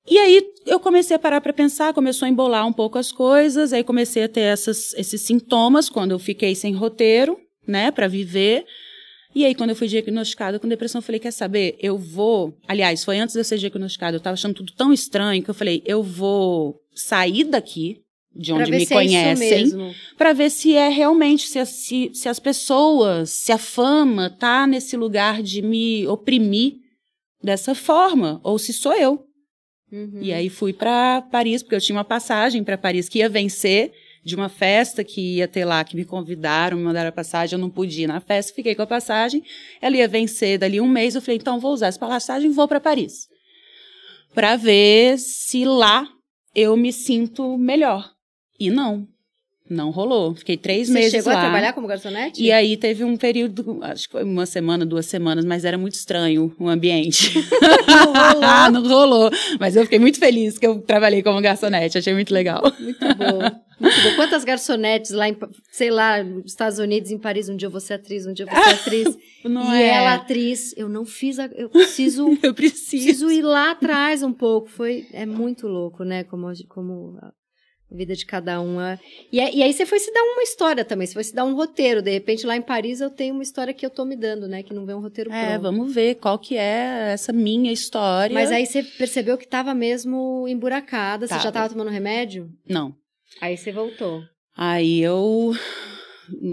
E 0.09 0.17
aí 0.17 0.41
eu 0.65 0.79
comecei 0.79 1.15
a 1.15 1.19
parar 1.19 1.39
para 1.39 1.53
pensar, 1.53 1.93
começou 1.93 2.25
a 2.25 2.29
embolar 2.29 2.65
um 2.65 2.73
pouco 2.73 2.97
as 2.97 3.11
coisas, 3.11 3.71
aí 3.73 3.83
comecei 3.83 4.23
a 4.23 4.27
ter 4.29 4.41
essas, 4.41 4.93
esses 4.95 5.21
sintomas 5.21 5.87
quando 5.87 6.11
eu 6.11 6.19
fiquei 6.19 6.55
sem 6.55 6.73
roteiro, 6.73 7.39
né, 7.67 7.91
para 7.91 8.07
viver. 8.07 8.65
E 9.35 9.45
aí, 9.45 9.53
quando 9.53 9.69
eu 9.69 9.75
fui 9.75 9.87
diagnosticada 9.87 10.59
com 10.59 10.67
depressão, 10.67 10.99
eu 10.99 11.03
falei: 11.03 11.19
quer 11.19 11.31
saber? 11.31 11.75
Eu 11.79 11.97
vou. 11.97 12.57
Aliás, 12.67 13.03
foi 13.03 13.19
antes 13.19 13.33
de 13.33 13.39
eu 13.39 13.43
ser 13.43 13.57
diagnosticada, 13.57 14.17
eu 14.17 14.21
tava 14.21 14.33
achando 14.33 14.55
tudo 14.55 14.73
tão 14.73 14.91
estranho 14.91 15.43
que 15.43 15.49
eu 15.49 15.53
falei: 15.53 15.83
eu 15.85 16.01
vou 16.01 16.79
sair 16.95 17.43
daqui, 17.43 17.97
de 18.35 18.51
onde 18.51 18.71
me 18.71 18.83
é 18.83 18.85
conhecem, 18.87 19.49
mesmo. 19.63 19.95
para 20.17 20.33
ver 20.33 20.49
se 20.49 20.75
é 20.75 20.89
realmente, 20.89 21.47
se, 21.47 21.59
as- 21.59 21.69
se, 21.69 22.09
se 22.13 22.27
as 22.27 22.39
pessoas, 22.39 23.29
se 23.29 23.51
a 23.51 23.57
fama 23.57 24.29
tá 24.29 24.65
nesse 24.65 24.97
lugar 24.97 25.43
de 25.43 25.61
me 25.61 26.07
oprimir 26.07 26.73
dessa 27.43 27.75
forma, 27.75 28.41
ou 28.43 28.57
se 28.57 28.73
sou 28.73 28.93
eu. 28.93 29.25
Uhum. 29.91 30.19
E 30.21 30.33
aí 30.33 30.49
fui 30.49 30.73
para 30.73 31.21
Paris, 31.31 31.63
porque 31.63 31.75
eu 31.75 31.81
tinha 31.81 31.97
uma 31.97 32.03
passagem 32.03 32.63
para 32.63 32.77
Paris 32.77 33.07
que 33.09 33.19
ia 33.19 33.29
vencer 33.29 33.91
de 34.23 34.35
uma 34.35 34.49
festa 34.49 35.03
que 35.03 35.37
ia 35.37 35.47
ter 35.47 35.65
lá, 35.65 35.83
que 35.83 35.95
me 35.95 36.05
convidaram, 36.05 36.77
me 36.77 36.83
mandaram 36.83 37.09
a 37.09 37.13
passagem, 37.13 37.55
eu 37.55 37.59
não 37.59 37.69
pude 37.69 38.03
ir 38.03 38.07
na 38.07 38.19
festa, 38.19 38.53
fiquei 38.53 38.75
com 38.75 38.81
a 38.81 38.87
passagem, 38.87 39.43
ela 39.81 39.95
ia 39.95 40.07
vencer 40.07 40.57
dali 40.57 40.79
um 40.79 40.87
mês, 40.87 41.15
eu 41.15 41.21
falei, 41.21 41.37
então 41.37 41.59
vou 41.59 41.73
usar 41.73 41.87
essa 41.87 41.99
passagem 41.99 42.49
e 42.49 42.53
vou 42.53 42.67
para 42.67 42.79
Paris. 42.79 43.27
Para 44.33 44.55
ver 44.55 45.17
se 45.17 45.65
lá 45.65 46.07
eu 46.53 46.75
me 46.75 46.91
sinto 46.91 47.57
melhor. 47.57 48.11
E 48.59 48.69
não, 48.69 49.07
não 49.69 49.89
rolou. 49.91 50.35
Fiquei 50.35 50.57
três 50.57 50.87
Você 50.87 50.93
meses 50.93 51.11
chegou 51.11 51.31
lá. 51.31 51.39
a 51.39 51.41
trabalhar 51.43 51.73
como 51.73 51.87
garçonete? 51.87 52.41
E 52.41 52.51
aí 52.51 52.75
teve 52.75 53.03
um 53.03 53.15
período, 53.15 53.79
acho 53.83 54.05
que 54.07 54.11
foi 54.13 54.23
uma 54.23 54.45
semana, 54.45 54.85
duas 54.85 55.05
semanas, 55.05 55.45
mas 55.45 55.63
era 55.65 55.77
muito 55.77 55.93
estranho 55.93 56.53
o 56.59 56.67
ambiente. 56.67 57.33
Não 57.87 58.13
rolou. 58.13 58.71
não 58.71 58.87
rolou. 58.87 59.31
Mas 59.59 59.75
eu 59.75 59.83
fiquei 59.83 59.99
muito 59.99 60.19
feliz 60.19 60.57
que 60.57 60.65
eu 60.65 60.79
trabalhei 60.81 61.21
como 61.21 61.41
garçonete, 61.41 61.97
achei 61.97 62.13
muito 62.13 62.33
legal. 62.33 62.61
Muito 62.79 62.99
bom. 62.99 63.39
Muito 63.79 64.01
bom. 64.03 64.15
Quantas 64.17 64.43
garçonetes 64.43 65.11
lá, 65.11 65.29
em, 65.29 65.37
sei 65.71 65.89
lá, 65.89 66.21
nos 66.21 66.51
Estados 66.51 66.79
Unidos, 66.79 67.11
em 67.11 67.17
Paris, 67.17 67.47
um 67.47 67.55
dia 67.55 67.67
eu 67.67 67.71
vou 67.71 67.79
ser 67.79 67.93
atriz, 67.93 68.25
um 68.25 68.33
dia 68.33 68.45
eu 68.45 68.53
vou 68.53 68.63
ser 68.63 68.69
atriz. 68.75 69.17
Não 69.45 69.73
e 69.73 69.81
é? 69.81 69.87
ela, 69.93 70.15
atriz, 70.15 70.73
eu 70.75 70.89
não 70.89 71.05
fiz, 71.05 71.39
a, 71.39 71.45
eu 71.55 71.69
preciso, 71.71 72.37
Eu 72.43 72.53
preciso. 72.53 73.05
preciso 73.05 73.31
ir 73.31 73.41
lá 73.41 73.71
atrás 73.71 74.21
um 74.21 74.33
pouco. 74.33 74.67
Foi, 74.69 75.07
é 75.13 75.25
muito 75.25 75.65
louco, 75.65 76.03
né, 76.03 76.25
como, 76.25 76.47
como 76.67 77.17
a 77.91 77.95
vida 77.95 78.15
de 78.15 78.25
cada 78.25 78.61
um. 78.61 78.79
é. 78.79 78.99
E, 79.31 79.39
aí- 79.39 79.55
e 79.57 79.63
aí 79.63 79.73
você 79.73 79.85
foi 79.85 79.99
se 79.99 80.13
dar 80.13 80.21
uma 80.23 80.43
história 80.43 80.85
também, 80.85 81.07
você 81.07 81.13
foi 81.13 81.23
se 81.23 81.33
dar 81.33 81.43
um 81.45 81.55
roteiro. 81.55 82.01
De 82.01 82.11
repente, 82.11 82.45
lá 82.45 82.55
em 82.55 82.61
Paris, 82.61 83.01
eu 83.01 83.09
tenho 83.09 83.33
uma 83.33 83.41
história 83.43 83.73
que 83.73 83.85
eu 83.85 83.89
tô 83.89 84.05
me 84.05 84.15
dando, 84.15 84.47
né, 84.47 84.61
que 84.63 84.73
não 84.73 84.85
vem 84.85 84.95
um 84.95 85.01
roteiro 85.01 85.31
É, 85.31 85.49
pronto. 85.57 85.61
vamos 85.63 85.93
ver 85.93 86.15
qual 86.15 86.37
que 86.37 86.55
é 86.55 87.11
essa 87.13 87.33
minha 87.33 87.71
história. 87.71 88.33
Mas 88.33 88.51
aí 88.51 88.65
você 88.65 88.83
percebeu 88.83 89.37
que 89.37 89.47
tava 89.47 89.73
mesmo 89.73 90.45
emburacada, 90.47 91.25
você 91.27 91.33
já 91.33 91.39
Tava. 91.43 91.51
tava 91.53 91.69
tomando 91.69 91.89
remédio? 91.89 92.49
Não. 92.67 92.93
Aí 93.41 93.57
você 93.57 93.71
voltou. 93.71 94.21
Aí 94.55 94.99
eu. 95.01 95.53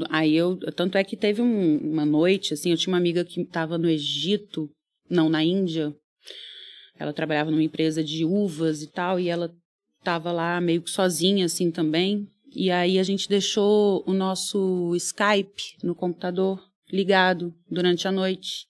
Aí 0.09 0.35
eu. 0.37 0.57
Tanto 0.73 0.97
é 0.97 1.05
que 1.05 1.17
teve 1.17 1.43
um- 1.43 1.79
uma 1.79 2.05
noite, 2.07 2.55
assim, 2.55 2.71
eu 2.71 2.77
tinha 2.77 2.93
uma 2.93 2.99
amiga 2.99 3.25
que 3.25 3.41
estava 3.41 3.77
no 3.77 3.89
Egito, 3.89 4.71
não, 5.09 5.29
na 5.29 5.43
Índia. 5.45 5.95
Ela 6.99 7.13
trabalhava 7.13 7.51
numa 7.51 7.63
empresa 7.63 8.03
de 8.03 8.25
uvas 8.25 8.83
e 8.83 8.87
tal, 8.91 9.21
e 9.21 9.29
ela 9.29 9.51
estava 10.07 10.31
lá 10.31 10.61
meio 10.61 10.81
que 10.83 10.91
sozinha, 10.91 11.45
assim, 11.47 11.71
também. 11.71 12.29
E 12.55 12.71
aí 12.71 12.99
a 12.99 13.03
gente 13.03 13.29
deixou 13.29 14.03
o 14.07 14.13
nosso 14.15 14.95
Skype 14.97 15.63
no 15.83 15.95
computador 15.95 16.63
ligado 16.93 17.53
durante 17.69 18.07
a 18.07 18.13
noite. 18.13 18.67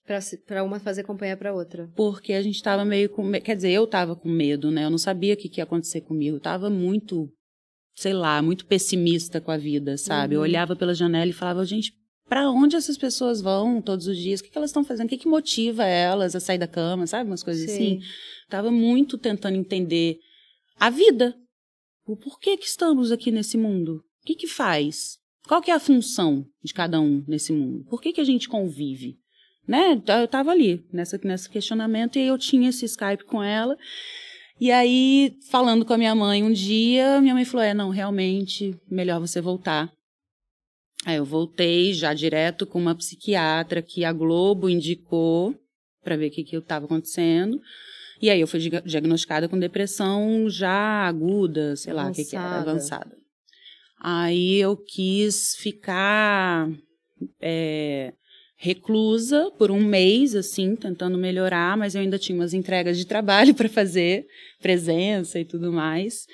Pra 0.47 0.63
uma 0.63 0.79
fazer 0.79 1.03
companhia 1.03 1.37
pra 1.37 1.53
outra. 1.53 1.87
Porque 1.95 2.33
a 2.33 2.41
gente 2.41 2.61
tava 2.61 2.83
meio 2.83 3.09
com. 3.09 3.31
Quer 3.33 3.55
dizer, 3.55 3.71
eu 3.71 3.85
tava 3.85 4.15
com 4.15 4.27
medo, 4.27 4.71
né? 4.71 4.85
Eu 4.85 4.89
não 4.89 4.97
sabia 4.97 5.35
o 5.35 5.37
que, 5.37 5.47
que 5.47 5.59
ia 5.61 5.63
acontecer 5.63 6.01
comigo. 6.01 6.37
Eu 6.37 6.41
tava 6.41 6.69
muito, 6.69 7.29
sei 7.95 8.13
lá, 8.13 8.41
muito 8.41 8.65
pessimista 8.65 9.39
com 9.39 9.51
a 9.51 9.57
vida, 9.57 9.97
sabe? 9.97 10.33
Eu 10.35 10.39
Uhum. 10.39 10.43
olhava 10.45 10.75
pela 10.75 10.93
janela 10.95 11.29
e 11.29 11.33
falava, 11.33 11.63
gente, 11.63 11.93
pra 12.27 12.49
onde 12.49 12.75
essas 12.75 12.97
pessoas 12.97 13.39
vão 13.39 13.79
todos 13.81 14.07
os 14.07 14.17
dias? 14.17 14.39
O 14.39 14.43
que, 14.43 14.49
que 14.49 14.57
elas 14.57 14.71
estão 14.71 14.83
fazendo? 14.83 15.05
O 15.05 15.09
que, 15.09 15.17
que 15.19 15.27
motiva 15.29 15.85
elas 15.85 16.35
a 16.35 16.39
sair 16.39 16.57
da 16.57 16.67
cama, 16.67 17.05
sabe? 17.07 17.29
Umas 17.29 17.43
coisas 17.43 17.69
assim. 17.69 17.99
Tava 18.49 18.71
muito 18.71 19.17
tentando 19.17 19.55
entender 19.55 20.17
a 20.79 20.89
vida. 20.89 21.35
O 22.05 22.15
porquê 22.15 22.55
que 22.57 22.65
estamos 22.65 23.11
aqui 23.11 23.31
nesse 23.31 23.57
mundo? 23.57 24.03
O 24.21 24.25
que 24.25 24.35
que 24.35 24.47
faz? 24.47 25.17
Qual 25.47 25.61
que 25.61 25.71
é 25.71 25.73
a 25.73 25.79
função 25.79 26.45
de 26.63 26.73
cada 26.73 26.99
um 26.99 27.23
nesse 27.27 27.53
mundo? 27.53 27.85
Por 27.89 28.01
que 28.01 28.13
que 28.13 28.21
a 28.21 28.25
gente 28.25 28.49
convive? 28.49 29.17
Né? 29.67 30.01
Eu 30.21 30.27
tava 30.27 30.51
ali, 30.51 30.85
nessa, 30.91 31.19
nesse 31.23 31.49
questionamento, 31.49 32.17
e 32.17 32.27
eu 32.27 32.37
tinha 32.37 32.69
esse 32.69 32.85
Skype 32.85 33.25
com 33.25 33.43
ela. 33.43 33.77
E 34.59 34.71
aí, 34.71 35.37
falando 35.49 35.85
com 35.85 35.93
a 35.93 35.97
minha 35.97 36.15
mãe 36.15 36.43
um 36.43 36.51
dia, 36.51 37.21
minha 37.21 37.33
mãe 37.33 37.45
falou: 37.45 37.65
é, 37.65 37.73
não, 37.73 37.89
realmente, 37.89 38.75
melhor 38.89 39.19
você 39.19 39.39
voltar. 39.39 39.91
Aí 41.05 41.17
eu 41.17 41.25
voltei 41.25 41.93
já 41.93 42.13
direto 42.13 42.65
com 42.65 42.79
uma 42.79 42.95
psiquiatra 42.95 43.81
que 43.81 44.03
a 44.03 44.11
Globo 44.11 44.69
indicou 44.69 45.55
para 46.03 46.17
ver 46.17 46.27
o 46.27 46.31
que 46.31 46.43
que 46.43 46.55
estava 46.55 46.85
acontecendo. 46.85 47.61
E 48.21 48.29
aí 48.29 48.41
eu 48.41 48.47
fui 48.47 48.59
diagnosticada 48.85 49.47
com 49.47 49.59
depressão 49.59 50.49
já 50.49 51.07
aguda, 51.07 51.75
sei 51.75 51.93
lá 51.93 52.09
o 52.09 52.11
que, 52.13 52.25
que 52.25 52.35
era, 52.35 52.45
Avançada. 52.45 52.71
avançada. 52.71 53.17
Aí 53.99 54.55
eu 54.57 54.75
quis 54.77 55.55
ficar 55.55 56.69
é, 57.41 58.13
reclusa 58.57 59.51
por 59.57 59.69
um 59.71 59.79
mês, 59.83 60.35
assim, 60.35 60.75
tentando 60.75 61.17
melhorar, 61.17 61.77
mas 61.77 61.93
eu 61.95 62.01
ainda 62.01 62.17
tinha 62.17 62.37
umas 62.37 62.53
entregas 62.53 62.97
de 62.97 63.05
trabalho 63.05 63.53
para 63.55 63.69
fazer, 63.69 64.25
presença 64.61 65.39
e 65.39 65.45
tudo 65.45 65.71
mais. 65.71 66.25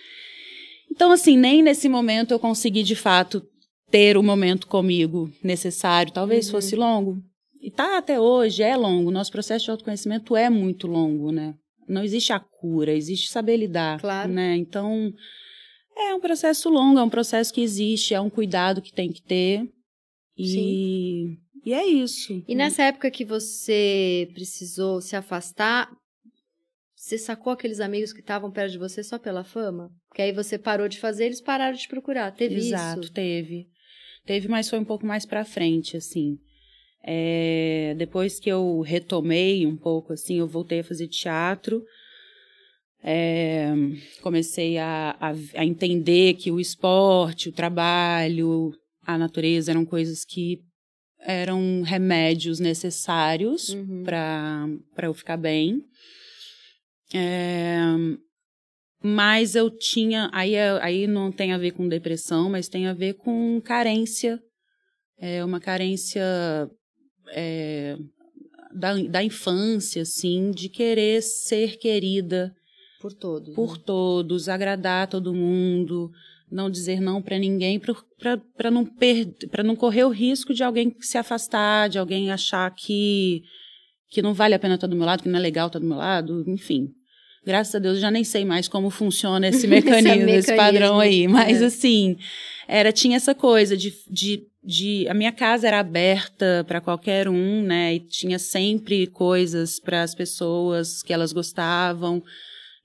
Então, 0.92 1.12
assim, 1.12 1.38
nem 1.38 1.62
nesse 1.64 1.90
momento 1.90 2.32
eu 2.32 2.40
consegui 2.40 2.84
de 2.84 2.96
fato 2.96 3.42
ter 3.90 4.18
o 4.18 4.24
momento 4.24 4.68
comigo 4.68 5.30
necessário. 5.44 6.12
Talvez 6.14 6.46
Uhum. 6.48 6.52
fosse 6.52 6.76
longo. 6.76 7.18
E 7.62 7.72
tá 7.72 7.98
até 7.98 8.20
hoje, 8.20 8.62
é 8.62 8.76
longo. 8.76 9.10
Nosso 9.12 9.32
processo 9.32 9.66
de 9.66 9.72
autoconhecimento 9.72 10.36
é 10.36 10.50
muito 10.50 10.86
longo, 10.88 11.32
né? 11.32 11.56
Não 11.88 12.04
existe 12.04 12.34
a 12.34 12.40
cura, 12.40 12.92
existe 12.92 13.30
saber 13.30 13.58
lidar. 13.58 14.00
Claro. 14.00 14.32
Né? 14.32 14.56
Então, 14.58 15.14
é 15.98 16.14
um 16.14 16.20
processo 16.20 16.70
longo, 16.70 17.00
é 17.00 17.04
um 17.04 17.10
processo 17.10 17.54
que 17.54 17.62
existe, 17.62 18.14
é 18.14 18.22
um 18.22 18.30
cuidado 18.30 18.82
que 18.82 18.94
tem 18.94 19.12
que 19.12 19.22
ter. 19.22 19.68
E, 20.38 21.38
e 21.66 21.74
é 21.74 21.86
isso. 21.86 22.44
E 22.48 22.56
nessa 22.56 22.84
época 22.84 23.12
que 23.12 23.24
você 23.24 24.30
precisou 24.34 25.00
se 25.02 25.16
afastar, 25.16 25.90
você 26.96 27.18
sacou 27.18 27.52
aqueles 27.54 27.80
amigos 27.80 28.14
que 28.14 28.22
estavam 28.22 28.50
perto 28.50 28.72
de 28.72 28.78
você 28.78 29.04
só 29.04 29.20
pela 29.20 29.44
fama? 29.44 29.92
Que 30.16 30.22
aí 30.22 30.32
você 30.32 30.58
parou 30.58 30.88
de 30.88 31.00
fazer, 31.00 31.26
eles 31.26 31.42
pararam 31.42 31.76
de 31.76 31.88
procurar. 31.88 32.32
Teve 32.32 32.56
Exato, 32.56 33.02
isso? 33.02 33.14
teve. 33.14 33.68
Teve, 34.26 34.48
mas 34.48 34.70
foi 34.70 34.80
um 34.80 34.86
pouco 34.86 35.06
mais 35.06 35.26
pra 35.26 35.44
frente, 35.44 35.98
assim. 35.98 36.38
É, 37.06 37.94
depois 37.98 38.40
que 38.40 38.50
eu 38.50 38.80
retomei 38.82 39.66
um 39.68 39.76
pouco, 39.76 40.14
assim, 40.14 40.40
eu 40.40 40.48
voltei 40.48 40.80
a 40.80 40.84
fazer 40.84 41.08
teatro. 41.08 41.84
É, 43.04 43.68
comecei 44.22 44.78
a, 44.78 45.18
a, 45.20 45.32
a 45.56 45.66
entender 45.66 46.36
que 46.36 46.50
o 46.50 46.60
esporte, 46.60 47.50
o 47.50 47.52
trabalho, 47.52 48.72
a 49.06 49.18
natureza 49.18 49.72
eram 49.72 49.86
coisas 49.86 50.24
que 50.24 50.60
eram 51.20 51.82
remédios 51.82 52.60
necessários 52.60 53.70
Uhum. 53.70 54.04
para 54.04 54.68
eu 55.08 55.14
ficar 55.14 55.36
bem. 55.38 55.82
É, 57.14 57.82
mas 59.04 59.56
eu 59.56 59.70
tinha. 59.70 60.30
Aí, 60.34 60.56
é- 60.56 60.80
aí 60.82 61.08
não 61.08 61.32
tem 61.32 61.52
a 61.52 61.58
ver 61.58 61.72
com 61.72 61.88
depressão, 61.88 62.50
mas 62.50 62.70
tem 62.70 62.88
a 62.88 62.94
ver 62.94 63.16
com 63.16 63.60
carência. 63.62 64.40
É 65.18 65.44
uma 65.44 65.60
carência 65.60 66.22
é, 67.34 67.98
da, 68.74 68.96
da 68.96 69.24
infância, 69.24 70.02
assim, 70.02 70.52
de 70.52 70.70
querer 70.70 71.22
ser 71.22 71.78
querida 71.78 72.56
Por 73.02 73.14
todos. 73.14 73.54
por 73.54 73.78
né? 73.78 73.84
todos, 73.86 74.50
agradar 74.50 75.08
todo 75.08 75.34
mundo, 75.34 76.12
não 76.52 76.70
dizer 76.70 77.02
não 77.02 77.22
para 77.22 77.38
ninguém, 77.38 77.80
para 78.58 78.72
não, 78.72 78.86
per 78.86 79.28
pra 79.50 79.64
não 79.64 79.76
correr 79.76 80.04
o 80.04 80.10
risco 80.10 80.54
de 80.54 80.64
alguém 80.64 80.96
se 81.00 81.18
afastar, 81.18 81.90
de 81.90 81.98
alguém 81.98 82.32
achar 82.32 82.70
que, 82.74 83.44
que 84.10 84.22
não 84.22 84.34
vale 84.34 84.54
a 84.54 84.60
pena 84.60 84.76
estar 84.76 84.88
do 84.88 84.96
meu 84.96 85.06
lado, 85.06 85.24
que 85.24 85.30
não 85.30 85.40
é 85.40 85.42
legal 85.42 85.68
estar 85.68 85.80
do 85.80 85.86
meu 85.86 85.98
lado, 85.98 86.44
enfim. 86.48 86.94
Graças 87.46 87.76
a 87.76 87.80
Deus, 87.80 88.00
já 88.00 88.10
nem 88.10 88.24
sei 88.24 88.46
mais 88.46 88.70
como 88.70 88.90
funciona 88.90 89.50
esse 89.50 89.68
mecanismo, 89.68 90.30
esse, 90.30 90.52
esse 90.52 90.56
padrão 90.56 91.00
aí. 91.00 91.28
Mas, 91.28 91.62
é. 91.62 91.66
assim, 91.66 92.18
era 92.68 92.92
tinha 92.92 93.18
essa 93.18 93.36
coisa 93.36 93.76
de, 93.76 93.94
de, 94.10 94.48
de 94.64 95.08
a 95.10 95.14
minha 95.14 95.32
casa 95.32 95.68
era 95.68 95.80
aberta 95.80 96.64
para 96.68 96.80
qualquer 96.80 97.28
um, 97.28 97.62
né? 97.62 97.96
E 97.96 98.00
tinha 98.00 98.40
sempre 98.40 99.08
coisas 99.08 99.80
para 99.80 100.02
as 100.02 100.16
pessoas 100.16 101.04
que 101.04 101.12
elas 101.12 101.34
gostavam. 101.34 102.24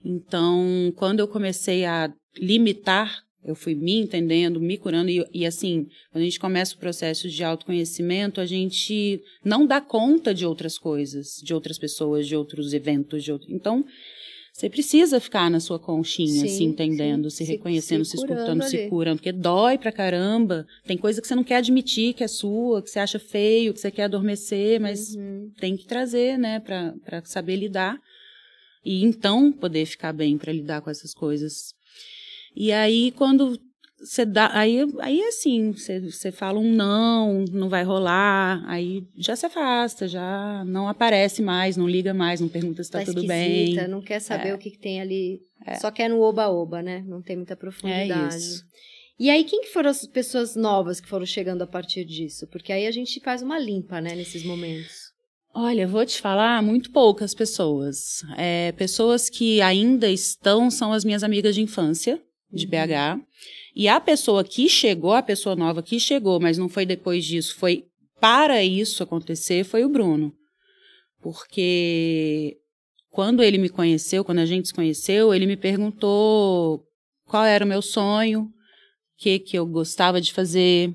Então, 0.05 0.93
quando 0.97 1.20
eu 1.20 1.29
comecei 1.29 1.85
a 1.85 2.12
limitar, 2.37 3.22
eu 3.45 3.55
fui 3.55 3.74
me 3.74 4.01
entendendo, 4.01 4.61
me 4.61 4.76
curando 4.76 5.09
e, 5.09 5.24
e 5.33 5.47
assim, 5.47 5.87
quando 6.11 6.22
a 6.22 6.24
gente 6.24 6.41
começa 6.41 6.74
o 6.74 6.79
processo 6.79 7.29
de 7.29 7.45
autoconhecimento, 7.45 8.41
a 8.41 8.47
gente 8.47 9.22
não 9.45 9.66
dá 9.66 9.81
conta 9.81 10.35
de 10.35 10.45
outras 10.45 10.76
coisas, 10.76 11.37
de 11.43 11.55
outras 11.55 11.79
pessoas, 11.79 12.26
de 12.26 12.37
outros 12.37 12.74
eventos, 12.74 13.22
de 13.22 13.33
outro... 13.33 13.49
então 13.51 13.85
você 14.59 14.69
precisa 14.69 15.21
ficar 15.21 15.49
na 15.49 15.61
sua 15.61 15.79
conchinha, 15.79 16.41
sim, 16.41 16.49
se 16.49 16.65
entendendo, 16.65 17.31
sim. 17.31 17.45
se 17.45 17.53
reconhecendo, 17.53 18.05
se, 18.05 18.11
se, 18.11 18.17
se 18.17 18.23
escutando, 18.25 18.63
ali. 18.63 18.71
se 18.71 18.89
curando, 18.89 19.19
porque 19.19 19.31
dói 19.31 19.79
pra 19.79 19.93
caramba. 19.93 20.67
Tem 20.85 20.99
coisa 20.99 21.21
que 21.21 21.29
você 21.29 21.35
não 21.37 21.45
quer 21.45 21.59
admitir 21.59 22.13
que 22.13 22.25
é 22.25 22.27
sua, 22.27 22.83
que 22.83 22.91
você 22.91 22.99
acha 22.99 23.21
feio, 23.21 23.73
que 23.73 23.79
você 23.79 23.89
quer 23.89 24.05
adormecer, 24.05 24.81
mas 24.81 25.15
uhum. 25.15 25.53
tem 25.61 25.77
que 25.77 25.87
trazer, 25.87 26.37
né, 26.37 26.59
pra, 26.59 26.93
pra 27.05 27.25
saber 27.25 27.55
lidar. 27.55 28.01
E 28.85 29.05
então 29.05 29.53
poder 29.53 29.87
ficar 29.87 30.13
bem 30.13 30.37
para 30.37 30.53
lidar 30.53 30.81
com 30.81 30.91
essas 30.91 31.15
coisas. 31.15 31.73
E 32.57 32.73
aí, 32.73 33.13
quando 33.13 33.57
você 34.01 34.24
dá. 34.24 34.51
Aí, 34.53 34.78
aí 35.01 35.22
assim, 35.24 35.72
você, 35.72 36.01
você 36.01 36.30
fala 36.30 36.59
um 36.59 36.72
não, 36.72 37.44
não 37.51 37.68
vai 37.68 37.82
rolar, 37.82 38.62
aí 38.66 39.05
já 39.16 39.34
se 39.34 39.46
afasta, 39.46 40.07
já 40.07 40.64
não 40.64 40.88
aparece 40.88 41.42
mais, 41.42 41.76
não 41.76 41.88
liga 41.88 42.14
mais, 42.14 42.40
não 42.40 42.49
pergunta 42.49 42.82
se 42.82 42.90
tá, 42.90 43.01
tá 43.01 43.07
tudo 43.07 43.26
bem. 43.26 43.74
Não 43.88 44.01
quer 44.01 44.20
saber 44.20 44.51
é. 44.51 44.55
o 44.55 44.59
que, 44.59 44.70
que, 44.70 44.78
tem 44.78 45.01
ali. 45.01 45.40
É. 45.66 45.76
Só 45.76 45.90
quer 45.90 46.09
no 46.09 46.20
oba-oba, 46.20 46.82
né? 46.82 47.05
Não 47.07 47.20
tem 47.20 47.36
muita 47.36 47.57
profundidade. 47.57 48.34
É 48.34 48.38
isso. 48.38 48.64
E 49.18 49.30
aí, 49.30 49.42
quem 49.42 49.62
que 49.62 49.72
foram 49.72 49.90
as 49.90 50.07
pessoas 50.07 50.55
novas 50.55 51.01
que 51.01 51.09
foram 51.09 51.26
chegando 51.26 51.62
a 51.62 51.66
partir 51.66 52.05
disso? 52.05 52.46
Porque 52.46 52.72
aí 52.72 52.86
a 52.86 52.92
gente 52.92 53.18
faz 53.18 53.42
uma 53.42 53.59
limpa, 53.59 54.01
né, 54.01 54.14
nesses 54.14 54.44
momentos. 54.44 55.09
Olha, 55.53 55.88
vou 55.88 56.07
te 56.07 56.20
falar, 56.20 56.62
muito 56.62 56.92
poucas 56.92 57.34
pessoas. 57.34 58.22
É, 58.36 58.70
pessoas 58.72 59.28
que 59.28 59.61
ainda 59.61 60.09
estão 60.09 60.70
são 60.70 60.92
as 60.92 61.05
minhas 61.05 61.24
amigas 61.24 61.53
de 61.53 61.61
infância, 61.61 62.22
de 62.53 62.64
uhum. 62.66 62.70
BH. 62.70 63.28
E 63.79 63.87
a 63.87 64.01
pessoa 64.01 64.43
que 64.43 64.68
chegou, 64.68 65.12
a 65.12 65.22
pessoa 65.22 65.55
nova 65.55 65.85
que 65.85 66.01
chegou, 66.01 66.41
mas 66.41 66.59
não 66.59 66.68
foi 66.68 66.85
depois 66.85 67.24
disso, 67.24 67.55
foi 67.55 67.85
para 68.20 68.64
isso 68.64 69.05
acontecer, 69.05 69.62
foi 69.62 69.85
o 69.85 69.89
Bruno. 69.89 70.35
Porque 71.22 72.57
quando 73.09 73.41
ele 73.41 73.57
me 73.57 73.68
conheceu, 73.68 74.24
quando 74.24 74.41
a 74.41 74.47
gente 74.47 74.66
se 74.66 74.74
conheceu, 74.74 75.33
ele 75.33 75.47
me 75.47 75.57
perguntou 75.57 76.83
qual 77.26 77.45
era 77.45 77.64
o 77.64 77.68
meu 77.68 77.81
sonho, 77.81 78.41
o 78.41 78.51
que, 79.16 79.39
que 79.39 79.57
eu 79.57 79.64
gostava 79.64 80.20
de 80.20 80.33
fazer, 80.33 80.93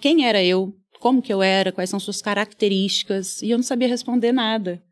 quem 0.00 0.24
era 0.24 0.42
eu, 0.42 0.74
como 1.00 1.20
que 1.20 1.32
eu 1.32 1.42
era, 1.42 1.72
quais 1.72 1.90
são 1.90 2.00
suas 2.00 2.22
características, 2.22 3.42
e 3.42 3.50
eu 3.50 3.58
não 3.58 3.62
sabia 3.62 3.86
responder 3.86 4.32
nada. 4.32 4.82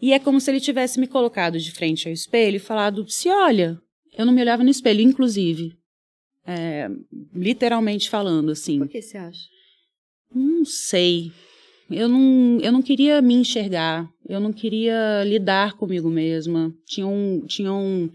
E 0.00 0.14
é 0.14 0.18
como 0.18 0.40
se 0.40 0.50
ele 0.50 0.60
tivesse 0.60 0.98
me 0.98 1.06
colocado 1.06 1.58
de 1.58 1.70
frente 1.70 2.08
ao 2.08 2.14
espelho 2.14 2.56
e 2.56 2.60
falado: 2.60 3.06
se 3.10 3.28
olha, 3.28 3.78
eu 4.16 4.24
não 4.24 4.32
me 4.32 4.40
olhava 4.40 4.64
no 4.64 4.70
espelho, 4.70 5.02
inclusive. 5.02 5.83
É, 6.46 6.88
literalmente 7.34 8.10
falando, 8.10 8.50
assim. 8.50 8.78
Por 8.78 8.88
que 8.88 9.00
você 9.00 9.16
acha? 9.16 9.48
Não 10.34 10.64
sei. 10.64 11.32
Eu 11.90 12.08
não, 12.08 12.58
eu 12.60 12.72
não 12.72 12.82
queria 12.82 13.20
me 13.22 13.34
enxergar. 13.34 14.08
Eu 14.28 14.40
não 14.40 14.52
queria 14.52 15.22
lidar 15.24 15.74
comigo 15.74 16.10
mesma. 16.10 16.74
Tinham, 16.86 17.44
tinham 17.46 18.10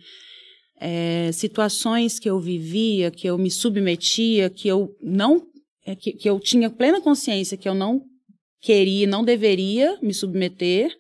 é, 0.80 1.32
situações 1.32 2.19
que 2.19 2.30
eu 2.30 2.39
vivia, 2.39 3.11
que 3.11 3.27
eu 3.27 3.38
me 3.38 3.49
submetia, 3.49 4.49
que 4.49 4.67
eu 4.67 4.95
não. 5.01 5.47
É, 5.86 5.95
que, 5.95 6.13
que 6.13 6.30
eu 6.30 6.39
tinha 6.39 6.69
plena 6.69 7.01
consciência 7.01 7.57
que 7.57 7.67
eu 7.67 7.73
não 7.73 8.03
queria, 8.61 9.07
não 9.07 9.23
deveria 9.23 9.97
me 10.01 10.13
submeter. 10.13 10.95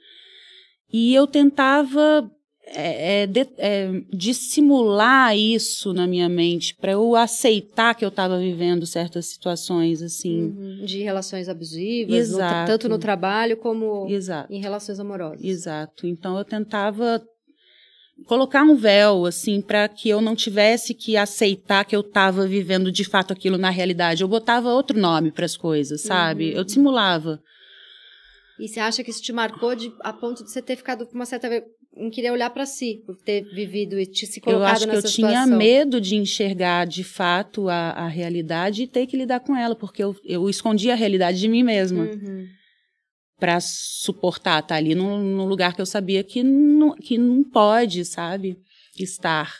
E 0.91 1.13
eu 1.13 1.27
tentava 1.27 2.29
é, 2.71 3.23
é, 3.23 3.27
de, 3.27 3.47
é, 3.57 4.01
dissimular 4.11 5.35
isso 5.35 5.93
na 5.93 6.05
minha 6.05 6.29
mente 6.29 6.75
para 6.75 6.91
eu 6.91 7.15
aceitar 7.15 7.95
que 7.95 8.05
eu 8.05 8.09
estava 8.09 8.37
vivendo 8.37 8.85
certas 8.85 9.25
situações 9.25 10.01
assim. 10.01 10.41
Uhum. 10.43 10.85
de 10.85 11.01
relações 11.01 11.49
abusivas 11.49 12.31
no, 12.31 12.37
tanto 12.65 12.87
no 12.87 12.97
trabalho 12.97 13.57
como 13.57 14.07
Exato. 14.09 14.53
em 14.53 14.59
relações 14.61 14.99
amorosas. 14.99 15.43
Exato. 15.43 16.05
Então 16.05 16.37
eu 16.37 16.45
tentava 16.45 17.21
colocar 18.25 18.63
um 18.63 18.75
véu 18.75 19.25
assim 19.25 19.61
para 19.61 19.87
que 19.87 20.09
eu 20.09 20.21
não 20.21 20.35
tivesse 20.35 20.93
que 20.93 21.17
aceitar 21.17 21.85
que 21.85 21.95
eu 21.95 22.01
estava 22.01 22.45
vivendo 22.45 22.91
de 22.91 23.03
fato 23.03 23.33
aquilo 23.33 23.57
na 23.57 23.69
realidade. 23.69 24.21
Eu 24.21 24.27
botava 24.27 24.69
outro 24.69 24.99
nome 24.99 25.31
para 25.31 25.45
as 25.45 25.57
coisas 25.57 26.01
sabe? 26.01 26.51
Uhum. 26.51 26.57
eu 26.57 26.63
dissimulava. 26.63 27.41
E 28.59 28.67
você 28.67 28.79
acha 28.81 29.03
que 29.03 29.09
isso 29.09 29.21
te 29.21 29.31
marcou 29.31 29.73
de, 29.73 29.91
a 30.01 30.11
ponto 30.11 30.43
de 30.43 30.51
você 30.51 30.61
ter 30.61 30.75
ficado 30.75 31.07
com 31.07 31.15
uma 31.15 31.25
certa 31.25 31.49
não 31.95 32.09
queria 32.09 32.31
olhar 32.31 32.49
para 32.49 32.65
si, 32.65 33.03
por 33.05 33.15
ter 33.17 33.43
vivido 33.53 33.99
e 33.99 34.05
te 34.05 34.25
se 34.25 34.39
colocado 34.39 34.85
nessa 34.85 34.85
situação. 34.85 34.93
Eu 34.93 34.99
acho 34.99 35.15
que 35.15 35.21
eu 35.21 35.29
tinha 35.29 35.57
medo 35.57 35.99
de 35.99 36.15
enxergar 36.15 36.85
de 36.85 37.03
fato 37.03 37.67
a, 37.67 37.91
a 37.91 38.07
realidade 38.07 38.83
e 38.83 38.87
ter 38.87 39.05
que 39.05 39.17
lidar 39.17 39.39
com 39.41 39.55
ela, 39.55 39.75
porque 39.75 40.03
eu, 40.03 40.15
eu 40.23 40.49
escondi 40.49 40.89
a 40.91 40.95
realidade 40.95 41.39
de 41.39 41.47
mim 41.47 41.63
mesma. 41.63 42.03
Uhum. 42.03 42.47
Para 43.37 43.59
suportar 43.61 44.59
estar 44.59 44.67
tá 44.67 44.75
ali 44.75 44.93
num, 44.93 45.17
num, 45.17 45.45
lugar 45.45 45.73
que 45.73 45.81
eu 45.81 45.85
sabia 45.85 46.23
que 46.23 46.43
não, 46.43 46.93
que 46.93 47.17
não 47.17 47.41
pode, 47.41 48.03
sabe? 48.03 48.57
Estar. 48.97 49.53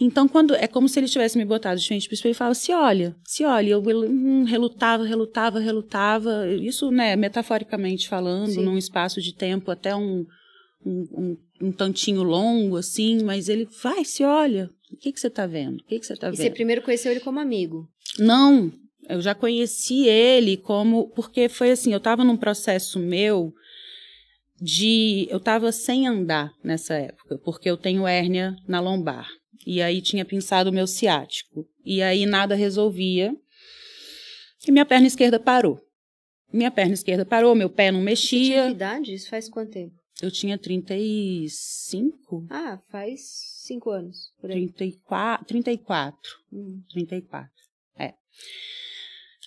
Então, 0.00 0.26
quando 0.26 0.54
é 0.54 0.66
como 0.66 0.88
se 0.88 0.98
ele 0.98 1.08
tivesse 1.08 1.38
me 1.38 1.44
botado 1.44 1.80
de 1.80 1.86
frente 1.86 2.08
para 2.08 2.14
o 2.14 2.16
espelho 2.16 2.32
e 2.32 2.34
falava: 2.34 2.54
se 2.54 2.72
olha, 2.72 3.16
se 3.24 3.44
olha. 3.44 3.70
Eu 3.70 3.80
hum, 3.80 4.44
relutava, 4.44 5.04
relutava, 5.04 5.60
relutava. 5.60 6.48
Isso, 6.48 6.90
né, 6.90 7.14
metaforicamente 7.14 8.08
falando, 8.08 8.50
Sim. 8.50 8.64
num 8.64 8.76
espaço 8.76 9.20
de 9.20 9.32
tempo 9.32 9.70
até 9.70 9.94
um, 9.94 10.24
um, 10.84 11.06
um 11.12 11.36
um 11.60 11.72
tantinho 11.72 12.22
longo, 12.22 12.76
assim, 12.76 13.22
mas 13.22 13.48
ele 13.48 13.68
vai, 13.82 14.04
se 14.04 14.22
olha, 14.24 14.70
o 14.92 14.96
que, 14.96 15.12
que 15.12 15.20
você 15.20 15.26
está 15.26 15.46
vendo? 15.46 15.80
O 15.80 15.84
que, 15.84 15.98
que 15.98 16.06
você 16.06 16.12
está 16.12 16.30
vendo? 16.30 16.36
Você 16.36 16.50
primeiro 16.50 16.82
conheceu 16.82 17.10
ele 17.10 17.20
como 17.20 17.40
amigo? 17.40 17.88
Não, 18.18 18.72
eu 19.08 19.20
já 19.20 19.34
conheci 19.34 20.06
ele 20.06 20.56
como. 20.56 21.08
Porque 21.10 21.48
foi 21.48 21.70
assim, 21.70 21.92
eu 21.92 21.98
estava 21.98 22.24
num 22.24 22.36
processo 22.36 22.98
meu 22.98 23.52
de. 24.60 25.26
Eu 25.30 25.38
estava 25.38 25.72
sem 25.72 26.06
andar 26.06 26.52
nessa 26.62 26.94
época, 26.94 27.38
porque 27.44 27.68
eu 27.68 27.76
tenho 27.76 28.06
hérnia 28.06 28.56
na 28.66 28.80
lombar. 28.80 29.28
E 29.66 29.82
aí 29.82 30.00
tinha 30.00 30.24
pinçado 30.24 30.70
o 30.70 30.72
meu 30.72 30.86
ciático. 30.86 31.66
E 31.84 32.00
aí 32.00 32.24
nada 32.24 32.54
resolvia. 32.54 33.34
E 34.66 34.72
minha 34.72 34.86
perna 34.86 35.06
esquerda 35.06 35.38
parou. 35.38 35.80
Minha 36.50 36.70
perna 36.70 36.94
esquerda 36.94 37.26
parou, 37.26 37.54
meu 37.54 37.68
pé 37.68 37.90
não 37.90 38.00
mexia. 38.00 38.38
Você 38.38 38.52
tinha 38.52 38.66
que 38.66 38.70
idade? 38.70 39.14
Isso 39.14 39.28
faz 39.28 39.48
quanto 39.50 39.72
tempo? 39.72 39.97
Eu 40.20 40.30
tinha 40.32 40.58
35. 40.58 42.46
Ah, 42.50 42.80
faz 42.90 43.20
cinco 43.64 43.90
anos. 43.90 44.32
Por 44.40 44.50
aí. 44.50 44.68
34. 44.68 45.46
34. 45.46 46.18
Hum. 46.52 46.82
34. 46.90 47.50
É. 47.96 48.14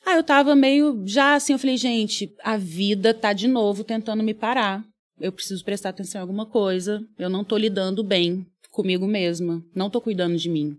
Ah, 0.05 0.15
eu 0.15 0.23
tava 0.23 0.55
meio 0.55 1.03
já 1.05 1.35
assim, 1.35 1.53
eu 1.53 1.59
falei, 1.59 1.75
gente, 1.75 2.33
a 2.41 2.55
vida 2.55 3.13
tá 3.13 3.33
de 3.33 3.47
novo 3.47 3.83
tentando 3.83 4.23
me 4.23 4.33
parar. 4.33 4.85
Eu 5.19 5.31
preciso 5.31 5.63
prestar 5.63 5.89
atenção 5.89 6.19
em 6.19 6.23
alguma 6.23 6.45
coisa. 6.45 7.05
Eu 7.19 7.29
não 7.29 7.43
tô 7.43 7.57
lidando 7.57 8.03
bem 8.03 8.47
comigo 8.71 9.05
mesma. 9.05 9.63
Não 9.75 9.89
tô 9.89 9.99
cuidando 9.99 10.37
de 10.37 10.49
mim. 10.49 10.77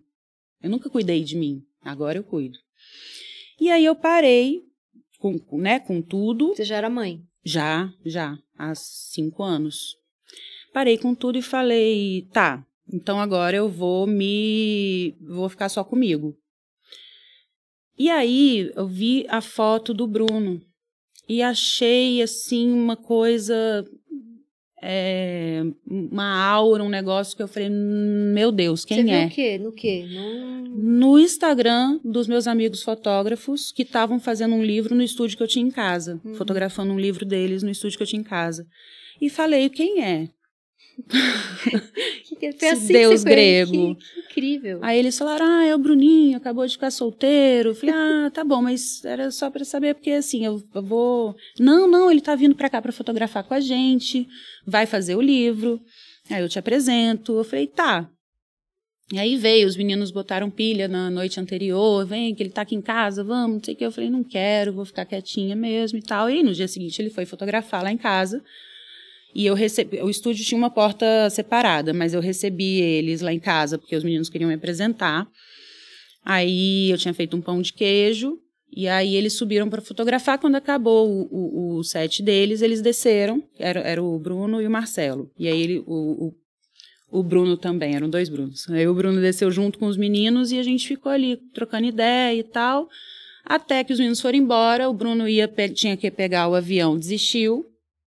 Eu 0.63 0.71
nunca 0.71 0.89
cuidei 0.89 1.23
de 1.23 1.37
mim. 1.37 1.63
Agora 1.83 2.19
eu 2.19 2.25
cuido. 2.25 2.59
E 3.61 3.71
aí 3.71 3.85
eu 3.85 3.95
parei 3.95 4.63
com, 5.19 5.39
né, 5.59 5.79
com 5.79 6.01
tudo. 6.01 6.55
Você 6.55 6.65
já 6.65 6.77
era 6.77 6.89
mãe? 6.89 7.23
Já, 7.45 7.93
já, 8.05 8.39
há 8.63 8.75
cinco 8.75 9.43
anos. 9.43 9.97
Parei 10.73 10.97
com 10.97 11.15
tudo 11.15 11.37
e 11.37 11.43
falei, 11.43 12.29
tá, 12.33 12.65
então 12.91 13.21
agora 13.21 13.57
eu 13.57 13.69
vou 13.69 14.07
me. 14.07 15.17
vou 15.21 15.49
ficar 15.49 15.69
só 15.69 15.83
comigo. 15.83 16.37
E 17.99 18.09
aí 18.09 18.71
eu 18.75 18.87
vi 18.87 19.27
a 19.29 19.41
foto 19.41 19.93
do 19.93 20.07
Bruno 20.07 20.61
e 21.29 21.43
achei 21.43 22.23
assim 22.23 22.73
uma 22.73 22.97
coisa 22.97 23.85
é, 24.83 25.63
uma 25.89 26.45
aura, 26.45 26.83
um 26.83 26.89
negócio 26.89 27.37
que 27.37 27.43
eu 27.43 27.47
falei, 27.47 27.71
meu 27.71 28.51
Deus, 28.51 28.85
quem 28.85 29.05
Você 29.05 29.11
é? 29.11 29.25
no 29.25 29.31
quê? 29.31 29.59
No 29.59 29.73
quê? 29.73 30.07
No... 30.13 31.09
no 31.11 31.19
Instagram 31.19 32.01
dos 32.05 32.27
meus 32.27 32.49
amigos 32.49 32.83
fotógrafos 32.83 33.71
que 33.71 33.83
estavam 33.83 34.19
fazendo 34.19 34.57
um 34.57 34.65
livro 34.65 34.95
no 34.95 35.03
estúdio 35.03 35.37
que 35.37 35.43
eu 35.43 35.49
tinha 35.49 35.65
em 35.65 35.71
casa, 35.71 36.21
uhum. 36.25 36.35
fotografando 36.35 36.93
um 36.93 36.99
livro 36.99 37.25
deles 37.25 37.63
no 37.63 37.71
estúdio 37.71 37.97
que 37.97 38.03
eu 38.03 38.09
tinha 38.09 38.21
em 38.21 38.25
casa. 38.25 38.67
E 39.21 39.31
falei, 39.31 39.69
quem 39.69 40.03
é? 40.03 40.29
que, 42.39 42.53
foi 42.53 42.69
assim 42.69 42.93
Deus 42.93 43.25
grego. 43.25 43.95
Que, 43.95 44.03
que, 44.03 44.21
incrível. 44.21 44.79
Aí 44.83 44.99
eles 44.99 45.17
falaram: 45.19 45.47
ah, 45.47 45.65
é 45.65 45.75
o 45.75 45.79
Bruninho, 45.79 46.37
acabou 46.37 46.67
de 46.67 46.73
ficar 46.73 46.91
solteiro. 46.91 47.71
Eu 47.71 47.75
falei: 47.75 47.95
ah, 47.95 48.31
tá 48.33 48.45
bom, 48.45 48.63
mas 48.63 49.05
era 49.05 49.31
só 49.31 49.51
para 49.51 49.65
saber, 49.65 49.95
porque 49.95 50.11
assim, 50.11 50.45
eu, 50.45 50.63
eu, 50.75 50.83
vou. 50.83 51.37
Não, 51.59 51.89
não, 51.89 52.11
ele 52.11 52.21
tá 52.21 52.35
vindo 52.35 52.55
para 52.55 52.71
cá 52.71 52.81
para 52.81 52.93
fotografar 52.93 53.45
com 53.45 53.55
a 53.55 53.61
gente, 53.61 54.27
vai 54.67 54.87
fazer 54.87 55.17
o 55.17 55.21
livro. 55.21 55.81
Aí 56.31 56.43
eu 56.43 56.49
te 56.49 56.59
apresento. 56.59 57.39
Eu 57.39 57.45
falei, 57.45 57.67
tá. 57.67 58.09
E 59.13 59.19
aí 59.19 59.37
veio, 59.37 59.69
os 59.69 59.77
meninos 59.77 60.11
botaram 60.11 60.49
pilha 60.49 60.89
na 60.89 61.11
noite 61.11 61.39
anterior, 61.39 62.07
vem 62.07 62.35
que 62.35 62.43
ele 62.43 62.49
tá 62.49 62.63
aqui 62.63 62.75
em 62.75 62.81
casa, 62.81 63.23
vamos, 63.23 63.57
não 63.57 63.63
sei 63.63 63.75
o 63.75 63.77
que. 63.77 63.85
Eu 63.85 63.93
falei, 63.93 64.09
não 64.09 64.25
quero, 64.25 64.73
vou 64.73 64.87
ficar 64.87 65.05
quietinha 65.05 65.55
mesmo 65.55 65.99
e 65.99 66.03
tal. 66.03 66.31
E 66.31 66.43
no 66.43 66.55
dia 66.55 66.67
seguinte 66.67 67.01
ele 67.01 67.11
foi 67.11 67.27
fotografar 67.27 67.83
lá 67.83 67.93
em 67.93 67.99
casa. 67.99 68.43
E 69.35 69.47
eu 69.47 69.55
recebi, 69.55 70.01
o 70.01 70.11
estúdio 70.11 70.45
tinha 70.45 70.59
uma 70.59 70.71
porta 70.71 71.29
separada, 71.31 71.93
mas 71.93 72.13
eu 72.13 72.21
recebi 72.21 72.81
eles 72.81 73.21
lá 73.21 73.33
em 73.33 73.41
casa, 73.41 73.79
porque 73.79 73.97
os 73.97 74.05
meninos 74.05 74.29
queriam 74.29 74.49
me 74.49 74.55
apresentar. 74.55 75.27
Aí 76.25 76.91
eu 76.91 76.99
tinha 76.99 77.15
feito 77.15 77.37
um 77.37 77.41
pão 77.41 77.63
de 77.63 77.73
queijo, 77.73 78.39
e 78.75 78.89
aí 78.89 79.15
eles 79.17 79.35
subiram 79.35 79.69
para 79.69 79.83
fotografar. 79.83 80.39
Quando 80.39 80.55
acabou 80.55 81.09
o, 81.09 81.29
o, 81.31 81.79
o, 81.79 81.85
set 81.85 82.23
deles, 82.23 82.63
eles 82.63 82.81
desceram. 82.81 83.43
Era, 83.59 83.81
era 83.81 84.03
o 84.03 84.19
Bruno 84.19 84.63
e 84.63 84.67
o 84.67 84.71
Marcelo. 84.71 85.31
E 85.39 85.47
aí 85.47 85.61
ele, 85.61 85.85
o, 85.87 86.29
o, 87.11 87.19
o, 87.19 87.23
Bruno 87.23 87.57
também, 87.57 87.95
eram 87.95 88.09
dois 88.09 88.31
Brunos. 88.31 88.69
Aí 88.71 88.89
o 88.89 88.95
Bruno 88.95 89.21
desceu 89.21 89.51
junto 89.51 89.79
com 89.79 89.87
os 89.87 89.99
meninos 89.99 90.53
e 90.53 90.59
a 90.59 90.63
gente 90.63 90.89
ficou 90.89 91.13
ali 91.13 91.39
trocando 91.53 91.87
ideia 91.87 92.39
e 92.39 92.43
tal. 92.43 92.89
Até 93.45 93.85
que 93.85 93.93
os 93.93 93.99
meninos 93.99 94.21
foram 94.21 94.39
embora, 94.39 94.89
o 94.89 94.95
Bruno 94.95 95.29
ia 95.29 95.53
tinha 95.75 95.97
que 95.97 96.11
pegar 96.11 96.49
o 96.49 96.55
avião, 96.55 96.97
desistiu. 96.97 97.67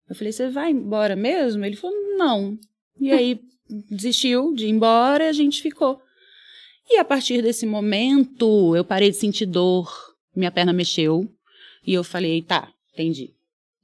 Eu 0.09 0.15
falei, 0.15 0.31
você 0.31 0.49
vai 0.49 0.71
embora 0.71 1.15
mesmo? 1.15 1.65
Ele 1.65 1.75
falou, 1.75 1.95
não. 2.17 2.57
E 2.99 3.11
aí 3.11 3.39
desistiu 3.89 4.53
de 4.53 4.65
ir 4.65 4.69
embora 4.69 5.25
e 5.25 5.29
a 5.29 5.33
gente 5.33 5.61
ficou. 5.61 6.01
E 6.89 6.97
a 6.97 7.05
partir 7.05 7.41
desse 7.41 7.65
momento, 7.65 8.75
eu 8.75 8.85
parei 8.85 9.11
de 9.11 9.17
sentir 9.17 9.45
dor 9.45 9.91
minha 10.35 10.51
perna 10.51 10.71
mexeu 10.71 11.29
e 11.85 11.93
eu 11.93 12.03
falei, 12.03 12.41
tá, 12.41 12.69
entendi. 12.93 13.33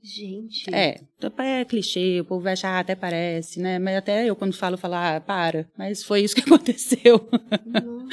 Gente. 0.03 0.73
É, 0.75 0.99
é 1.39 1.63
clichê, 1.63 2.19
o 2.19 2.25
povo 2.25 2.43
vai 2.43 2.53
achar, 2.53 2.71
ah, 2.71 2.79
até 2.79 2.93
parece, 2.93 3.61
né? 3.61 3.79
Mas 3.79 3.95
até 3.95 4.29
eu, 4.29 4.35
quando 4.35 4.53
falo, 4.53 4.77
falo, 4.77 4.95
ah, 4.95 5.23
para. 5.25 5.65
Mas 5.77 6.03
foi 6.03 6.21
isso 6.21 6.35
que 6.35 6.41
aconteceu. 6.45 7.25
Nossa, 7.65 8.07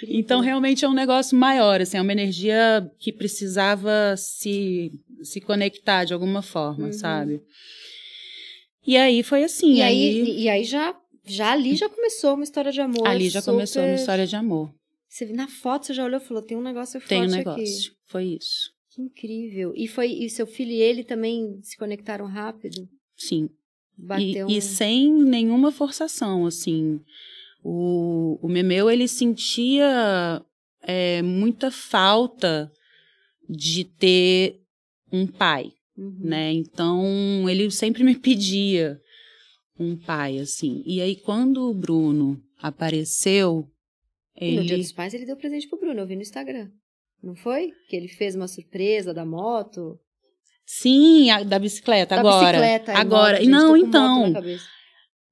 que 0.00 0.14
então, 0.18 0.40
realmente 0.40 0.84
é 0.84 0.88
um 0.88 0.92
negócio 0.92 1.36
maior, 1.36 1.80
assim, 1.80 1.96
é 1.96 2.02
uma 2.02 2.12
energia 2.12 2.86
que 2.98 3.10
precisava 3.10 4.14
se, 4.18 4.92
se 5.24 5.40
conectar 5.40 6.04
de 6.04 6.14
alguma 6.14 6.42
forma, 6.42 6.86
uhum. 6.86 6.92
sabe? 6.92 7.42
E 8.86 8.96
aí 8.96 9.22
foi 9.22 9.44
assim. 9.44 9.74
E 9.74 9.82
aí, 9.82 10.08
aí, 10.08 10.40
e 10.42 10.48
aí 10.48 10.64
já, 10.64 10.94
já 11.24 11.52
ali 11.52 11.76
já 11.76 11.88
começou 11.88 12.34
uma 12.34 12.44
história 12.44 12.72
de 12.72 12.80
amor. 12.80 13.06
Ali 13.06 13.28
já 13.28 13.40
super... 13.40 13.52
começou 13.52 13.82
uma 13.82 13.94
história 13.94 14.26
de 14.26 14.36
amor. 14.36 14.74
Você, 15.08 15.26
na 15.26 15.46
foto 15.46 15.86
você 15.86 15.94
já 15.94 16.04
olhou 16.04 16.20
e 16.20 16.24
falou, 16.24 16.42
tem 16.42 16.56
um 16.56 16.62
negócio 16.62 16.98
forte 16.98 17.08
Tem 17.08 17.22
um 17.22 17.26
negócio, 17.26 17.62
aqui. 17.62 17.96
foi 18.06 18.24
isso. 18.40 18.72
Que 18.90 19.02
incrível. 19.02 19.72
E 19.76 19.86
foi 19.86 20.08
e 20.08 20.28
seu 20.28 20.46
filho 20.46 20.70
e 20.70 20.80
ele 20.80 21.04
também 21.04 21.60
se 21.62 21.76
conectaram 21.76 22.26
rápido? 22.26 22.88
Sim. 23.16 23.48
Bateu 23.96 24.48
e, 24.48 24.54
um... 24.54 24.56
e 24.56 24.60
sem 24.60 25.12
nenhuma 25.12 25.70
forçação, 25.70 26.46
assim. 26.46 27.00
O, 27.62 28.38
o 28.42 28.48
Memeu, 28.48 28.90
ele 28.90 29.06
sentia 29.06 30.42
é, 30.82 31.22
muita 31.22 31.70
falta 31.70 32.72
de 33.48 33.84
ter 33.84 34.61
um 35.12 35.26
pai, 35.26 35.72
uhum. 35.96 36.18
né? 36.20 36.52
Então, 36.52 37.48
ele 37.48 37.70
sempre 37.70 38.02
me 38.02 38.16
pedia 38.16 38.98
um 39.78 39.96
pai, 39.96 40.38
assim. 40.38 40.82
E 40.86 41.00
aí, 41.00 41.16
quando 41.16 41.68
o 41.68 41.74
Bruno 41.74 42.42
apareceu, 42.58 43.68
ele... 44.36 44.56
no 44.56 44.64
Dia 44.64 44.78
dos 44.78 44.92
Pais 44.92 45.12
ele 45.12 45.26
deu 45.26 45.36
presente 45.36 45.68
pro 45.68 45.78
Bruno, 45.78 46.00
eu 46.00 46.06
vi 46.06 46.16
no 46.16 46.22
Instagram. 46.22 46.70
Não 47.22 47.34
foi? 47.36 47.72
Que 47.88 47.96
ele 47.96 48.08
fez 48.08 48.34
uma 48.34 48.48
surpresa 48.48 49.14
da 49.14 49.24
moto. 49.24 49.98
Sim, 50.66 51.30
a, 51.30 51.42
da 51.42 51.58
bicicleta, 51.58 52.14
da 52.14 52.20
agora. 52.20 52.58
Bicicleta, 52.58 52.92
agora. 52.92 53.38
Moto, 53.38 53.48
não, 53.48 53.76
então. 53.76 54.32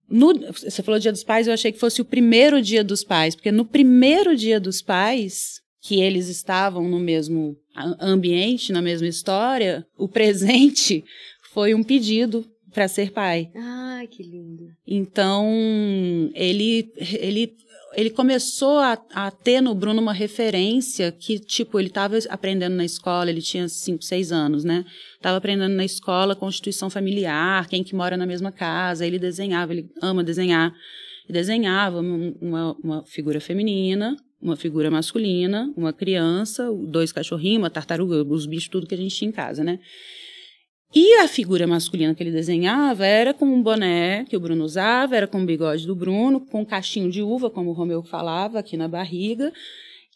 No, 0.08 0.34
você 0.52 0.82
falou 0.82 1.00
Dia 1.00 1.12
dos 1.12 1.24
Pais, 1.24 1.46
eu 1.46 1.54
achei 1.54 1.72
que 1.72 1.78
fosse 1.78 2.00
o 2.00 2.04
primeiro 2.04 2.60
Dia 2.60 2.82
dos 2.82 3.04
Pais, 3.04 3.34
porque 3.34 3.52
no 3.52 3.64
primeiro 3.64 4.36
Dia 4.36 4.60
dos 4.60 4.82
Pais, 4.82 5.60
que 5.80 6.00
eles 6.00 6.28
estavam 6.28 6.88
no 6.88 6.98
mesmo 6.98 7.56
ambiente, 8.00 8.72
na 8.72 8.82
mesma 8.82 9.08
história, 9.08 9.84
o 9.96 10.08
presente 10.08 11.04
foi 11.52 11.74
um 11.74 11.82
pedido 11.82 12.44
para 12.72 12.88
ser 12.88 13.10
pai. 13.10 13.50
Ai, 13.54 14.06
que 14.06 14.22
lindo. 14.22 14.68
Então, 14.86 15.50
ele 16.34 16.92
ele 17.20 17.56
ele 17.92 18.10
começou 18.10 18.78
a, 18.78 18.92
a, 19.12 19.30
ter 19.30 19.60
no 19.60 19.74
Bruno 19.74 20.00
uma 20.00 20.12
referência 20.12 21.10
que, 21.10 21.38
tipo, 21.38 21.78
ele 21.78 21.88
estava 21.88 22.16
aprendendo 22.28 22.76
na 22.76 22.84
escola, 22.84 23.30
ele 23.30 23.42
tinha 23.42 23.68
5, 23.68 24.04
6 24.04 24.32
anos, 24.32 24.64
né? 24.64 24.84
Estava 25.16 25.36
aprendendo 25.36 25.74
na 25.74 25.84
escola 25.84 26.36
constituição 26.36 26.88
familiar, 26.88 27.66
quem 27.66 27.82
que 27.82 27.94
mora 27.94 28.16
na 28.16 28.26
mesma 28.26 28.52
casa, 28.52 29.06
ele 29.06 29.18
desenhava, 29.18 29.72
ele 29.72 29.90
ama 30.00 30.22
desenhar. 30.22 30.72
E 31.28 31.32
desenhava 31.32 32.00
uma, 32.00 32.76
uma 32.82 33.04
figura 33.04 33.40
feminina, 33.40 34.16
uma 34.40 34.56
figura 34.56 34.90
masculina, 34.90 35.72
uma 35.76 35.92
criança, 35.92 36.70
dois 36.72 37.12
cachorrinhos, 37.12 37.58
uma 37.58 37.70
tartaruga, 37.70 38.22
os 38.22 38.46
bichos, 38.46 38.68
tudo 38.68 38.86
que 38.86 38.94
a 38.94 38.98
gente 38.98 39.14
tinha 39.14 39.28
em 39.28 39.32
casa, 39.32 39.62
né? 39.62 39.78
E 40.92 41.18
a 41.18 41.28
figura 41.28 41.66
masculina 41.66 42.14
que 42.14 42.22
ele 42.22 42.32
desenhava 42.32 43.06
era 43.06 43.32
com 43.32 43.44
um 43.44 43.62
boné 43.62 44.24
que 44.24 44.36
o 44.36 44.40
Bruno 44.40 44.64
usava, 44.64 45.16
era 45.16 45.28
com 45.28 45.40
o 45.40 45.46
bigode 45.46 45.86
do 45.86 45.94
Bruno, 45.94 46.40
com 46.40 46.62
um 46.62 46.64
cachinho 46.64 47.10
de 47.10 47.22
uva, 47.22 47.48
como 47.48 47.70
o 47.70 47.72
Romeu 47.72 48.02
falava, 48.02 48.58
aqui 48.58 48.76
na 48.76 48.88
barriga. 48.88 49.52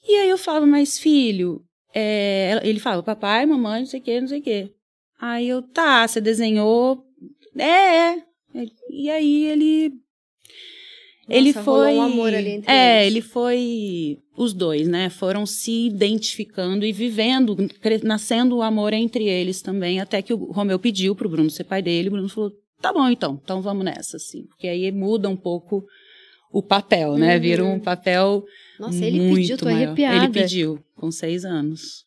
E 0.06 0.16
aí 0.16 0.28
eu 0.28 0.36
falava, 0.36 0.66
mas 0.66 0.98
filho, 0.98 1.62
é... 1.94 2.60
ele 2.64 2.80
falava, 2.80 3.04
papai, 3.04 3.46
mamãe, 3.46 3.80
não 3.80 3.86
sei 3.86 4.00
o 4.00 4.02
quê, 4.02 4.20
não 4.20 4.28
sei 4.28 4.40
o 4.40 4.42
quê. 4.42 4.70
Aí 5.20 5.48
eu, 5.48 5.62
tá, 5.62 6.06
você 6.08 6.20
desenhou. 6.20 7.04
É, 7.56 8.08
é. 8.10 8.22
E 8.90 9.10
aí 9.10 9.44
ele 9.44 9.92
ele 11.28 11.52
foi 11.52 11.94
um 11.94 12.02
amor 12.02 12.34
ali 12.34 12.50
entre 12.50 12.70
é 12.70 13.02
eles. 13.02 13.12
ele 13.12 13.20
foi 13.22 14.18
os 14.36 14.52
dois 14.52 14.86
né 14.86 15.08
foram 15.08 15.46
se 15.46 15.86
identificando 15.86 16.84
e 16.84 16.92
vivendo 16.92 17.56
nascendo 18.02 18.56
o 18.56 18.62
amor 18.62 18.92
entre 18.92 19.24
eles 19.24 19.62
também 19.62 20.00
até 20.00 20.20
que 20.20 20.34
o 20.34 20.52
Romeu 20.52 20.78
pediu 20.78 21.14
para 21.14 21.26
o 21.26 21.30
Bruno 21.30 21.50
ser 21.50 21.64
pai 21.64 21.80
dele 21.82 22.08
o 22.08 22.12
Bruno 22.12 22.28
falou 22.28 22.52
tá 22.80 22.92
bom 22.92 23.08
então 23.08 23.40
então 23.42 23.62
vamos 23.62 23.84
nessa 23.84 24.16
assim 24.16 24.44
porque 24.46 24.68
aí 24.68 24.90
muda 24.92 25.28
um 25.28 25.36
pouco 25.36 25.84
o 26.52 26.62
papel 26.62 27.16
né 27.16 27.36
uhum. 27.36 27.40
vira 27.40 27.64
um 27.64 27.80
papel 27.80 28.44
nossa 28.78 29.04
ele 29.04 29.34
pediu 29.34 29.56
tô 29.58 29.64
maior. 29.66 29.84
arrepiada 29.84 30.16
ele 30.16 30.32
pediu 30.32 30.84
com 30.94 31.10
seis 31.10 31.44
anos 31.44 32.04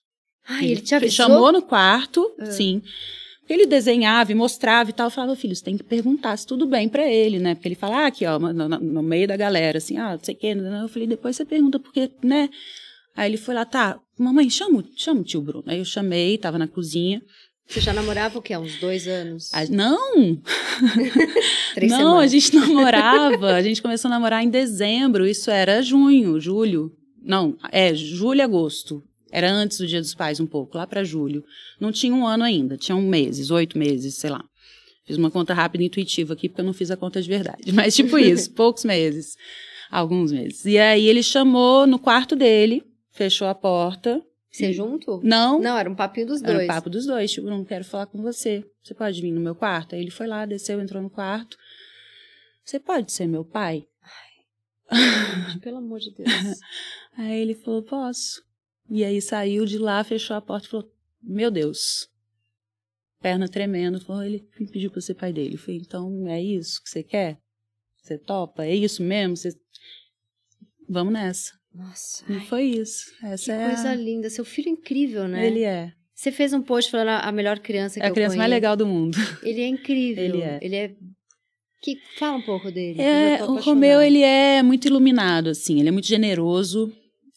Ai, 0.47 0.63
ele, 0.65 0.73
ele 0.73 0.81
te 0.81 0.95
avisou? 0.95 1.25
chamou 1.25 1.51
no 1.51 1.61
quarto 1.61 2.21
uhum. 2.39 2.51
sim 2.51 2.81
ele 3.49 3.65
desenhava 3.65 4.31
e 4.31 4.35
mostrava 4.35 4.89
e 4.89 4.93
tal. 4.93 5.07
Eu 5.07 5.11
falava, 5.11 5.35
filho, 5.35 5.55
você 5.55 5.63
tem 5.63 5.77
que 5.77 5.83
perguntar 5.83 6.35
se 6.37 6.45
tudo 6.45 6.65
bem 6.65 6.89
para 6.89 7.07
ele, 7.07 7.39
né? 7.39 7.55
Porque 7.55 7.67
ele 7.67 7.75
fala, 7.75 8.03
ah, 8.03 8.07
aqui, 8.07 8.25
ó, 8.25 8.37
no, 8.37 8.67
no, 8.67 9.03
meio 9.03 9.27
da 9.27 9.37
galera, 9.37 9.77
assim, 9.77 9.97
ah, 9.97 10.13
não 10.13 10.23
sei 10.23 10.35
o 10.35 10.37
quê. 10.37 10.47
Eu 10.47 10.87
falei, 10.89 11.07
depois 11.07 11.35
você 11.35 11.45
pergunta, 11.45 11.79
porque, 11.79 12.11
né? 12.23 12.49
Aí 13.15 13.29
ele 13.29 13.37
foi 13.37 13.55
lá, 13.55 13.65
tá, 13.65 13.99
mamãe, 14.17 14.49
chama, 14.49 14.83
chama 14.95 15.21
o 15.21 15.23
tio 15.23 15.41
Bruno. 15.41 15.63
Aí 15.67 15.79
eu 15.79 15.85
chamei, 15.85 16.37
tava 16.37 16.57
na 16.57 16.67
cozinha. 16.67 17.21
Você 17.67 17.81
já 17.81 17.91
namorava 17.91 18.39
o 18.39 18.41
quê? 18.41 18.55
Uns 18.55 18.79
dois 18.79 19.07
anos? 19.07 19.49
Ah, 19.53 19.65
não! 19.69 20.41
Três 21.75 21.91
não, 21.91 21.97
semanas. 21.97 22.23
a 22.23 22.27
gente 22.27 22.55
namorava. 22.55 23.53
a 23.53 23.61
gente 23.61 23.81
começou 23.81 24.07
a 24.07 24.13
namorar 24.13 24.43
em 24.43 24.49
dezembro. 24.49 25.27
Isso 25.27 25.51
era 25.51 25.81
junho, 25.81 26.39
julho. 26.39 26.91
Não, 27.21 27.57
é 27.71 27.93
julho, 27.93 28.41
agosto. 28.41 29.03
Era 29.31 29.51
antes 29.51 29.77
do 29.77 29.87
Dia 29.87 29.99
dos 29.99 30.15
Pais, 30.15 30.39
um 30.39 30.45
pouco, 30.45 30.77
lá 30.77 30.87
para 30.87 31.03
julho. 31.03 31.43
Não 31.79 31.91
tinha 31.91 32.13
um 32.13 32.25
ano 32.25 32.43
ainda, 32.43 32.77
tinham 32.77 33.01
meses, 33.01 33.51
oito 33.51 33.77
meses, 33.77 34.15
sei 34.15 34.29
lá. 34.29 34.43
Fiz 35.05 35.17
uma 35.17 35.31
conta 35.31 35.53
rápida 35.53 35.83
e 35.83 35.87
intuitiva 35.87 36.33
aqui, 36.33 36.49
porque 36.49 36.61
eu 36.61 36.65
não 36.65 36.73
fiz 36.73 36.91
a 36.91 36.97
conta 36.97 37.21
de 37.21 37.29
verdade. 37.29 37.71
Mas, 37.73 37.95
tipo 37.95 38.17
isso, 38.17 38.51
poucos 38.51 38.83
meses. 38.83 39.37
Alguns 39.89 40.31
meses. 40.31 40.65
E 40.65 40.77
aí 40.77 41.07
ele 41.07 41.23
chamou 41.23 41.87
no 41.87 41.97
quarto 41.97 42.35
dele, 42.35 42.83
fechou 43.11 43.47
a 43.47 43.55
porta. 43.55 44.21
Você 44.51 44.73
junto? 44.73 45.21
Não. 45.23 45.59
Não, 45.59 45.77
era 45.77 45.89
um 45.89 45.95
papinho 45.95 46.27
dos 46.27 46.41
dois. 46.41 46.55
Era 46.55 46.63
um 46.63 46.67
papo 46.67 46.89
dos 46.89 47.05
dois. 47.05 47.31
Tipo, 47.31 47.47
não 47.47 47.63
quero 47.63 47.85
falar 47.85 48.07
com 48.07 48.21
você. 48.21 48.65
Você 48.83 48.93
pode 48.93 49.21
vir 49.21 49.31
no 49.31 49.39
meu 49.39 49.53
quarto? 49.53 49.93
Aí 49.93 50.01
ele 50.01 50.09
foi 50.09 50.25
lá, 50.25 50.45
desceu, 50.45 50.81
entrou 50.81 51.01
no 51.01 51.09
quarto. 51.09 51.55
Você 52.65 52.79
pode 52.79 53.11
ser 53.11 53.27
meu 53.27 53.45
pai? 53.45 53.85
Ai, 54.89 55.59
pelo 55.61 55.77
amor 55.77 55.99
de 55.99 56.11
Deus. 56.11 56.27
Aí 57.17 57.39
ele 57.39 57.55
falou, 57.55 57.83
posso. 57.83 58.41
E 58.89 59.03
aí 59.03 59.21
saiu 59.21 59.65
de 59.65 59.77
lá, 59.77 60.03
fechou 60.03 60.35
a 60.35 60.41
porta 60.41 60.67
e 60.67 60.69
falou: 60.69 60.91
Meu 61.21 61.51
Deus. 61.51 62.09
Perna 63.21 63.47
tremendo. 63.47 63.99
Falou: 63.99 64.23
Ele 64.23 64.47
me 64.59 64.67
pediu 64.67 64.91
para 64.91 65.01
ser 65.01 65.15
pai 65.15 65.33
dele. 65.33 65.55
Eu 65.55 65.59
falei: 65.59 65.77
Então 65.77 66.27
é 66.27 66.41
isso 66.41 66.81
que 66.83 66.89
você 66.89 67.03
quer? 67.03 67.39
Você 68.01 68.17
topa? 68.17 68.65
É 68.65 68.73
isso 68.73 69.03
mesmo? 69.03 69.35
Você... 69.35 69.49
Vamos 70.87 71.11
nessa. 71.11 71.51
Nossa. 71.73 72.23
E 72.31 72.39
foi 72.41 72.63
isso. 72.63 73.13
Essa 73.21 73.45
que 73.45 73.51
é 73.51 73.67
coisa 73.67 73.89
a... 73.89 73.95
linda. 73.95 74.29
Seu 74.29 74.45
filho 74.45 74.69
é 74.69 74.71
incrível, 74.71 75.27
né? 75.27 75.45
Ele 75.45 75.63
é. 75.63 75.93
Você 76.15 76.31
fez 76.31 76.51
um 76.51 76.61
post 76.63 76.89
falando 76.89 77.09
a 77.09 77.31
melhor 77.31 77.59
criança 77.59 77.99
que 77.99 78.05
é 78.05 78.09
a 78.09 78.11
criança 78.11 78.35
mais 78.35 78.49
legal 78.49 78.75
do 78.75 78.87
mundo. 78.87 79.15
Ele 79.43 79.61
é 79.61 79.67
incrível. 79.67 80.23
Ele 80.23 80.41
é. 80.41 80.59
Ele 80.63 80.75
é 80.75 80.95
que 81.79 81.95
fala 82.17 82.37
um 82.37 82.41
pouco 82.41 82.71
dele. 82.71 82.99
É, 82.99 83.43
o 83.43 83.59
Romeu 83.59 84.01
ele 84.01 84.21
é 84.21 84.63
muito 84.63 84.87
iluminado 84.87 85.49
assim, 85.49 85.79
ele 85.79 85.89
é 85.89 85.91
muito 85.91 86.07
generoso 86.07 86.91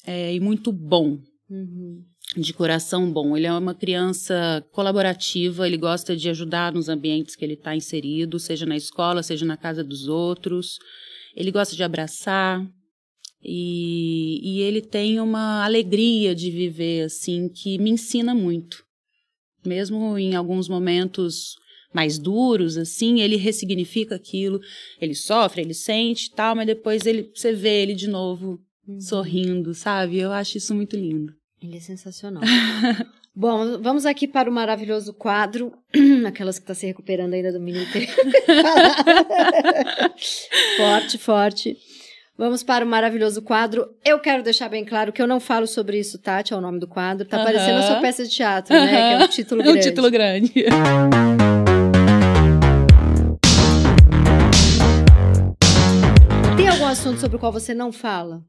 é, 0.06 0.34
e 0.34 0.40
muito 0.40 0.72
bom. 0.72 1.18
Uhum. 1.50 2.04
de 2.36 2.52
coração 2.52 3.10
bom. 3.10 3.36
Ele 3.36 3.46
é 3.46 3.52
uma 3.52 3.74
criança 3.74 4.64
colaborativa, 4.70 5.66
ele 5.66 5.76
gosta 5.76 6.16
de 6.16 6.28
ajudar 6.28 6.72
nos 6.72 6.88
ambientes 6.88 7.34
que 7.34 7.44
ele 7.44 7.54
está 7.54 7.74
inserido, 7.74 8.38
seja 8.38 8.64
na 8.64 8.76
escola, 8.76 9.20
seja 9.20 9.44
na 9.44 9.56
casa 9.56 9.82
dos 9.82 10.06
outros. 10.06 10.78
Ele 11.34 11.50
gosta 11.50 11.74
de 11.74 11.82
abraçar 11.82 12.64
e, 13.42 14.40
e 14.42 14.60
ele 14.60 14.80
tem 14.80 15.18
uma 15.18 15.64
alegria 15.64 16.34
de 16.34 16.52
viver 16.52 17.02
assim 17.04 17.48
que 17.48 17.78
me 17.78 17.90
ensina 17.90 18.32
muito. 18.32 18.84
Mesmo 19.66 20.16
em 20.16 20.36
alguns 20.36 20.68
momentos 20.68 21.56
mais 21.92 22.18
duros, 22.18 22.76
assim, 22.76 23.20
ele 23.20 23.34
ressignifica 23.36 24.14
aquilo, 24.14 24.60
ele 25.00 25.14
sofre, 25.14 25.62
ele 25.62 25.74
sente 25.74 26.30
tal, 26.30 26.54
mas 26.54 26.66
depois 26.66 27.04
ele, 27.04 27.30
você 27.34 27.52
vê 27.52 27.82
ele 27.82 27.94
de 27.94 28.06
novo 28.08 28.60
uhum. 28.86 29.00
sorrindo, 29.00 29.74
sabe? 29.74 30.18
Eu 30.18 30.30
acho 30.30 30.56
isso 30.56 30.74
muito 30.74 30.96
lindo. 30.96 31.39
Ele 31.62 31.76
é 31.76 31.80
sensacional. 31.80 32.42
Bom, 33.36 33.80
vamos 33.82 34.06
aqui 34.06 34.26
para 34.26 34.48
o 34.48 34.52
maravilhoso 34.52 35.12
quadro, 35.12 35.74
aquelas 36.26 36.58
que 36.58 36.64
está 36.64 36.74
se 36.74 36.86
recuperando 36.86 37.34
ainda 37.34 37.52
do 37.52 37.60
menino 37.60 37.84
forte, 40.78 41.18
forte. 41.18 41.76
Vamos 42.36 42.62
para 42.62 42.82
o 42.82 42.88
maravilhoso 42.88 43.42
quadro. 43.42 43.86
Eu 44.02 44.18
quero 44.18 44.42
deixar 44.42 44.70
bem 44.70 44.86
claro 44.86 45.12
que 45.12 45.20
eu 45.20 45.26
não 45.26 45.38
falo 45.38 45.66
sobre 45.66 45.98
isso, 45.98 46.18
Tati, 46.18 46.54
é 46.54 46.56
o 46.56 46.62
nome 46.62 46.80
do 46.80 46.88
quadro. 46.88 47.28
Tá 47.28 47.36
uh 47.36 47.40
-huh. 47.40 47.44
parecendo 47.44 47.80
a 47.80 47.82
sua 47.82 48.00
peça 48.00 48.24
de 48.24 48.30
teatro, 48.30 48.74
né? 48.74 48.86
Que 48.88 49.22
é 49.22 49.24
um 49.24 49.28
título 49.28 49.62
grande. 49.62 49.76
É 49.76 49.80
um 49.80 49.82
título 49.82 50.10
grande. 50.10 50.52
Tem 56.56 56.68
algum 56.68 56.86
assunto 56.86 57.20
sobre 57.20 57.36
o 57.36 57.38
qual 57.38 57.52
você 57.52 57.74
não 57.74 57.92
fala? 57.92 58.42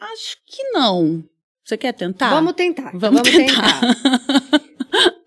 Acho 0.00 0.36
que 0.46 0.62
não. 0.70 1.24
Você 1.64 1.76
quer 1.76 1.92
tentar? 1.92 2.30
Vamos 2.30 2.54
tentar. 2.54 2.92
Vamos, 2.96 3.20
Vamos 3.20 3.30
tentar. 3.30 3.80
tentar. 3.80 4.62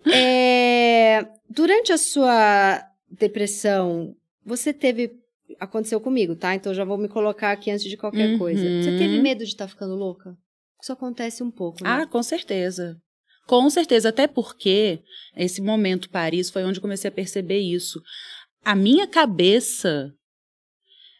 é, 0.12 1.26
durante 1.48 1.92
a 1.92 1.98
sua 1.98 2.82
depressão, 3.10 4.16
você 4.44 4.72
teve. 4.72 5.12
Aconteceu 5.60 6.00
comigo, 6.00 6.34
tá? 6.34 6.54
Então 6.54 6.72
já 6.74 6.84
vou 6.84 6.96
me 6.96 7.08
colocar 7.08 7.52
aqui 7.52 7.70
antes 7.70 7.84
de 7.84 7.96
qualquer 7.96 8.30
uhum. 8.30 8.38
coisa. 8.38 8.62
Você 8.82 8.96
teve 8.98 9.20
medo 9.20 9.44
de 9.44 9.50
estar 9.50 9.66
tá 9.66 9.68
ficando 9.68 9.94
louca? 9.94 10.36
Isso 10.82 10.92
acontece 10.92 11.42
um 11.42 11.50
pouco, 11.50 11.84
né? 11.84 11.90
Ah, 11.90 12.06
com 12.06 12.22
certeza. 12.22 13.00
Com 13.46 13.68
certeza, 13.70 14.08
até 14.08 14.26
porque 14.26 15.00
esse 15.36 15.60
momento 15.60 16.10
Paris 16.10 16.50
foi 16.50 16.64
onde 16.64 16.80
comecei 16.80 17.08
a 17.08 17.12
perceber 17.12 17.58
isso. 17.58 18.00
A 18.64 18.74
minha 18.74 19.06
cabeça 19.06 20.12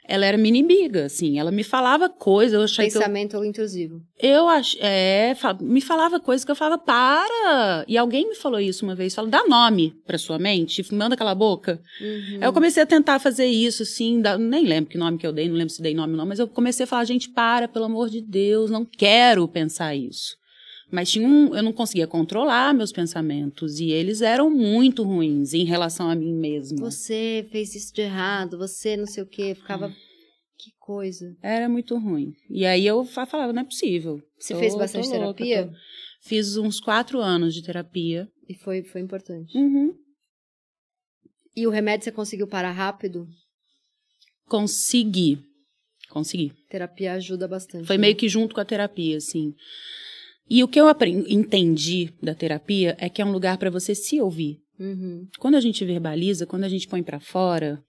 ela 0.04 0.26
era 0.26 0.36
minha 0.36 0.48
inimiga, 0.48 1.06
assim. 1.06 1.38
Ela 1.38 1.50
me 1.50 1.62
falava 1.62 2.08
coisas, 2.08 2.54
eu 2.54 2.62
achei 2.62 2.86
Pensamento 2.86 3.36
eu, 3.36 3.44
intrusivo. 3.44 4.02
Eu 4.18 4.48
ach, 4.48 4.76
é, 4.80 5.34
me 5.60 5.80
falava 5.80 6.18
coisas 6.18 6.44
que 6.44 6.50
eu 6.50 6.56
falava, 6.56 6.82
para! 6.82 7.84
E 7.86 7.96
alguém 7.96 8.28
me 8.28 8.34
falou 8.34 8.60
isso 8.60 8.84
uma 8.84 8.94
vez, 8.94 9.14
fala, 9.14 9.28
dá 9.28 9.44
nome 9.46 9.94
pra 10.06 10.18
sua 10.18 10.38
mente, 10.38 10.84
manda 10.92 11.14
aquela 11.14 11.34
boca. 11.34 11.80
Uhum. 12.00 12.38
Aí 12.40 12.44
eu 12.44 12.52
comecei 12.52 12.82
a 12.82 12.86
tentar 12.86 13.18
fazer 13.20 13.46
isso, 13.46 13.84
assim, 13.84 14.20
dá, 14.20 14.36
nem 14.36 14.66
lembro 14.66 14.90
que 14.90 14.98
nome 14.98 15.18
que 15.18 15.26
eu 15.26 15.32
dei, 15.32 15.48
não 15.48 15.56
lembro 15.56 15.72
se 15.72 15.82
dei 15.82 15.94
nome 15.94 16.12
ou 16.12 16.18
não, 16.18 16.26
mas 16.26 16.38
eu 16.38 16.48
comecei 16.48 16.84
a 16.84 16.86
falar, 16.86 17.04
gente, 17.04 17.30
para, 17.30 17.68
pelo 17.68 17.84
amor 17.84 18.10
de 18.10 18.20
Deus, 18.20 18.70
não 18.70 18.84
quero 18.84 19.46
pensar 19.46 19.94
isso. 19.94 20.41
Mas 20.92 21.10
tinha 21.10 21.26
um, 21.26 21.56
eu 21.56 21.62
não 21.62 21.72
conseguia 21.72 22.06
controlar 22.06 22.74
meus 22.74 22.92
pensamentos 22.92 23.80
e 23.80 23.90
eles 23.90 24.20
eram 24.20 24.50
muito 24.50 25.02
ruins 25.02 25.54
em 25.54 25.64
relação 25.64 26.10
a 26.10 26.14
mim 26.14 26.34
mesma. 26.34 26.78
Você 26.78 27.48
fez 27.50 27.74
isso 27.74 27.94
de 27.94 28.02
errado, 28.02 28.58
você 28.58 28.94
não 28.94 29.06
sei 29.06 29.22
o 29.22 29.26
quê, 29.26 29.54
ficava 29.54 29.88
que 30.58 30.70
coisa. 30.78 31.34
Era 31.40 31.66
muito 31.66 31.96
ruim. 31.96 32.34
E 32.50 32.66
aí 32.66 32.86
eu 32.86 33.06
falava, 33.06 33.54
não 33.54 33.62
é 33.62 33.64
possível. 33.64 34.22
Você 34.38 34.52
tô, 34.52 34.60
fez 34.60 34.74
bastante 34.74 35.08
terapia? 35.08 35.62
Louca, 35.62 35.78
Fiz 36.20 36.58
uns 36.58 36.78
quatro 36.78 37.20
anos 37.20 37.54
de 37.54 37.62
terapia. 37.62 38.28
E 38.46 38.54
foi, 38.54 38.82
foi 38.82 39.00
importante. 39.00 39.56
Uhum. 39.56 39.96
E 41.56 41.66
o 41.66 41.70
remédio 41.70 42.04
você 42.04 42.12
conseguiu 42.12 42.46
parar 42.46 42.72
rápido? 42.72 43.26
Consegui. 44.46 45.38
Consegui. 46.10 46.52
Terapia 46.68 47.14
ajuda 47.14 47.48
bastante. 47.48 47.86
Foi 47.86 47.96
né? 47.96 48.02
meio 48.02 48.16
que 48.16 48.28
junto 48.28 48.54
com 48.54 48.60
a 48.60 48.64
terapia, 48.64 49.16
assim. 49.16 49.54
E 50.48 50.62
o 50.62 50.68
que 50.68 50.80
eu 50.80 50.88
aprendi, 50.88 51.32
entendi 51.32 52.12
da 52.22 52.34
terapia 52.34 52.96
é 52.98 53.08
que 53.08 53.22
é 53.22 53.24
um 53.24 53.32
lugar 53.32 53.56
para 53.58 53.70
você 53.70 53.94
se 53.94 54.20
ouvir. 54.20 54.60
Uhum. 54.78 55.26
Quando 55.38 55.54
a 55.54 55.60
gente 55.60 55.84
verbaliza, 55.84 56.46
quando 56.46 56.64
a 56.64 56.68
gente 56.68 56.88
põe 56.88 57.02
para 57.02 57.20
fora, 57.20 57.82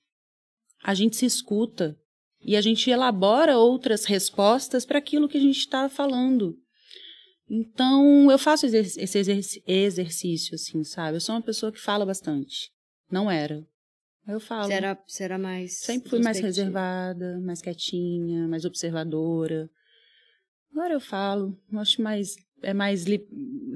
a 0.84 0.94
gente 0.94 1.16
se 1.16 1.26
escuta 1.26 1.98
e 2.42 2.56
a 2.56 2.62
gente 2.62 2.90
elabora 2.90 3.58
outras 3.58 4.06
respostas 4.06 4.86
para 4.86 5.00
aquilo 5.00 5.28
que 5.28 5.38
a 5.38 5.42
gente 5.42 5.60
está 5.60 5.90
falando. 5.90 6.56
Então, 7.50 8.32
eu 8.32 8.38
faço 8.38 8.66
esse 8.66 9.20
exercício, 9.68 10.56
assim, 10.56 10.84
sabe? 10.84 11.18
Eu 11.18 11.22
sou 11.22 11.36
uma 11.36 11.42
pessoa 11.42 11.72
que 11.72 11.80
fala 11.80 12.06
bastante. 12.06 12.72
Não 13.12 13.30
era. 13.30 13.66
Eu 14.28 14.40
falo. 14.40 14.72
Você 15.06 15.24
era 15.24 15.38
mais. 15.38 15.80
Sempre 15.80 16.10
fui 16.10 16.20
mais 16.20 16.40
reservada, 16.40 17.40
mais 17.42 17.62
quietinha, 17.62 18.48
mais 18.48 18.64
observadora. 18.64 19.70
Agora 20.74 20.94
eu 20.94 21.00
falo. 21.00 21.58
Eu 21.72 21.80
acho 21.80 22.02
mais 22.02 22.36
é 22.64 22.74
mais 22.74 23.04
li... 23.04 23.22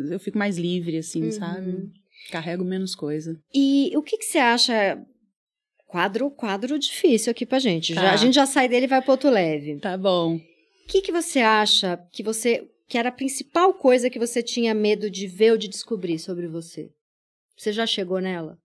eu 0.09 0.19
fico 0.19 0.37
mais 0.37 0.57
livre 0.57 0.97
assim, 0.97 1.25
uhum. 1.25 1.31
sabe? 1.31 1.91
Carrego 2.31 2.63
menos 2.63 2.95
coisa. 2.95 3.39
E 3.53 3.91
o 3.95 4.01
que 4.01 4.17
que 4.17 4.25
você 4.25 4.39
acha 4.39 4.99
quadro 5.85 6.29
quadro 6.31 6.79
difícil 6.79 7.31
aqui 7.31 7.45
pra 7.45 7.59
gente. 7.59 7.93
Tá. 7.93 8.01
Já, 8.01 8.13
a 8.13 8.17
gente 8.17 8.33
já 8.33 8.45
sai 8.45 8.67
dele 8.67 8.85
e 8.85 8.89
vai 8.89 9.01
pro 9.01 9.11
outro 9.11 9.29
leve. 9.29 9.77
Tá 9.79 9.97
bom. 9.97 10.35
O 10.35 10.87
que 10.87 11.01
que 11.01 11.11
você 11.11 11.39
acha 11.39 11.97
que 12.11 12.23
você 12.23 12.67
que 12.87 12.97
era 12.97 13.09
a 13.09 13.11
principal 13.11 13.73
coisa 13.73 14.09
que 14.09 14.17
você 14.17 14.41
tinha 14.41 14.73
medo 14.73 15.09
de 15.09 15.27
ver 15.27 15.51
ou 15.51 15.57
de 15.57 15.67
descobrir 15.67 16.17
sobre 16.17 16.47
você? 16.47 16.89
Você 17.57 17.73
já 17.73 17.85
chegou 17.85 18.21
nela? 18.21 18.57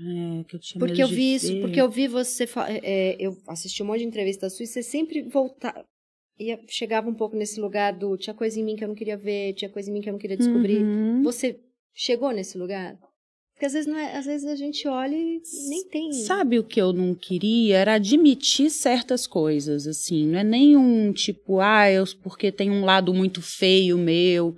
É, 0.00 0.44
que 0.44 0.56
eu 0.56 0.60
tinha 0.60 0.78
porque 0.78 1.02
eu 1.02 1.08
vi 1.08 1.16
de 1.16 1.34
isso, 1.34 1.52
ver. 1.52 1.60
porque 1.60 1.80
eu 1.80 1.90
vi 1.90 2.06
você, 2.06 2.48
é, 2.82 3.16
eu 3.18 3.36
assisti 3.48 3.82
um 3.82 3.86
monte 3.86 3.98
de 3.98 4.06
entrevista 4.06 4.48
sua 4.48 4.62
e 4.62 4.66
você 4.66 4.80
sempre 4.80 5.22
voltava, 5.22 5.84
ia, 6.38 6.60
chegava 6.68 7.08
um 7.08 7.14
pouco 7.14 7.36
nesse 7.36 7.60
lugar 7.60 7.92
do 7.92 8.16
tinha 8.16 8.34
coisa 8.34 8.58
em 8.58 8.64
mim 8.64 8.76
que 8.76 8.84
eu 8.84 8.88
não 8.88 8.94
queria 8.94 9.16
ver, 9.16 9.54
tinha 9.54 9.70
coisa 9.70 9.90
em 9.90 9.92
mim 9.92 10.00
que 10.00 10.08
eu 10.08 10.12
não 10.12 10.20
queria 10.20 10.36
descobrir. 10.36 10.82
Uhum. 10.82 11.22
Você 11.22 11.60
chegou 11.94 12.30
nesse 12.30 12.56
lugar? 12.56 12.96
Porque 13.58 13.66
às 13.66 13.72
vezes, 13.72 13.88
não 13.88 13.98
é, 13.98 14.16
às 14.16 14.24
vezes 14.24 14.46
a 14.46 14.54
gente 14.54 14.86
olha 14.86 15.16
e 15.16 15.40
nem 15.68 15.84
tem. 15.88 16.12
Sabe 16.12 16.60
o 16.60 16.64
que 16.64 16.80
eu 16.80 16.92
não 16.92 17.12
queria? 17.12 17.78
Era 17.78 17.94
admitir 17.94 18.70
certas 18.70 19.26
coisas, 19.26 19.84
assim. 19.84 20.28
Não 20.28 20.38
é 20.38 20.44
nem 20.44 20.76
um 20.76 21.12
tipo, 21.12 21.58
ah, 21.58 21.90
eu, 21.90 22.04
porque 22.22 22.52
tem 22.52 22.70
um 22.70 22.84
lado 22.84 23.12
muito 23.12 23.42
feio 23.42 23.98
meu. 23.98 24.54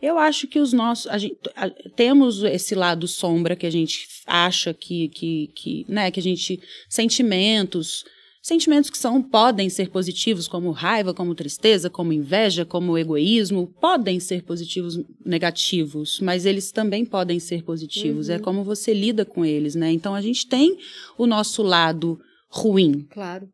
Eu 0.00 0.16
acho 0.18 0.46
que 0.46 0.60
os 0.60 0.72
nossos. 0.72 1.08
A 1.08 1.18
gente, 1.18 1.36
a, 1.56 1.68
temos 1.96 2.44
esse 2.44 2.76
lado 2.76 3.08
sombra 3.08 3.56
que 3.56 3.66
a 3.66 3.70
gente 3.70 4.06
acha 4.24 4.72
que, 4.72 5.08
que, 5.08 5.50
que, 5.56 5.86
né, 5.88 6.12
que 6.12 6.20
a 6.20 6.22
gente. 6.22 6.60
Sentimentos 6.88 8.04
Sentimentos 8.42 8.88
que 8.88 8.96
são 8.96 9.20
podem 9.20 9.68
ser 9.68 9.90
positivos, 9.90 10.46
como 10.46 10.70
raiva, 10.70 11.12
como 11.12 11.34
tristeza, 11.34 11.90
como 11.90 12.12
inveja, 12.12 12.64
como 12.64 12.96
egoísmo, 12.96 13.66
podem 13.80 14.20
ser 14.20 14.42
positivos, 14.42 14.98
negativos, 15.24 16.20
mas 16.20 16.46
eles 16.46 16.70
também 16.70 17.04
podem 17.04 17.40
ser 17.40 17.62
positivos. 17.62 18.28
É 18.28 18.34
uhum. 18.34 18.38
É 18.38 18.42
como 18.42 18.64
você 18.64 18.94
lida 18.94 19.24
com 19.24 19.44
eles, 19.44 19.74
né? 19.74 19.90
Então 19.92 20.14
a 20.14 20.22
gente 20.22 20.46
tem 20.46 20.78
o 21.16 21.26
nosso 21.26 21.62
lado 21.62 22.18
ruim. 22.48 23.06
Claro. 23.10 23.48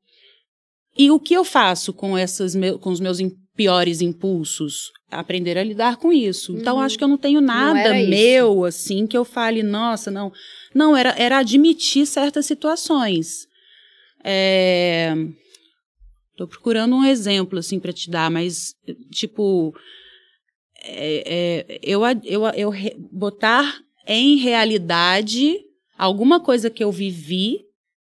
E 0.97 1.11
o 1.11 1.19
que 1.19 1.35
eu 1.35 1.45
faço 1.45 1.93
com 1.93 2.17
essas 2.17 2.55
com 2.81 2.91
os 2.91 3.01
meus 3.01 3.19
piores 3.57 4.01
impulsos? 4.01 4.93
Aprender 5.11 5.57
a 5.59 5.65
lidar 5.65 5.97
com 5.97 6.13
isso. 6.13 6.53
Então, 6.53 6.55
uhum. 6.55 6.61
Então 6.61 6.81
acho 6.81 6.99
que 6.99 7.05
eu 7.05 7.09
não 7.09 7.19
tenho 7.19 7.41
nada 7.41 7.95
não 7.95 8.09
meu 8.09 8.65
assim 8.65 9.07
que 9.07 9.17
eu 9.17 9.25
fale, 9.25 9.63
nossa, 9.63 10.11
não. 10.11 10.33
Não, 10.75 10.97
era, 10.97 11.15
era 11.19 11.39
admitir 11.39 12.07
certas 12.07 12.47
situações. 12.47 13.47
É... 14.25 15.15
Tô 16.37 16.49
procurando 16.49 16.97
um 16.97 17.05
exemplo, 17.05 17.59
assim, 17.61 17.79
para 17.79 17.93
te 17.93 18.11
dar, 18.11 18.29
mas, 18.29 18.75
tipo, 19.13 19.73
é, 20.83 21.69
é, 21.69 21.81
eu, 21.81 22.03
eu, 22.25 22.45
eu 22.47 22.71
re, 22.71 22.97
botar 23.13 23.81
em 24.07 24.37
realidade 24.37 25.61
alguma 25.97 26.41
coisa 26.41 26.69
que 26.69 26.83
eu 26.83 26.91
vivi 26.91 27.65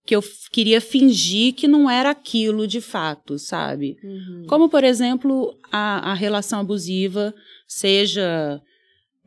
que 0.07 0.15
eu 0.15 0.24
queria 0.53 0.80
fingir 0.80 1.53
que 1.53 1.68
não 1.68 1.89
era 1.89 2.11
aquilo 2.11 2.65
de 2.65 2.80
fato, 2.80 3.38
sabe? 3.38 3.97
Uhum. 4.01 4.45
Como, 4.47 4.70
por 4.70 4.82
exemplo, 4.82 5.53
a, 5.70 6.11
a 6.11 6.13
relação 6.13 6.61
abusiva, 6.61 7.36
seja 7.68 8.61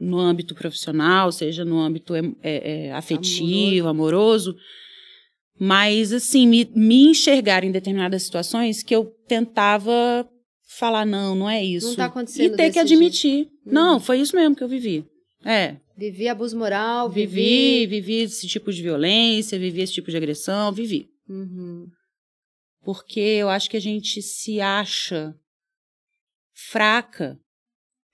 no 0.01 0.19
âmbito 0.19 0.55
profissional, 0.55 1.31
seja 1.31 1.67
no 1.67 1.79
âmbito 1.79 2.15
é, 2.15 2.23
é, 2.43 2.93
afetivo, 2.93 3.89
amoroso. 3.89 4.53
amoroso 4.53 4.57
mas, 5.63 6.11
assim, 6.11 6.47
me, 6.49 6.65
me 6.75 7.09
enxergar 7.09 7.65
em 7.65 7.71
determinadas 7.71 8.23
situações 8.23 8.83
que 8.83 8.97
eu 8.97 9.15
tentava 9.29 10.27
falar, 10.67 11.05
não, 11.05 11.35
não 11.35 11.51
é 11.51 11.63
isso. 11.63 11.89
Não 11.89 11.97
tá 11.97 12.07
acontecendo 12.07 12.55
E 12.55 12.57
ter 12.57 12.73
que 12.73 12.79
admitir. 12.79 13.47
Uhum. 13.67 13.73
Não, 13.73 14.01
foi 14.01 14.21
isso 14.21 14.35
mesmo 14.35 14.57
que 14.57 14.65
eu 14.65 14.69
vivi. 14.69 15.05
É. 15.45 15.77
Vivi 15.99 16.29
abuso 16.29 16.57
moral, 16.57 17.11
vivi... 17.11 17.35
Vivi, 17.35 17.87
vivi 17.87 18.15
esse 18.23 18.49
tipo 18.49 18.73
de 18.73 18.81
violência, 18.81 19.59
vivi 19.59 19.83
esse 19.83 19.93
tipo 19.93 20.11
de 20.11 20.17
agressão, 20.17 20.73
vivi. 20.73 21.11
Uhum. 21.29 21.87
Porque 22.83 23.21
eu 23.21 23.51
acho 23.51 23.69
que 23.69 23.77
a 23.77 23.81
gente 23.81 24.23
se 24.23 24.63
acha 24.63 25.35
fraca 26.55 27.39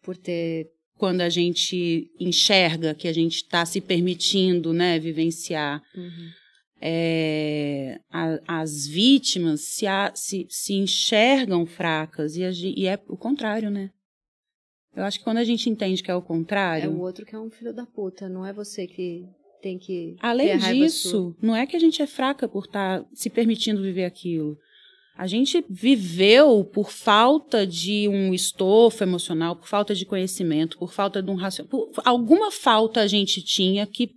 Por 0.02 0.16
ter. 0.16 0.66
quando 0.96 1.20
a 1.20 1.28
gente 1.28 2.10
enxerga 2.18 2.92
que 2.92 3.06
a 3.06 3.12
gente 3.12 3.36
está 3.36 3.64
se 3.64 3.80
permitindo, 3.80 4.72
né, 4.72 4.98
vivenciar. 4.98 5.80
Uhum. 5.94 6.30
É, 6.80 8.00
a- 8.10 8.38
as 8.46 8.86
vítimas 8.86 9.62
se, 9.62 9.86
a- 9.86 10.12
se, 10.14 10.46
se 10.48 10.74
enxergam 10.74 11.64
fracas 11.66 12.36
e, 12.36 12.44
a 12.44 12.50
e 12.50 12.86
é 12.86 12.98
o 13.08 13.16
contrário, 13.16 13.70
né? 13.70 13.90
Eu 14.94 15.04
acho 15.04 15.18
que 15.18 15.24
quando 15.24 15.38
a 15.38 15.44
gente 15.44 15.68
entende 15.68 16.02
que 16.02 16.10
é 16.10 16.14
o 16.14 16.18
É 16.18 16.22
contrário, 16.22 16.90
o 16.90 17.00
outro 17.00 17.24
que 17.26 17.34
é 17.34 17.38
um 17.38 17.50
filho 17.50 17.72
da 17.74 17.84
puta, 17.84 18.28
não 18.28 18.44
é 18.46 18.52
você 18.52 18.86
que 18.86 19.24
tem 19.62 19.78
que. 19.78 20.16
além 20.20 20.48
raiva 20.48 20.64
sua. 20.64 20.72
disso, 20.74 21.36
não 21.42 21.54
é 21.54 21.66
que 21.66 21.76
a 21.76 21.80
gente 21.80 22.00
é 22.00 22.06
fraca 22.06 22.48
por 22.48 22.64
estar 22.64 23.04
se 23.12 23.28
permitindo 23.28 23.82
viver 23.82 24.04
aquilo. 24.04 24.56
A 25.18 25.26
gente 25.26 25.64
viveu 25.70 26.62
por 26.62 26.90
falta 26.90 27.66
de 27.66 28.06
um 28.06 28.34
estofo 28.34 29.02
emocional, 29.02 29.56
por 29.56 29.66
falta 29.66 29.94
de 29.94 30.04
conhecimento, 30.04 30.78
por 30.78 30.92
falta 30.92 31.22
de 31.22 31.30
um 31.30 31.34
raciocínio. 31.36 31.90
Alguma 32.04 32.50
falta 32.50 33.00
a 33.00 33.06
gente 33.06 33.42
tinha 33.42 33.86
que 33.86 34.10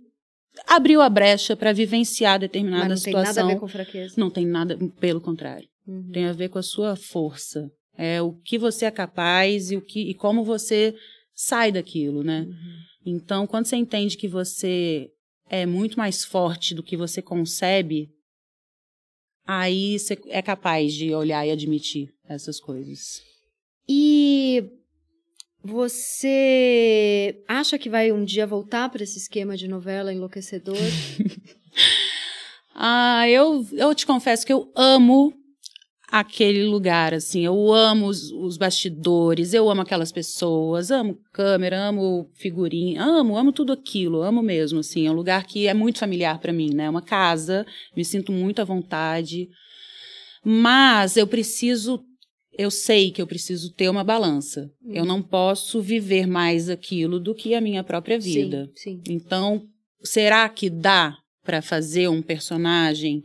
abriu 0.66 1.00
a 1.00 1.08
brecha 1.08 1.56
para 1.56 1.72
vivenciar 1.72 2.38
determinada 2.38 2.88
Mas 2.88 3.00
não 3.00 3.04
tem 3.04 3.12
situação. 3.12 3.34
nada 3.34 3.42
a 3.42 3.54
ver 3.54 3.60
com 3.60 3.68
fraqueza. 3.68 4.14
Não 4.16 4.30
tem 4.30 4.46
nada, 4.46 4.78
pelo 4.98 5.20
contrário. 5.20 5.68
Uhum. 5.86 6.10
Tem 6.12 6.26
a 6.26 6.32
ver 6.32 6.48
com 6.48 6.58
a 6.58 6.62
sua 6.62 6.96
força. 6.96 7.70
É 7.96 8.22
o 8.22 8.32
que 8.32 8.58
você 8.58 8.86
é 8.86 8.90
capaz 8.90 9.70
e, 9.70 9.76
o 9.76 9.82
que, 9.82 10.10
e 10.10 10.14
como 10.14 10.44
você 10.44 10.94
sai 11.34 11.72
daquilo, 11.72 12.22
né? 12.22 12.42
Uhum. 12.42 12.76
Então, 13.06 13.46
quando 13.46 13.66
você 13.66 13.76
entende 13.76 14.16
que 14.16 14.28
você 14.28 15.10
é 15.48 15.66
muito 15.66 15.98
mais 15.98 16.24
forte 16.24 16.74
do 16.74 16.82
que 16.82 16.96
você 16.96 17.20
concebe, 17.20 18.08
aí 19.46 19.98
você 19.98 20.18
é 20.28 20.40
capaz 20.40 20.94
de 20.94 21.12
olhar 21.14 21.46
e 21.46 21.50
admitir 21.50 22.08
essas 22.28 22.60
coisas. 22.60 23.20
E 23.88 24.62
você 25.62 27.42
acha 27.46 27.78
que 27.78 27.90
vai 27.90 28.12
um 28.12 28.24
dia 28.24 28.46
voltar 28.46 28.88
para 28.88 29.02
esse 29.02 29.18
esquema 29.18 29.56
de 29.56 29.68
novela 29.68 30.12
enlouquecedor? 30.12 30.76
Ah, 32.82 33.28
eu, 33.28 33.66
eu 33.72 33.94
te 33.94 34.06
confesso 34.06 34.46
que 34.46 34.52
eu 34.52 34.72
amo 34.74 35.34
aquele 36.10 36.64
lugar, 36.64 37.14
assim. 37.14 37.44
Eu 37.44 37.72
amo 37.72 38.06
os, 38.06 38.30
os 38.32 38.56
bastidores, 38.56 39.54
eu 39.54 39.70
amo 39.70 39.82
aquelas 39.82 40.10
pessoas, 40.10 40.90
amo 40.90 41.18
câmera, 41.32 41.88
amo 41.88 42.28
figurinha, 42.34 43.02
amo, 43.02 43.36
amo 43.36 43.52
tudo 43.52 43.72
aquilo, 43.72 44.22
amo 44.22 44.42
mesmo, 44.42 44.80
assim. 44.80 45.06
É 45.06 45.10
um 45.10 45.14
lugar 45.14 45.44
que 45.44 45.68
é 45.68 45.74
muito 45.74 45.98
familiar 45.98 46.38
para 46.38 46.52
mim, 46.52 46.74
né? 46.74 46.84
É 46.84 46.90
uma 46.90 47.02
casa, 47.02 47.66
me 47.94 48.04
sinto 48.04 48.32
muito 48.32 48.60
à 48.60 48.64
vontade. 48.64 49.48
Mas 50.42 51.16
eu 51.16 51.26
preciso, 51.26 52.02
eu 52.60 52.70
sei 52.70 53.10
que 53.10 53.22
eu 53.22 53.26
preciso 53.26 53.72
ter 53.72 53.88
uma 53.88 54.04
balança. 54.04 54.70
Hum. 54.84 54.92
Eu 54.92 55.06
não 55.06 55.22
posso 55.22 55.80
viver 55.80 56.26
mais 56.26 56.68
aquilo 56.68 57.18
do 57.18 57.34
que 57.34 57.54
a 57.54 57.60
minha 57.60 57.82
própria 57.82 58.18
vida. 58.18 58.70
Sim, 58.74 59.00
sim. 59.02 59.02
Então, 59.08 59.62
será 60.02 60.46
que 60.46 60.68
dá 60.68 61.16
para 61.42 61.62
fazer 61.62 62.08
um 62.08 62.20
personagem, 62.20 63.22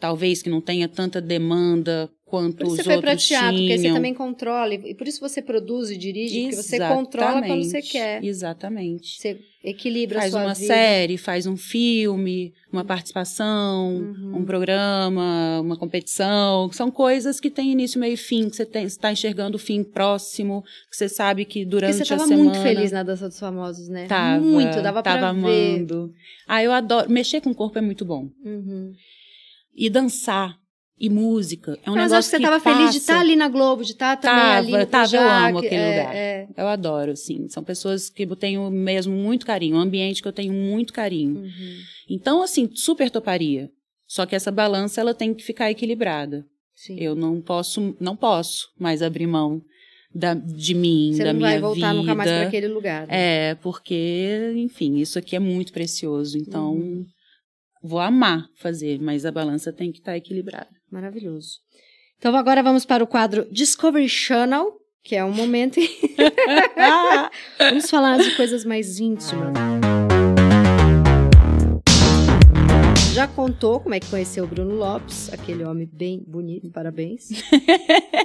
talvez 0.00 0.42
que 0.42 0.48
não 0.48 0.62
tenha 0.62 0.88
tanta 0.88 1.20
demanda 1.20 2.10
quanto 2.28 2.58
Por 2.58 2.64
isso 2.66 2.72
os 2.72 2.76
você 2.78 2.84
foi 2.84 3.00
para 3.00 3.10
outros 3.10 3.26
teatro, 3.26 3.56
tinham? 3.56 3.68
porque 3.68 3.78
você 3.88 3.92
também 3.94 4.14
controla. 4.14 4.74
E 4.74 4.94
por 4.94 5.08
isso 5.08 5.20
você 5.20 5.40
produz 5.42 5.90
e 5.90 5.96
dirige, 5.96 6.42
porque 6.42 6.56
você 6.56 6.78
controla 6.78 7.42
quando 7.42 7.64
você 7.64 7.78
Exatamente, 7.78 7.90
quer. 7.90 8.24
Exatamente. 8.24 9.20
Você 9.20 9.38
equilibra 9.64 10.20
Faz 10.20 10.34
a 10.34 10.38
sua 10.38 10.46
uma 10.46 10.54
vida. 10.54 10.66
série, 10.66 11.16
faz 11.18 11.46
um 11.46 11.56
filme, 11.56 12.52
uma 12.72 12.84
participação, 12.84 13.96
Uhum. 13.96 14.36
um 14.38 14.44
programa, 14.44 15.60
uma 15.60 15.76
competição. 15.76 16.70
São 16.72 16.90
coisas 16.90 17.40
que 17.40 17.50
têm 17.50 17.72
início, 17.72 17.98
meio 17.98 18.14
e 18.14 18.16
fim, 18.16 18.48
que 18.48 18.56
você 18.56 18.62
está 18.62 19.10
enxergando 19.10 19.56
o 19.56 19.58
fim 19.58 19.82
próximo, 19.82 20.62
que 20.90 20.96
você 20.96 21.08
sabe 21.08 21.44
que 21.44 21.64
durante 21.64 21.90
Porque 21.96 22.04
você 22.04 22.14
a 22.14 22.18
semana... 22.18 22.44
muito 22.44 22.60
feliz 22.60 22.92
na 22.92 23.02
Dança 23.02 23.28
dos 23.28 23.38
Famosos, 23.38 23.88
né? 23.88 24.06
Tava, 24.06 24.40
muito, 24.42 24.80
dava 24.80 25.02
pra 25.02 25.14
tava 25.18 25.32
ver. 25.32 25.38
amando. 25.76 26.12
Ah, 26.46 26.62
eu 26.62 26.72
adoro. 26.72 27.10
Mexer 27.10 27.40
com 27.40 27.50
o 27.50 27.54
corpo 27.54 27.78
é 27.78 27.82
muito 27.82 28.04
bom. 28.04 28.28
Uhum. 28.44 28.92
E 29.74 29.88
dançar. 29.90 30.56
E 31.00 31.08
música. 31.08 31.78
É 31.84 31.90
um 31.90 31.94
Mas 31.94 32.10
negócio 32.10 32.16
acho 32.18 32.26
que 32.28 32.30
você 32.30 32.36
que 32.38 32.42
tava 32.42 32.60
feliz 32.60 32.90
de 32.90 32.98
estar 32.98 33.20
ali 33.20 33.36
na 33.36 33.48
Globo, 33.48 33.84
de 33.84 33.92
estar 33.92 34.16
também 34.16 34.36
Tava, 34.36 34.58
ali 34.58 34.72
no 34.72 34.86
tava, 34.86 35.16
eu 35.16 35.22
amo 35.30 35.58
aquele 35.58 35.76
é, 35.76 35.98
lugar. 36.00 36.14
é. 36.16 36.48
Eu 36.56 36.66
adoro, 36.66 37.12
assim. 37.12 37.48
São 37.48 37.62
pessoas 37.62 38.10
que 38.10 38.24
eu 38.24 38.34
tenho 38.36 38.68
mesmo 38.70 39.14
muito 39.14 39.46
carinho. 39.46 39.76
Um 39.76 39.80
ambiente 39.80 40.20
que 40.20 40.26
eu 40.26 40.32
tenho 40.32 40.52
muito 40.52 40.92
carinho. 40.92 41.40
Uhum. 41.42 41.76
Então, 42.10 42.42
assim, 42.42 42.68
super 42.74 43.10
toparia. 43.10 43.70
Só 44.08 44.26
que 44.26 44.34
essa 44.34 44.50
balança, 44.50 45.00
ela 45.00 45.14
tem 45.14 45.32
que 45.34 45.44
ficar 45.44 45.70
equilibrada. 45.70 46.44
Sim. 46.74 46.96
Eu 46.98 47.14
não 47.14 47.40
posso, 47.40 47.94
não 48.00 48.16
posso 48.16 48.68
mais 48.78 49.02
abrir 49.02 49.26
mão 49.26 49.60
da, 50.14 50.34
de 50.34 50.74
mim, 50.74 51.12
Você 51.12 51.22
da 51.22 51.32
não 51.32 51.38
minha 51.40 51.50
vai 51.50 51.60
voltar 51.60 51.90
vida. 51.90 51.94
nunca 51.94 52.14
mais 52.14 52.30
para 52.30 52.42
aquele 52.48 52.68
lugar. 52.68 53.06
né? 53.06 53.50
É, 53.50 53.54
porque, 53.56 54.52
enfim, 54.56 54.96
isso 54.96 55.18
aqui 55.18 55.36
é 55.36 55.38
muito 55.38 55.72
precioso. 55.72 56.38
Então, 56.38 56.72
Uhum. 56.74 57.04
vou 57.82 58.00
amar 58.00 58.46
fazer, 58.56 58.98
mas 59.00 59.24
a 59.26 59.30
balança 59.30 59.72
tem 59.72 59.92
que 59.92 59.98
estar 59.98 60.16
equilibrada. 60.16 60.77
Maravilhoso. 60.90 61.60
Então 62.18 62.34
agora 62.34 62.62
vamos 62.62 62.84
para 62.84 63.04
o 63.04 63.06
quadro 63.06 63.46
Discovery 63.50 64.08
Channel, 64.08 64.72
que 65.02 65.14
é 65.14 65.24
um 65.24 65.32
momento 65.32 65.78
em... 65.78 65.88
vamos 67.58 67.88
falar 67.88 68.18
de 68.18 68.34
coisas 68.36 68.64
mais 68.64 68.98
íntimas. 68.98 69.54
Já 73.14 73.26
contou 73.26 73.80
como 73.80 73.94
é 73.94 74.00
que 74.00 74.08
conheceu 74.08 74.44
o 74.44 74.46
Bruno 74.46 74.74
Lopes, 74.76 75.32
aquele 75.32 75.64
homem 75.64 75.88
bem 75.92 76.22
bonito, 76.26 76.70
parabéns. 76.70 77.30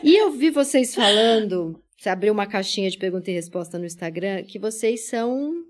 e 0.03 0.16
eu 0.16 0.32
vi 0.32 0.51
vocês 0.51 0.93
falando, 0.93 1.82
você 1.97 2.09
abriu 2.09 2.34
uma 2.34 2.45
caixinha 2.45 2.89
de 2.89 2.97
pergunta 2.97 3.32
e 3.32 3.34
resposta 3.34 3.80
no 3.80 3.86
Instagram, 3.86 4.43
que 4.43 4.59
vocês 4.59 5.07
são 5.07 5.64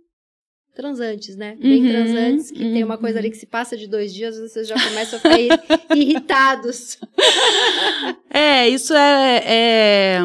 transantes, 0.74 1.36
né? 1.36 1.56
Bem 1.60 1.84
Uhum, 1.84 1.90
transantes, 1.90 2.52
que 2.52 2.60
tem 2.60 2.84
uma 2.84 2.96
uhum. 2.96 3.02
coisa 3.02 3.20
ali 3.20 3.30
que 3.30 3.38
se 3.38 3.46
passa 3.46 3.78
de 3.78 3.88
dois 3.88 4.14
dias, 4.14 4.38
vocês 4.38 4.68
já 4.68 4.76
começam 4.76 5.18
a 5.18 5.22
ficar 5.22 5.40
ir- 5.40 5.60
irritados. 5.96 6.98
É, 8.30 8.68
isso 8.68 8.94
é, 8.94 9.44
é- 9.46 10.20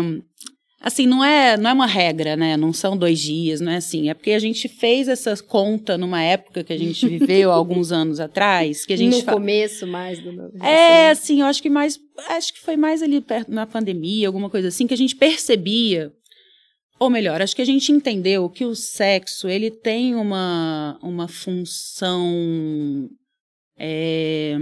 assim, 0.81 1.07
não 1.07 1.23
é, 1.25 1.57
não 1.57 1.71
é 1.71 1.73
uma 1.73 1.87
regra, 1.87 2.37
né? 2.37 2.57
Não 2.57 2.73
são 2.73 2.97
dois 2.97 3.19
dias, 3.19 3.61
não 3.61 3.71
é 3.73 3.77
assim. 3.77 4.09
É 4.09 4.15
porque 4.15 4.31
a 4.33 4.39
gente 4.39 4.69
fez 4.69 5.09
essa 5.09 5.37
conta 5.43 5.99
numa 5.99 6.23
época 6.23 6.65
que 6.65 6.73
a 6.73 6.79
gente 6.79 7.07
viveu 7.07 7.51
há 7.51 7.55
alguns 7.55 7.93
anos 7.93 8.19
atrás, 8.21 8.87
que 8.87 8.93
a 8.93 8.97
gente 8.97 9.17
no 9.19 9.23
fa- 9.23 9.33
começo 9.35 9.87
mais 9.87 10.19
do 10.23 10.33
meu 10.33 10.51
É, 10.63 11.11
assim, 11.11 11.41
eu 11.41 11.47
acho 11.47 11.63
que 11.63 11.69
mais. 11.71 11.99
Acho 12.29 12.53
que 12.55 12.61
foi 12.61 12.77
mais 12.77 13.03
ali 13.03 13.21
perto 13.21 13.51
na 13.53 13.67
pandemia, 13.67 14.27
alguma 14.27 14.49
coisa 14.51 14.69
assim, 14.69 14.87
que 14.87 14.95
a 14.95 14.97
gente 14.97 15.15
percebia. 15.15 16.13
Ou 17.01 17.09
melhor, 17.11 17.41
acho 17.41 17.55
que 17.55 17.63
a 17.63 17.67
gente 17.67 17.93
entendeu 17.93 18.49
que 18.51 18.65
o 18.65 18.75
sexo 18.75 19.49
ele 19.49 19.71
tem 19.71 20.15
uma, 20.15 20.99
uma 21.03 21.29
função. 21.29 23.09
É, 23.79 24.57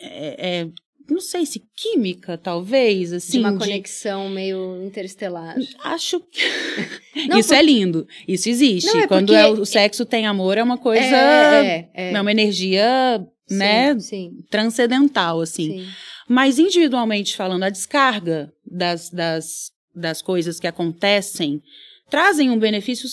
é- 0.00 0.60
é- 0.62 0.68
não 1.10 1.20
sei 1.20 1.44
se 1.44 1.62
química, 1.76 2.38
talvez, 2.38 3.10
de 3.10 3.16
assim. 3.16 3.38
uma 3.40 3.52
de- 3.52 3.58
conexão 3.58 4.30
meio 4.30 4.82
interestelar. 4.82 5.54
Acho 5.82 6.18
que. 6.20 6.40
Não, 7.28 7.38
isso 7.38 7.52
é 7.52 7.62
lindo. 7.62 8.06
Isso 8.26 8.48
existe. 8.48 8.86
Não, 8.92 9.00
é 9.00 9.06
Quando 9.06 9.26
porque- 9.26 9.38
é 9.38 9.46
o 9.46 9.64
sexo 9.66 10.06
tem 10.06 10.26
amor, 10.26 10.56
é 10.56 10.62
uma 10.62 10.78
coisa. 10.78 11.04
é, 11.04 11.90
é, 11.94 12.12
É 12.12 12.20
uma 12.20 12.30
energia, 12.32 13.22
Sim, 13.46 13.56
né? 13.56 14.00
Sim, 14.00 14.30
Transcendental, 14.50 15.42
assim. 15.42 15.80
sim. 15.80 15.86
Mas 16.26 16.58
individualmente 16.58 17.36
falando, 17.36 17.64
a 17.64 17.68
descarga 17.70 18.50
das, 18.66 19.10
das, 19.10 19.70
das 19.94 20.20
coisas 20.22 20.58
que 20.60 20.66
acontecem 20.66 21.62
trazem 22.10 22.50
um 22.50 22.58
benefício 22.58 23.08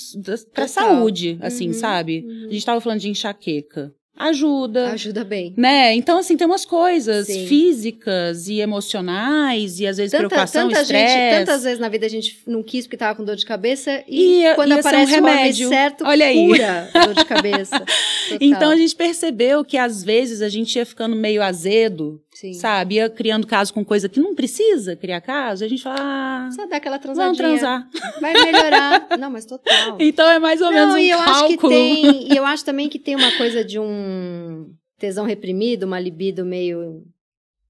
para 0.53 0.65
a 0.65 0.67
saúde, 0.67 1.38
assim, 1.41 1.67
Uhum, 1.67 1.73
sabe? 1.73 2.23
uhum. 2.27 2.39
A 2.39 2.43
gente 2.49 2.57
estava 2.57 2.82
falando 2.82 2.99
de 2.99 3.09
enxaqueca. 3.09 3.91
Ajuda. 4.15 4.91
Ajuda 4.91 5.23
bem. 5.23 5.53
Né? 5.57 5.95
Então, 5.95 6.19
assim, 6.19 6.38
tem 6.38 6.45
umas 6.45 6.65
coisas 6.65 7.25
Sim. 7.25 7.47
físicas 7.47 8.47
e 8.47 8.59
emocionais 8.59 9.79
e 9.79 9.88
às 9.88 9.97
vezes 9.97 10.11
Tanta, 10.11 10.27
preocupação, 10.27 10.67
tanta 10.67 10.84
gente, 10.84 10.97
estresse. 11.07 11.39
tantas 11.39 11.63
vezes 11.63 11.79
na 11.79 11.89
vida 11.89 12.05
a 12.05 12.09
gente 12.09 12.43
não 12.45 12.61
quis 12.61 12.86
porque 12.86 12.97
tava 12.97 13.15
com 13.15 13.23
dor 13.23 13.36
de 13.36 13.45
cabeça 13.45 14.03
e, 14.07 14.43
E- 14.43 14.55
quando 14.55 14.69
ser 14.69 14.75
um 14.75 14.79
aparece 14.79 15.17
homem 15.17 15.34
remédio. 15.36 15.69
certo, 15.69 16.03
Olha 16.05 16.25
aí. 16.27 16.45
cura 16.47 16.89
a 16.93 17.05
dor 17.05 17.15
de 17.15 17.25
cabeça. 17.25 17.79
Total. 18.29 18.38
Então 18.41 18.71
a 18.71 18.75
gente 18.75 18.95
percebeu 18.95 19.63
que 19.65 19.77
às 19.77 20.03
vezes 20.03 20.41
a 20.41 20.49
gente 20.49 20.75
ia 20.75 20.86
ficando 20.86 21.15
meio 21.15 21.41
azedo, 21.41 22.21
Sim. 22.41 22.53
sabe? 22.53 22.95
Ia 22.95 23.07
criando 23.07 23.45
caso 23.45 23.71
com 23.71 23.85
coisa 23.85 24.09
que 24.09 24.19
não 24.19 24.33
precisa 24.33 24.95
criar 24.95 25.21
caso. 25.21 25.63
A 25.63 25.67
gente 25.67 25.83
fala, 25.83 25.99
ah, 25.99 26.49
Só 26.51 26.65
dá 26.65 26.77
aquela 26.77 26.97
transadinha. 26.97 27.25
vamos 27.25 27.37
transar. 27.37 27.87
Vai 28.19 28.33
melhorar. 28.33 29.15
Não, 29.19 29.29
mas 29.29 29.45
total. 29.45 29.97
Então 30.01 30.27
é 30.27 30.39
mais 30.39 30.59
ou 30.59 30.71
menos 30.71 30.87
Não, 30.87 30.95
um 30.95 30.97
e 30.97 31.11
eu 31.11 31.19
acho 31.19 31.47
que 31.47 31.57
cálculo. 31.57 31.71
tem, 31.71 32.33
e 32.33 32.35
eu 32.35 32.43
acho 32.43 32.65
também 32.65 32.89
que 32.89 32.97
tem 32.97 33.15
uma 33.15 33.37
coisa 33.37 33.63
de 33.63 33.77
um 33.77 34.73
tesão 34.97 35.23
reprimido, 35.23 35.83
uma 35.83 35.99
libido 35.99 36.43
meio, 36.43 37.03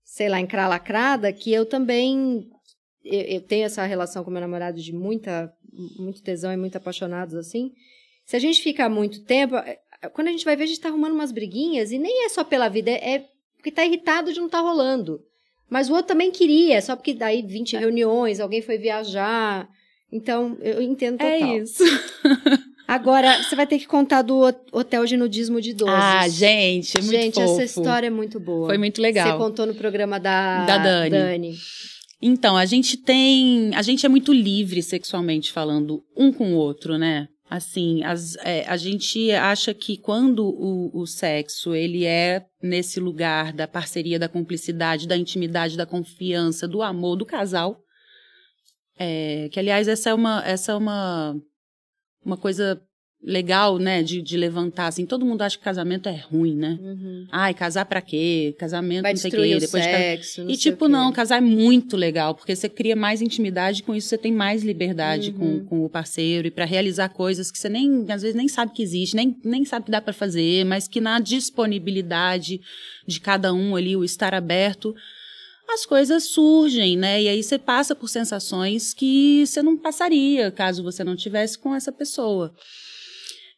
sei 0.05 0.30
lá, 0.30 0.39
encralacrada, 0.39 1.34
que 1.34 1.51
eu 1.51 1.65
também 1.65 2.47
eu, 3.03 3.22
eu 3.24 3.41
tenho 3.41 3.65
essa 3.65 3.84
relação 3.84 4.24
com 4.24 4.32
meu 4.32 4.39
namorado 4.39 4.80
de 4.80 4.93
muita 4.93 5.51
muito 5.99 6.24
tesão 6.24 6.53
e 6.53 6.57
muito 6.57 6.78
apaixonados 6.78 7.36
assim. 7.36 7.72
Se 8.26 8.38
a 8.38 8.39
gente 8.39 8.61
fica 8.61 8.88
muito 8.88 9.26
tempo, 9.26 9.57
é, 9.57 9.80
quando 10.13 10.30
a 10.30 10.32
gente 10.32 10.45
vai 10.45 10.55
ver, 10.55 10.63
a 10.63 10.67
gente 10.67 10.80
tá 10.80 10.88
arrumando 10.88 11.13
umas 11.13 11.34
briguinhas 11.34 11.91
e 11.91 11.97
nem 11.97 12.26
é 12.26 12.30
só 12.30 12.45
pela 12.45 12.69
vida, 12.69 12.89
é, 12.89 13.15
é 13.15 13.26
porque 13.62 13.72
tá 13.72 13.86
irritado 13.86 14.34
de 14.34 14.39
não 14.39 14.49
tá 14.49 14.59
rolando. 14.59 15.22
Mas 15.70 15.88
o 15.89 15.93
outro 15.93 16.07
também 16.07 16.32
queria, 16.32 16.82
só 16.82 16.95
porque 16.95 17.14
daí 17.14 17.43
20 17.43 17.78
reuniões, 17.78 18.39
alguém 18.39 18.62
foi 18.62 18.78
viajar. 18.78 19.70
Então, 20.12 20.57
eu 20.59 20.82
entendo 20.82 21.20
total. 21.20 21.32
É 21.32 21.57
isso. 21.59 21.84
Agora, 22.88 23.41
você 23.41 23.55
vai 23.55 23.66
ter 23.66 23.80
que 23.80 23.88
contar 23.88 24.22
do 24.22 24.41
hotel 24.74 25.05
de 25.05 25.16
nudismo 25.16 25.62
de 25.62 25.74
12. 25.74 25.93
Ah, 25.95 26.28
gente, 26.28 26.97
é 26.97 27.01
muito 27.01 27.12
Gente, 27.12 27.36
fofo. 27.36 27.53
essa 27.53 27.64
história 27.64 28.07
é 28.07 28.09
muito 28.09 28.38
boa. 28.38 28.68
Foi 28.68 28.78
muito 28.78 29.01
legal. 29.01 29.32
Você 29.32 29.38
contou 29.38 29.66
no 29.66 29.74
programa 29.74 30.20
da, 30.20 30.66
Da 30.66 30.78
Dani. 30.78 31.09
Dani. 31.09 31.55
Então, 32.22 32.57
a 32.57 32.66
gente 32.66 32.97
tem. 32.97 33.72
A 33.76 33.82
gente 33.82 34.05
é 34.05 34.09
muito 34.09 34.34
livre 34.34 34.84
sexualmente 34.84 35.53
falando 35.53 36.03
um 36.18 36.34
com 36.34 36.53
o 36.53 36.57
outro, 36.57 36.97
né? 36.97 37.30
Assim, 37.54 38.02
as- 38.06 38.38
é, 38.45 38.64
a 38.66 38.78
gente 38.78 39.30
acha 39.34 39.74
que 39.74 39.97
quando 39.97 40.39
o, 40.47 41.02
o 41.02 41.06
sexo 41.06 41.76
ele 41.76 42.06
é 42.06 42.45
nesse 42.64 42.97
lugar 42.97 43.52
da 43.52 43.68
parceria, 43.68 44.18
da 44.18 44.30
cumplicidade, 44.30 45.06
da 45.06 45.18
intimidade, 45.18 45.76
da 45.76 45.86
confiança, 45.86 46.66
do 46.66 46.82
amor 46.82 47.18
do 47.18 47.26
casal, 47.26 47.78
é, 48.97 49.49
que 49.52 49.60
aliás 49.60 49.89
essa 49.89 50.12
é 50.12 50.14
uma 50.14 50.41
essa 50.45 50.72
é 50.72 50.76
uma 50.76 51.36
uma 52.24 52.38
coisa 52.38 52.82
legal, 53.24 53.78
né, 53.78 54.01
de, 54.01 54.19
de 54.22 54.36
levantar 54.36 54.88
assim. 54.88 55.05
Todo 55.05 55.26
mundo 55.26 55.43
acha 55.43 55.57
que 55.57 55.63
casamento 55.63 56.09
é 56.09 56.15
ruim, 56.15 56.55
né? 56.55 56.80
Uhum. 56.82 57.28
Ai, 57.32 57.53
casar 57.53 57.86
pra 57.86 58.01
quê? 58.01 58.55
Casamento 58.57 59.03
Vai 59.03 59.13
não 59.13 59.17
sei 59.19 59.30
o 59.30 59.34
quê. 59.34 59.59
Depois 59.59 59.84
de 59.84 59.89
sexo, 59.89 60.43
não 60.43 60.49
e 60.49 60.57
tipo, 60.57 60.88
não, 60.88 61.11
casar 61.11 61.38
é 61.38 61.41
muito 61.41 61.95
legal, 61.95 62.34
porque 62.34 62.55
você 62.55 62.67
cria 62.67 62.95
mais 62.95 63.22
intimidade, 63.22 63.84
com 63.84 63.93
isso 63.93 64.07
você 64.07 64.17
tem 64.17 64.32
mais 64.32 64.63
liberdade 64.63 65.30
Uhum. 65.32 65.59
com, 65.59 65.65
com 65.65 65.86
o 65.86 65.89
parceiro 65.89 66.47
e 66.47 66.51
pra 66.51 66.65
realizar 66.65 67.09
coisas 67.09 67.51
que 67.51 67.57
você 67.59 67.69
nem, 67.69 68.05
às 68.09 68.22
vezes, 68.24 68.36
nem 68.36 68.47
sabe 68.47 68.74
que 68.74 68.82
existe, 68.82 69.15
nem, 69.15 69.36
nem 69.43 69.63
sabe 69.65 69.86
que 69.86 69.91
dá 69.91 70.01
pra 70.01 70.13
fazer, 70.13 70.65
mas 70.65 70.88
que 70.88 70.99
na 70.99 71.19
disponibilidade 71.19 72.59
de 73.05 73.19
cada 73.19 73.53
um 73.53 73.76
ali, 73.76 73.95
o 73.95 74.03
estar 74.03 74.34
aberto, 74.34 74.95
as 75.69 75.86
coisas 75.86 76.24
surgem, 76.26 76.97
né? 76.97 77.22
E 77.22 77.28
aí 77.28 77.41
você 77.43 77.57
passa 77.57 77.95
por 77.95 78.07
sensações 78.09 78.93
que 78.93 79.45
você 79.45 79.61
não 79.61 79.78
passaria 79.78 80.51
caso 80.51 80.84
você 80.84 81.03
não 81.03 81.15
tivesse 81.15 81.57
com 81.57 81.74
essa 81.74 81.91
pessoa. 81.91 82.53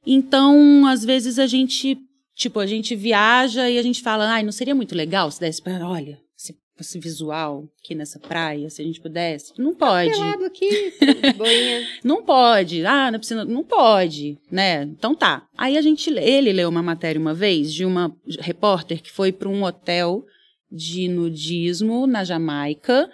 Então, 0.05 0.85
às 0.85 1.03
vezes 1.03 1.39
a 1.39 1.47
gente, 1.47 1.97
tipo, 2.35 2.59
a 2.59 2.65
gente 2.65 2.95
viaja 2.95 3.69
e 3.69 3.77
a 3.77 3.81
gente 3.81 4.01
fala, 4.01 4.29
ai, 4.29 4.43
não 4.43 4.51
seria 4.51 4.75
muito 4.75 4.95
legal 4.95 5.31
se 5.31 5.39
desse 5.39 5.61
pra, 5.61 5.87
olha, 5.87 6.19
esse, 6.37 6.57
esse 6.79 6.99
visual 6.99 7.65
aqui 7.83 7.95
nessa 7.95 8.19
praia, 8.19 8.69
se 8.69 8.81
a 8.81 8.85
gente 8.85 8.99
pudesse. 8.99 9.53
Não 9.57 9.73
pode. 9.73 10.11
Pelado 10.11 10.45
aqui, 10.45 10.93
boinha. 11.37 11.87
Não 12.03 12.23
pode. 12.23 12.85
Ah, 12.85 13.11
na 13.11 13.19
piscina. 13.19 13.45
Não 13.45 13.63
pode, 13.63 14.37
né? 14.51 14.83
Então 14.83 15.15
tá. 15.15 15.47
Aí 15.57 15.77
a 15.77 15.81
gente, 15.81 16.09
ele 16.09 16.51
leu 16.51 16.69
uma 16.69 16.83
matéria 16.83 17.19
uma 17.19 17.33
vez 17.33 17.73
de 17.73 17.85
uma 17.85 18.15
repórter 18.39 19.01
que 19.01 19.11
foi 19.11 19.31
para 19.31 19.49
um 19.49 19.63
hotel 19.63 20.25
de 20.73 21.07
nudismo 21.07 22.07
na 22.07 22.23
Jamaica 22.23 23.09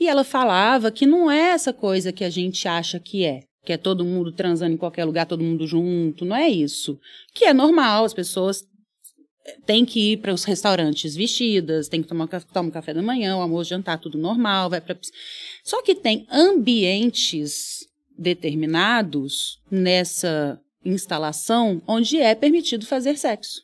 e 0.00 0.08
ela 0.08 0.24
falava 0.24 0.90
que 0.90 1.04
não 1.04 1.30
é 1.30 1.50
essa 1.50 1.72
coisa 1.72 2.10
que 2.10 2.24
a 2.24 2.30
gente 2.30 2.66
acha 2.66 2.98
que 2.98 3.24
é. 3.24 3.40
Que 3.64 3.72
é 3.72 3.76
todo 3.76 4.04
mundo 4.04 4.32
transando 4.32 4.74
em 4.74 4.78
qualquer 4.78 5.04
lugar, 5.04 5.26
todo 5.26 5.44
mundo 5.44 5.66
junto. 5.66 6.24
Não 6.24 6.34
é 6.34 6.48
isso. 6.48 6.98
Que 7.32 7.44
é 7.44 7.52
normal, 7.52 8.04
as 8.04 8.14
pessoas 8.14 8.64
têm 9.66 9.84
que 9.84 10.12
ir 10.12 10.16
para 10.18 10.32
os 10.32 10.44
restaurantes 10.44 11.14
vestidas, 11.14 11.88
tem 11.88 12.02
que 12.02 12.08
tomar, 12.08 12.28
um 12.56 12.70
café 12.70 12.94
da 12.94 13.02
manhã, 13.02 13.36
o 13.36 13.40
almoço, 13.40 13.70
jantar, 13.70 13.98
tudo 13.98 14.18
normal, 14.18 14.70
vai 14.70 14.80
para 14.80 14.96
só 15.64 15.82
que 15.82 15.94
tem 15.94 16.26
ambientes 16.30 17.88
determinados 18.16 19.60
nessa 19.70 20.60
instalação 20.84 21.82
onde 21.86 22.18
é 22.18 22.34
permitido 22.34 22.86
fazer 22.86 23.16
sexo. 23.16 23.62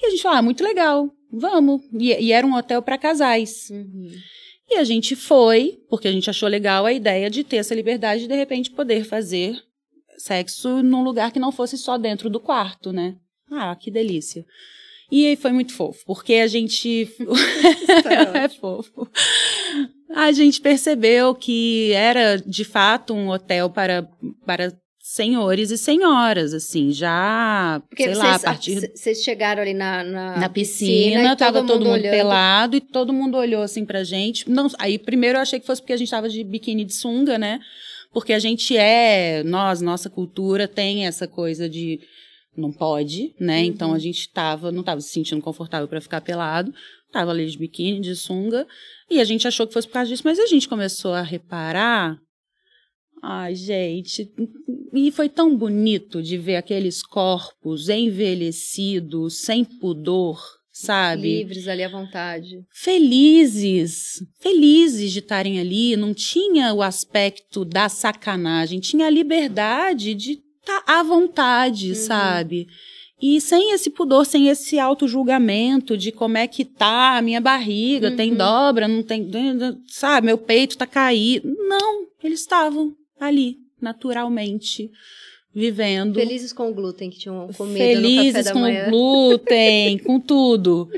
E 0.00 0.06
a 0.06 0.10
gente 0.10 0.22
fala, 0.22 0.38
ah, 0.38 0.42
muito 0.42 0.64
legal, 0.64 1.10
vamos. 1.30 1.82
E, 1.92 2.08
e 2.08 2.32
era 2.32 2.46
um 2.46 2.54
hotel 2.54 2.82
para 2.82 2.96
casais. 2.96 3.68
Uhum. 3.70 4.10
E 4.70 4.76
a 4.76 4.84
gente 4.84 5.16
foi, 5.16 5.82
porque 5.88 6.06
a 6.06 6.12
gente 6.12 6.30
achou 6.30 6.48
legal 6.48 6.86
a 6.86 6.92
ideia 6.92 7.28
de 7.28 7.42
ter 7.42 7.56
essa 7.56 7.74
liberdade 7.74 8.22
de, 8.22 8.28
de 8.28 8.36
repente, 8.36 8.70
poder 8.70 9.04
fazer 9.04 9.60
sexo 10.16 10.82
num 10.82 11.02
lugar 11.02 11.32
que 11.32 11.40
não 11.40 11.50
fosse 11.50 11.76
só 11.76 11.98
dentro 11.98 12.30
do 12.30 12.38
quarto, 12.38 12.92
né? 12.92 13.16
Ah, 13.50 13.74
que 13.74 13.90
delícia. 13.90 14.46
E 15.10 15.26
aí 15.26 15.34
foi 15.34 15.50
muito 15.50 15.72
fofo, 15.72 16.04
porque 16.06 16.34
a 16.34 16.46
gente. 16.46 17.12
é 18.34 18.48
fofo. 18.48 19.10
A 20.10 20.30
gente 20.30 20.60
percebeu 20.60 21.34
que 21.34 21.92
era, 21.92 22.36
de 22.36 22.64
fato, 22.64 23.12
um 23.12 23.30
hotel 23.30 23.68
para, 23.68 24.08
para 24.46 24.72
senhores 25.12 25.72
e 25.72 25.76
senhoras, 25.76 26.54
assim, 26.54 26.92
já, 26.92 27.82
Porque 27.88 28.04
sei 28.04 28.14
vocês, 28.14 28.24
lá, 28.24 28.34
a 28.36 28.38
partir 28.38 28.92
vocês 28.94 29.24
chegaram 29.24 29.60
ali 29.60 29.74
na, 29.74 30.04
na, 30.04 30.36
na 30.38 30.48
piscina, 30.48 31.32
e 31.32 31.36
tava 31.36 31.64
todo 31.64 31.80
mundo 31.80 31.90
olhando. 31.90 32.12
pelado 32.12 32.76
e 32.76 32.80
todo 32.80 33.12
mundo 33.12 33.36
olhou 33.36 33.60
assim 33.60 33.84
pra 33.84 34.04
gente. 34.04 34.48
Não, 34.48 34.68
aí 34.78 35.00
primeiro 35.00 35.36
eu 35.36 35.42
achei 35.42 35.58
que 35.58 35.66
fosse 35.66 35.82
porque 35.82 35.94
a 35.94 35.96
gente 35.96 36.12
tava 36.12 36.28
de 36.28 36.44
biquíni 36.44 36.84
de 36.84 36.94
sunga, 36.94 37.36
né? 37.36 37.58
Porque 38.12 38.32
a 38.32 38.38
gente 38.38 38.76
é, 38.76 39.42
nós, 39.42 39.80
nossa 39.80 40.08
cultura 40.08 40.68
tem 40.68 41.04
essa 41.04 41.26
coisa 41.26 41.68
de 41.68 41.98
não 42.56 42.70
pode, 42.70 43.34
né? 43.40 43.62
Uhum. 43.62 43.64
Então 43.64 43.92
a 43.92 43.98
gente 43.98 44.28
tava, 44.28 44.70
não 44.70 44.84
tava 44.84 45.00
se 45.00 45.08
sentindo 45.08 45.42
confortável 45.42 45.88
pra 45.88 46.00
ficar 46.00 46.20
pelado, 46.20 46.72
tava 47.10 47.32
ali 47.32 47.46
de 47.46 47.58
biquíni, 47.58 48.00
de 48.00 48.14
sunga, 48.14 48.64
e 49.10 49.20
a 49.20 49.24
gente 49.24 49.48
achou 49.48 49.66
que 49.66 49.72
fosse 49.72 49.88
por 49.88 49.94
causa 49.94 50.08
disso, 50.08 50.22
mas 50.24 50.38
a 50.38 50.46
gente 50.46 50.68
começou 50.68 51.12
a 51.14 51.22
reparar 51.22 52.16
Ai, 53.22 53.54
gente, 53.54 54.32
e 54.94 55.10
foi 55.10 55.28
tão 55.28 55.54
bonito 55.56 56.22
de 56.22 56.38
ver 56.38 56.56
aqueles 56.56 57.02
corpos 57.02 57.88
envelhecidos, 57.90 59.42
sem 59.42 59.64
pudor, 59.64 60.40
sabe? 60.72 61.38
Livres 61.38 61.68
ali 61.68 61.82
à 61.82 61.88
vontade. 61.88 62.64
felizes, 62.72 64.22
felizes 64.40 65.12
de 65.12 65.18
estarem 65.18 65.60
ali, 65.60 65.96
não 65.96 66.14
tinha 66.14 66.72
o 66.72 66.82
aspecto 66.82 67.64
da 67.64 67.88
sacanagem, 67.88 68.80
tinha 68.80 69.06
a 69.06 69.10
liberdade 69.10 70.14
de 70.14 70.40
estar 70.60 70.82
à 70.86 71.02
vontade, 71.02 71.90
Uhum. 71.90 71.94
sabe? 71.94 72.66
E 73.22 73.38
sem 73.38 73.72
esse 73.74 73.90
pudor, 73.90 74.24
sem 74.24 74.48
esse 74.48 74.78
auto-julgamento 74.78 75.94
de 75.94 76.10
como 76.10 76.38
é 76.38 76.46
que 76.46 76.64
tá 76.64 77.18
a 77.18 77.22
minha 77.22 77.38
barriga, 77.40 78.10
tem 78.10 78.30
Uhum. 78.30 78.38
dobra, 78.38 78.88
não 78.88 79.02
tem, 79.02 79.28
sabe, 79.88 80.26
meu 80.28 80.38
peito 80.38 80.78
tá 80.78 80.86
caído. 80.86 81.46
Não, 81.68 82.06
eles 82.24 82.40
estavam 82.40 82.94
ali, 83.20 83.58
naturalmente, 83.80 84.90
vivendo. 85.54 86.14
Felizes 86.14 86.52
com 86.52 86.70
o 86.70 86.74
glúten 86.74 87.10
que 87.10 87.18
tinham 87.18 87.48
comido 87.52 87.72
no 87.72 87.78
café 87.78 87.94
Felizes 87.94 88.44
da 88.46 88.52
com 88.52 88.58
manhã. 88.60 88.88
glúten, 88.90 89.98
com 90.04 90.18
tudo. 90.20 90.88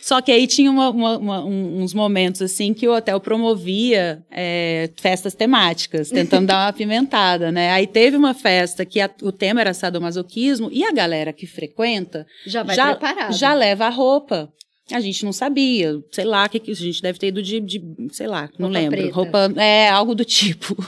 Só 0.00 0.20
que 0.20 0.30
aí 0.30 0.46
tinha 0.46 0.70
uma- 0.70 0.90
uma- 0.90 1.16
uma- 1.18 1.44
um- 1.46 1.80
uns 1.82 1.94
momentos 1.94 2.42
assim 2.42 2.74
que 2.74 2.86
o 2.86 2.94
hotel 2.94 3.18
promovia 3.20 4.22
é, 4.30 4.90
festas 5.00 5.32
temáticas, 5.34 6.10
tentando 6.10 6.46
dar 6.48 6.56
uma 6.64 6.68
apimentada, 6.68 7.50
né? 7.50 7.70
Aí 7.70 7.86
teve 7.86 8.14
uma 8.14 8.34
festa 8.34 8.84
que 8.84 9.00
a- 9.00 9.08
o 9.22 9.32
tema 9.32 9.62
era 9.62 9.72
sadomasoquismo 9.72 10.68
e 10.70 10.84
a 10.84 10.92
galera 10.92 11.32
que 11.32 11.46
frequenta 11.46 12.26
Já 12.46 12.62
vai 12.62 12.76
já, 12.76 12.98
já 13.30 13.54
leva 13.54 13.86
a 13.86 13.90
roupa. 13.90 14.52
A 14.90 15.00
gente 15.00 15.24
não 15.24 15.32
sabia, 15.32 15.98
sei 16.12 16.24
lá, 16.24 16.46
que, 16.48 16.60
que 16.60 16.70
a 16.70 16.74
gente 16.74 17.00
deve 17.00 17.18
ter 17.18 17.28
ido 17.28 17.42
de, 17.42 17.58
de 17.58 17.82
sei 18.12 18.26
lá, 18.26 18.50
não 18.58 18.68
Roupa 18.68 18.78
lembro. 18.80 18.98
preta. 18.98 19.14
Roupa, 19.14 19.52
é, 19.56 19.88
algo 19.88 20.14
do 20.14 20.24
tipo. 20.24 20.76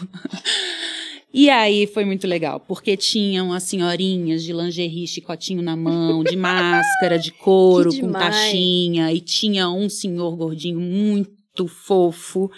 E 1.39 1.51
aí 1.51 1.87
foi 1.87 2.07
muito 2.07 2.27
legal, 2.27 2.59
porque 2.61 2.97
tinham 2.97 3.53
as 3.53 3.65
senhorinhas 3.65 4.43
de 4.43 4.55
lingerie, 4.55 5.07
chicotinho 5.07 5.61
na 5.61 5.77
mão, 5.77 6.25
de 6.25 6.35
máscara, 6.35 7.19
de 7.19 7.31
couro, 7.45 7.91
com 7.91 8.07
demais. 8.07 8.35
taxinha, 8.35 9.13
e 9.13 9.21
tinha 9.21 9.69
um 9.69 9.87
senhor 9.87 10.35
gordinho 10.35 10.81
muito 10.81 11.69
fofo, 11.69 12.51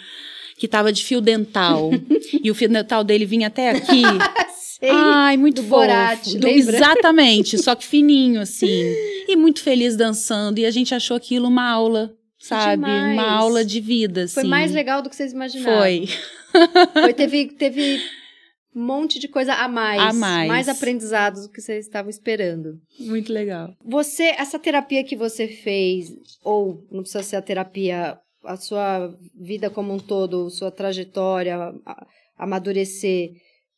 que 0.57 0.65
tava 0.65 0.93
de 0.93 1.03
fio 1.03 1.19
dental, 1.19 1.89
e 2.41 2.49
o 2.49 2.55
fio 2.55 2.69
dental 2.69 3.03
dele 3.03 3.25
vinha 3.25 3.47
até 3.47 3.71
aqui. 3.71 4.03
Ai, 4.81 5.35
muito 5.37 5.57
do 5.57 5.61
fofo. 5.63 5.75
Borat, 5.81 6.25
Do- 6.35 6.47
lembra? 6.47 6.75
Exatamente, 6.77 7.57
só 7.57 7.75
que 7.75 7.85
fininho, 7.87 8.39
assim. 8.41 8.67
E 9.27 9.35
muito 9.35 9.61
feliz 9.61 9.95
dançando. 9.95 10.59
E 10.59 10.65
a 10.65 10.71
gente 10.71 10.95
achou 10.95 11.17
aquilo 11.17 11.47
uma 11.47 11.69
aula, 11.69 12.13
sabe? 12.39 12.75
demais. 12.83 13.13
Uma 13.13 13.29
aula 13.31 13.65
de 13.65 13.81
vida, 13.81 14.23
assim. 14.23 14.35
Foi 14.35 14.43
mais 14.45 14.71
legal 14.71 15.01
do 15.01 15.09
que 15.09 15.15
vocês 15.15 15.33
imaginavam. 15.33 15.79
Foi. 15.79 16.05
Foi, 16.93 17.13
teve, 17.13 17.47
teve 17.59 17.99
um 18.75 18.83
monte 18.85 19.19
de 19.19 19.27
coisa 19.27 19.53
a 19.53 19.67
mais. 19.67 20.01
A 20.01 20.13
mais. 20.13 20.47
Mais 20.47 20.69
aprendizados 20.69 21.43
do 21.47 21.51
que 21.51 21.61
vocês 21.61 21.85
estavam 21.85 22.09
esperando. 22.09 22.79
Muito 22.99 23.31
legal. 23.33 23.73
Você, 23.85 24.23
essa 24.37 24.57
terapia 24.57 25.03
que 25.03 25.15
você 25.15 25.47
fez, 25.47 26.09
ou 26.43 26.87
não 26.91 27.01
precisa 27.01 27.21
ser 27.23 27.35
a 27.35 27.41
terapia, 27.41 28.17
a 28.45 28.55
sua 28.55 29.13
vida 29.39 29.69
como 29.69 29.93
um 29.93 29.99
todo, 29.99 30.49
sua 30.49 30.71
trajetória, 30.71 31.55
a- 31.85 32.07
amadurecer, 32.37 33.31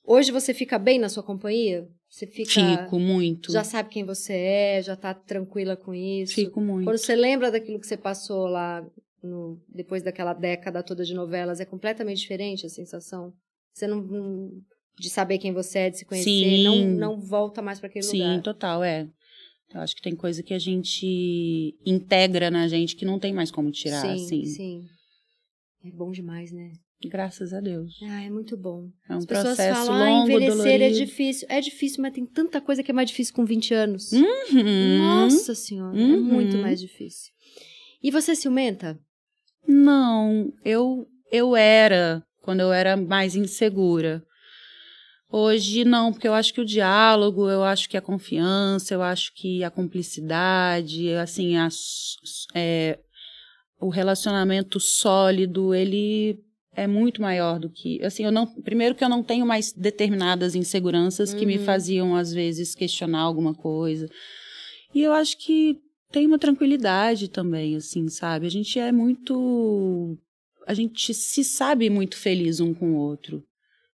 hoje 0.04 0.32
você 0.32 0.54
fica 0.54 0.78
bem 0.80 1.00
na 1.00 1.10
sua 1.10 1.24
companhia? 1.24 1.88
Você 2.10 2.28
fica. 2.28 2.50
Fico 2.52 3.00
muito. 3.00 3.52
Já 3.52 3.64
sabe 3.64 3.90
quem 3.90 4.04
você 4.04 4.34
é, 4.34 4.82
já 4.82 4.96
tá 4.96 5.14
tranquila 5.14 5.76
com 5.78 5.94
isso. 5.94 6.34
Fico 6.36 6.60
muito. 6.60 6.86
Quando 6.86 6.98
você 6.98 7.16
lembra 7.16 7.50
daquilo 7.52 7.80
que 7.80 7.88
você 7.88 7.96
passou 7.98 8.48
lá 8.48 8.86
no- 9.24 9.62
depois 9.70 10.04
daquela 10.04 10.34
década 10.34 10.84
toda 10.84 11.06
de 11.06 11.14
novelas, 11.14 11.60
é 11.60 11.66
completamente 11.66 12.18
diferente 12.20 12.66
a 12.66 12.70
sensação? 12.70 13.34
Você 13.74 13.88
não. 13.88 14.02
não- 14.02 14.52
de 15.00 15.10
saber 15.10 15.38
quem 15.40 15.54
você 15.54 15.80
é, 15.80 15.90
de 15.90 15.98
se 16.00 16.06
conhecer, 16.06 16.30
Sim. 16.30 16.64
não, 16.64 16.86
não 17.16 17.20
volta 17.20 17.62
mais 17.62 17.80
para 17.80 17.88
aquele 17.88 18.04
Sim, 18.06 18.18
lugar. 18.22 18.42
total, 18.44 18.84
é. 18.84 19.08
Eu 19.74 19.80
acho 19.80 19.96
que 19.96 20.02
tem 20.02 20.14
coisa 20.16 20.44
que 20.44 20.54
a 20.54 20.60
gente 20.60 21.76
integra 21.86 22.52
na 22.52 22.68
gente 22.68 22.96
que 22.96 23.06
não 23.06 23.18
tem 23.18 23.34
mais 23.34 23.50
como 23.50 23.72
tirar, 23.72 24.02
sim, 24.02 24.26
assim. 24.26 24.46
sim. 24.46 24.86
É 25.84 25.90
bom 25.90 26.12
demais, 26.12 26.52
né? 26.52 26.74
Graças 27.10 27.54
a 27.54 27.60
Deus. 27.60 27.98
Ah, 28.04 28.24
é 28.24 28.30
muito 28.30 28.56
bom. 28.58 28.90
É 29.10 29.14
um 29.14 29.18
As 29.18 29.26
pessoas 29.26 29.56
processo 29.58 29.86
falam, 29.88 30.02
ah, 30.02 30.10
longo, 30.10 30.30
envelhecer 30.32 30.50
é 30.68 30.78
dolorido. 30.78 30.98
difícil. 31.06 31.48
É 31.50 31.62
difícil, 31.62 32.02
mas 32.02 32.14
tem 32.14 32.26
tanta 32.26 32.60
coisa 32.62 32.82
que 32.84 32.92
é 32.92 32.94
mais 32.94 33.10
difícil 33.10 33.34
com 33.34 33.46
20 33.46 33.74
anos. 33.74 34.12
Uhum. 34.12 34.98
Nossa 34.98 35.54
senhora, 35.56 35.98
é 35.98 36.02
Uhum. 36.04 36.22
muito 36.22 36.58
mais 36.58 36.80
difícil. 36.80 37.32
E 38.04 38.10
você 38.12 38.36
ciumenta? 38.36 39.00
Não, 39.68 40.52
eu 40.66 41.08
eu 41.32 41.56
era 41.56 42.24
quando 42.42 42.60
eu 42.62 42.74
era 42.74 42.98
mais 42.98 43.36
insegura. 43.36 44.24
Hoje 45.34 45.86
não, 45.86 46.12
porque 46.12 46.28
eu 46.28 46.34
acho 46.34 46.54
que 46.54 46.60
o 46.60 46.66
diálogo, 46.66 47.50
eu 47.50 47.64
acho 47.64 47.88
que 47.90 47.96
a 47.96 48.02
confiança, 48.02 48.94
eu 48.94 49.02
acho 49.02 49.32
que 49.34 49.64
a 49.64 49.72
cumplicidade, 49.72 51.14
assim, 51.14 51.56
a, 51.56 51.70
é, 52.54 53.00
o 53.80 53.88
relacionamento 53.88 54.78
sólido, 54.78 55.74
ele 55.74 56.38
é 56.76 56.88
muito 56.88 57.22
maior 57.22 57.60
do 57.60 57.70
que, 57.70 58.04
assim, 58.04 58.24
eu 58.24 58.32
não, 58.32 58.46
primeiro 58.48 58.96
que 58.96 59.04
eu 59.04 59.10
não 59.10 59.22
tenho 59.24 59.46
mais 59.46 59.74
determinadas 59.74 60.56
inseguranças 60.56 61.34
que 61.34 61.46
me 61.46 61.58
Uhum. 61.58 61.66
faziam 61.66 62.16
às 62.16 62.32
vezes 62.34 62.74
questionar 62.74 63.20
alguma 63.20 63.54
coisa. 63.54 64.10
E 64.94 65.02
eu 65.02 65.12
acho 65.14 65.38
que 65.38 65.78
tem 66.12 66.26
uma 66.28 66.40
tranquilidade 66.40 67.30
também, 67.30 67.76
assim, 67.76 68.08
sabe? 68.10 68.46
A 68.46 68.50
gente 68.50 68.78
é 68.80 68.92
muito. 68.92 70.18
A 70.68 70.74
gente 70.74 71.14
se 71.14 71.44
sabe 71.44 71.90
muito 71.90 72.16
feliz 72.18 72.60
um 72.60 72.74
com 72.74 72.94
o 72.94 72.98
outro. 72.98 73.44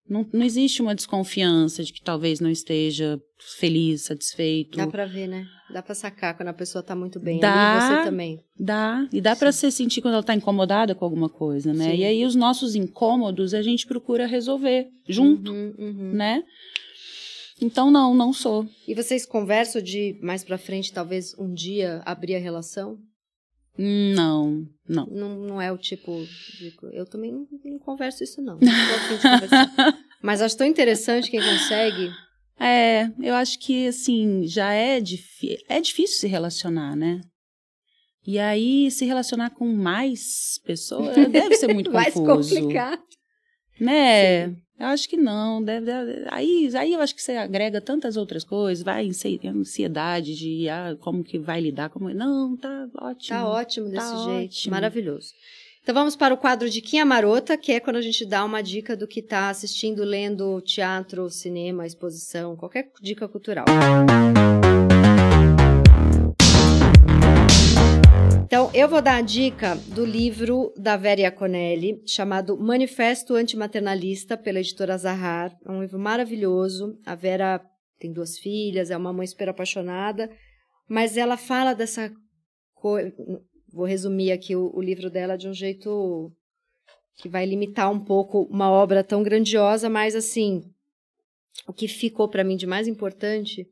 Não, 0.10 0.26
não 0.32 0.44
existe 0.46 0.82
uma 0.82 0.96
desconfiança 0.96 1.84
de 1.84 1.92
que 1.92 2.02
talvez 2.02 2.40
não 2.40 2.50
esteja 2.50 3.20
feliz, 3.60 4.04
satisfeito. 4.04 4.78
Dá 4.78 4.88
pra 4.88 5.06
ver, 5.06 5.28
né? 5.28 5.46
Dá 5.70 5.82
pra 5.82 5.94
sacar 5.94 6.36
quando 6.36 6.50
a 6.50 6.54
pessoa 6.54 6.82
tá 6.82 6.96
muito 6.96 7.20
bem. 7.20 7.40
Dá. 7.40 7.74
Ali 7.74 7.82
você 7.98 8.10
também. 8.10 8.44
Dá. 8.58 9.08
E 9.12 9.20
dá 9.20 9.36
pra 9.36 9.52
você 9.52 9.70
sentir 9.70 10.02
quando 10.02 10.14
ela 10.14 10.24
tá 10.24 10.34
incomodada 10.34 10.96
com 10.96 11.04
alguma 11.04 11.30
coisa, 11.30 11.74
né? 11.74 11.92
Sim. 11.92 11.98
E 11.98 12.06
aí 12.06 12.26
os 12.26 12.36
nossos 12.36 12.76
incômodos 12.76 13.54
a 13.54 13.62
gente 13.62 13.86
procura 13.86 14.26
resolver 14.26 14.88
junto, 15.08 15.52
Uhum, 15.52 15.74
uhum. 15.78 16.12
né? 16.14 16.44
Então, 17.60 17.90
não, 17.90 18.14
não 18.14 18.32
sou. 18.32 18.68
E 18.88 18.94
vocês 18.94 19.26
conversam 19.26 19.82
de 19.82 20.18
mais 20.22 20.44
pra 20.44 20.58
frente, 20.58 20.94
talvez 20.94 21.34
um 21.40 21.52
dia 21.52 22.02
abrir 22.06 22.36
a 22.36 22.40
relação? 22.40 22.98
Não, 23.78 24.66
não. 24.88 25.06
Não, 25.08 25.36
não 25.40 25.62
é 25.62 25.72
o 25.72 25.78
tipo 25.78 26.12
de... 26.58 26.74
Eu 26.94 27.06
também 27.06 27.32
não, 27.32 27.48
não 27.66 27.80
converso 27.80 28.24
isso, 28.24 28.42
não. 28.42 28.58
Não 28.60 28.60
tô 28.60 28.96
afim 28.96 29.16
de 29.16 29.22
conversar. 29.22 29.98
Mas 30.22 30.42
acho 30.42 30.58
tão 30.58 30.66
interessante 30.66 31.30
quem 31.30 31.40
consegue. 31.40 32.10
É, 32.60 33.10
eu 33.22 33.36
acho 33.36 33.60
que 33.60 33.88
assim, 33.88 34.46
já 34.48 34.72
é 34.74 35.00
difícil, 35.00 35.58
é 35.70 35.80
difícil 35.80 36.20
se 36.20 36.28
relacionar, 36.28 36.96
né? 36.96 37.22
E 38.26 38.38
aí 38.40 38.90
se 38.92 39.06
relacionar 39.06 39.52
com 39.52 39.68
mais 39.74 40.60
pessoas 40.66 41.16
deve 41.32 41.56
ser 41.56 41.68
muito 41.74 41.92
Mais 41.92 42.14
confuso, 42.14 42.56
complicado. 42.56 43.04
né? 43.80 44.50
Eu 44.80 44.86
acho 44.88 45.10
que 45.10 45.18
não, 45.18 45.64
deve, 45.64 45.86
deve- 45.88 46.28
aí, 46.30 46.70
aí 46.78 46.94
eu 46.94 47.02
acho 47.02 47.16
que 47.16 47.22
você 47.22 47.32
agrega 47.32 47.82
tantas 47.82 48.16
outras 48.16 48.44
coisas, 48.44 48.84
vai 48.84 49.08
ansi- 49.08 49.40
ansiedade 49.44 50.36
de 50.36 50.70
ah, 50.70 50.96
como 51.00 51.24
que 51.24 51.40
vai 51.40 51.60
lidar, 51.60 51.90
como 51.90 52.10
não, 52.14 52.56
tá 52.56 52.88
ótimo. 53.00 53.40
Tá 53.40 53.48
ótimo 53.50 53.86
desse 53.90 54.12
Tá 54.12 54.18
jeito. 54.18 54.52
ótimo. 54.54 54.72
Maravilhoso. 54.72 55.30
Então 55.88 55.96
vamos 55.96 56.18
para 56.18 56.34
o 56.34 56.38
quadro 56.38 56.70
Diquinha 56.70 57.06
Marota, 57.06 57.58
que 57.58 57.72
é 57.72 57.80
quando 57.80 57.96
a 57.96 58.02
gente 58.02 58.26
dá 58.26 58.44
uma 58.44 58.62
dica 58.62 58.94
do 58.94 59.08
que 59.08 59.22
está 59.22 59.48
assistindo, 59.48 60.04
lendo 60.04 60.60
teatro, 60.60 61.30
cinema, 61.30 61.88
exposição, 61.88 62.58
qualquer 62.58 62.92
dica 63.02 63.26
cultural. 63.26 63.64
Então, 68.46 68.70
eu 68.74 68.90
vou 68.90 69.02
dar 69.02 69.16
a 69.16 69.22
dica 69.22 69.76
do 69.96 70.04
livro 70.04 70.74
da 70.76 70.98
Vera 70.98 71.22
Iaconelli, 71.22 72.02
chamado 72.06 72.60
Manifesto 72.60 73.36
Antimaternalista, 73.36 74.36
pela 74.36 74.60
editora 74.60 74.98
Zahar. 74.98 75.58
É 75.66 75.72
um 75.72 75.82
livro 75.82 75.98
maravilhoso. 75.98 77.00
A 77.06 77.16
Vera 77.16 77.62
tem 77.98 78.12
duas 78.12 78.38
filhas, 78.38 78.92
é 78.92 78.98
uma 78.98 79.14
mãe 79.14 79.26
super 79.26 79.48
apaixonada, 79.48 80.30
mas 80.90 81.16
ela 81.16 81.38
fala 81.38 81.74
dessa 81.74 82.12
coisa. 82.76 83.14
Vou 83.72 83.86
resumir 83.86 84.32
aqui 84.32 84.56
o, 84.56 84.72
o 84.74 84.82
livro 84.82 85.10
dela 85.10 85.38
de 85.38 85.48
um 85.48 85.54
jeito 85.54 86.32
que 87.18 87.28
vai 87.28 87.46
limitar 87.46 87.92
um 87.92 88.00
pouco 88.00 88.44
uma 88.44 88.70
obra 88.70 89.04
tão 89.04 89.24
grandiosa, 89.24 89.90
mas 89.90 90.16
assim, 90.16 90.64
o 91.68 91.74
que 91.74 91.88
ficou 91.88 92.28
para 92.30 92.44
mim 92.44 92.56
de 92.56 92.68
mais 92.68 92.88
importante 92.88 93.68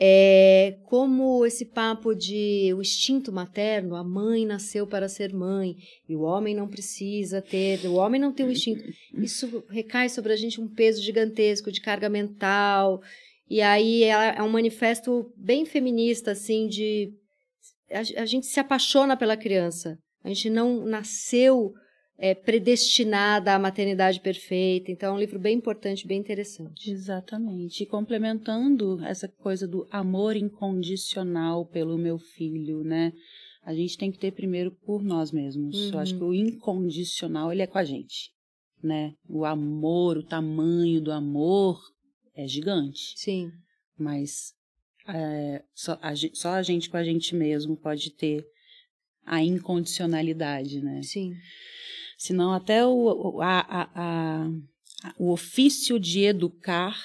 é 0.00 0.78
como 0.84 1.44
esse 1.44 1.64
papo 1.64 2.14
de 2.14 2.72
o 2.72 2.80
instinto 2.80 3.32
materno, 3.32 3.96
a 3.96 4.04
mãe 4.04 4.46
nasceu 4.46 4.86
para 4.86 5.08
ser 5.08 5.34
mãe 5.34 5.76
e 6.08 6.14
o 6.14 6.20
homem 6.20 6.54
não 6.54 6.68
precisa 6.68 7.42
ter, 7.42 7.84
o 7.84 7.94
homem 7.94 8.20
não 8.20 8.32
tem 8.32 8.46
o 8.46 8.52
instinto. 8.52 8.84
Isso 9.14 9.64
recai 9.68 10.08
sobre 10.08 10.32
a 10.32 10.36
gente 10.36 10.60
um 10.60 10.68
peso 10.68 11.02
gigantesco 11.02 11.72
de 11.72 11.80
carga 11.80 12.08
mental. 12.08 13.02
E 13.50 13.60
aí 13.60 14.04
é, 14.04 14.36
é 14.38 14.42
um 14.42 14.48
manifesto 14.48 15.32
bem 15.36 15.64
feminista, 15.64 16.30
assim, 16.30 16.68
de 16.68 17.12
a, 17.90 18.22
a 18.22 18.26
gente 18.26 18.46
se 18.46 18.60
apaixona 18.60 19.16
pela 19.16 19.36
criança. 19.36 19.98
A 20.24 20.28
gente 20.28 20.50
não 20.50 20.84
nasceu 20.84 21.72
é, 22.18 22.34
predestinada 22.34 23.54
à 23.54 23.58
maternidade 23.58 24.20
perfeita. 24.20 24.90
Então, 24.90 25.10
é 25.10 25.16
um 25.16 25.20
livro 25.20 25.38
bem 25.38 25.56
importante, 25.56 26.06
bem 26.06 26.18
interessante. 26.18 26.90
Exatamente. 26.90 27.82
E 27.82 27.86
complementando 27.86 29.02
essa 29.04 29.28
coisa 29.28 29.66
do 29.66 29.86
amor 29.90 30.36
incondicional 30.36 31.64
pelo 31.64 31.96
meu 31.96 32.18
filho, 32.18 32.82
né? 32.82 33.12
A 33.62 33.72
gente 33.74 33.96
tem 33.96 34.10
que 34.10 34.18
ter 34.18 34.32
primeiro 34.32 34.72
por 34.84 35.02
nós 35.02 35.30
mesmos. 35.30 35.92
Eu 35.92 35.98
acho 35.98 36.16
que 36.16 36.24
o 36.24 36.34
incondicional, 36.34 37.52
ele 37.52 37.62
é 37.62 37.66
com 37.66 37.78
a 37.78 37.84
gente, 37.84 38.30
né? 38.82 39.12
O 39.28 39.44
amor, 39.44 40.18
o 40.18 40.22
tamanho 40.22 41.00
do 41.00 41.12
amor 41.12 41.78
é 42.34 42.48
gigante. 42.48 43.12
Sim. 43.16 43.50
Mas 43.96 44.54
é, 45.08 45.62
só, 45.74 45.98
a, 46.02 46.12
só 46.34 46.50
a 46.50 46.62
gente 46.62 46.88
com 46.90 46.96
a 46.96 47.04
gente 47.04 47.34
mesmo 47.34 47.76
pode 47.76 48.10
ter 48.12 48.44
a 49.24 49.42
incondicionalidade, 49.42 50.80
né? 50.82 51.02
Sim. 51.02 51.32
Senão 52.16 52.52
até 52.52 52.84
o, 52.86 53.40
a, 53.40 53.60
a- 53.60 53.90
a- 53.94 54.50
o 55.18 55.30
ofício 55.32 55.98
de 55.98 56.22
educar 56.24 56.96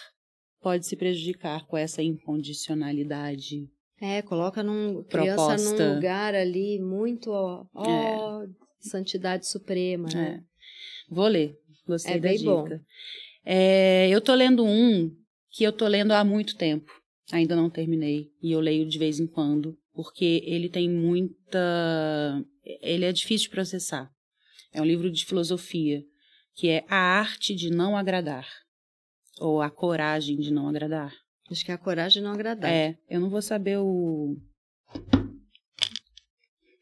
pode 0.61 0.85
se 0.85 0.95
prejudicar 0.95 1.65
com 1.67 1.77
essa 1.77 2.01
incondicionalidade. 2.01 3.67
É, 4.01 4.21
coloca 4.21 4.61
num 4.63 5.03
criança 5.03 5.45
Proposta. 5.45 5.87
num 5.89 5.95
lugar 5.95 6.33
ali 6.35 6.79
muito, 6.79 7.29
ó, 7.31 7.65
ó, 7.73 8.45
santidade 8.79 9.47
suprema, 9.47 10.09
né? 10.13 10.39
É. 10.41 11.13
Vou 11.13 11.27
ler, 11.27 11.55
gostei 11.85 12.13
É 12.15 12.19
da 12.19 12.27
bem 12.29 12.37
dica. 12.37 12.49
bom. 12.51 12.67
É, 13.45 14.09
eu 14.09 14.19
tô 14.21 14.33
lendo 14.33 14.65
um 14.65 15.11
que 15.51 15.63
eu 15.63 15.71
tô 15.71 15.87
lendo 15.87 16.11
há 16.11 16.23
muito 16.23 16.57
tempo, 16.57 16.91
ainda 17.31 17.55
não 17.55 17.69
terminei, 17.69 18.29
e 18.41 18.51
eu 18.51 18.59
leio 18.59 18.87
de 18.87 18.97
vez 18.97 19.19
em 19.19 19.27
quando, 19.27 19.77
porque 19.93 20.41
ele 20.45 20.69
tem 20.69 20.89
muita... 20.89 22.43
ele 22.63 23.05
é 23.05 23.11
difícil 23.11 23.49
de 23.49 23.55
processar. 23.55 24.09
É 24.71 24.81
um 24.81 24.85
livro 24.85 25.11
de 25.11 25.25
filosofia, 25.25 26.03
que 26.55 26.69
é 26.69 26.83
A 26.87 27.19
Arte 27.19 27.55
de 27.55 27.69
Não 27.69 27.95
Agradar, 27.95 28.47
ou 29.39 29.61
A 29.61 29.69
Coragem 29.69 30.37
de 30.37 30.51
Não 30.51 30.67
Agradar. 30.67 31.13
Acho 31.51 31.65
que 31.65 31.71
é 31.71 31.73
a 31.73 31.77
coragem 31.77 32.21
de 32.21 32.27
não 32.27 32.33
agradar. 32.33 32.71
É, 32.71 32.97
eu 33.09 33.19
não 33.19 33.29
vou 33.29 33.41
saber 33.41 33.77
o... 33.77 34.35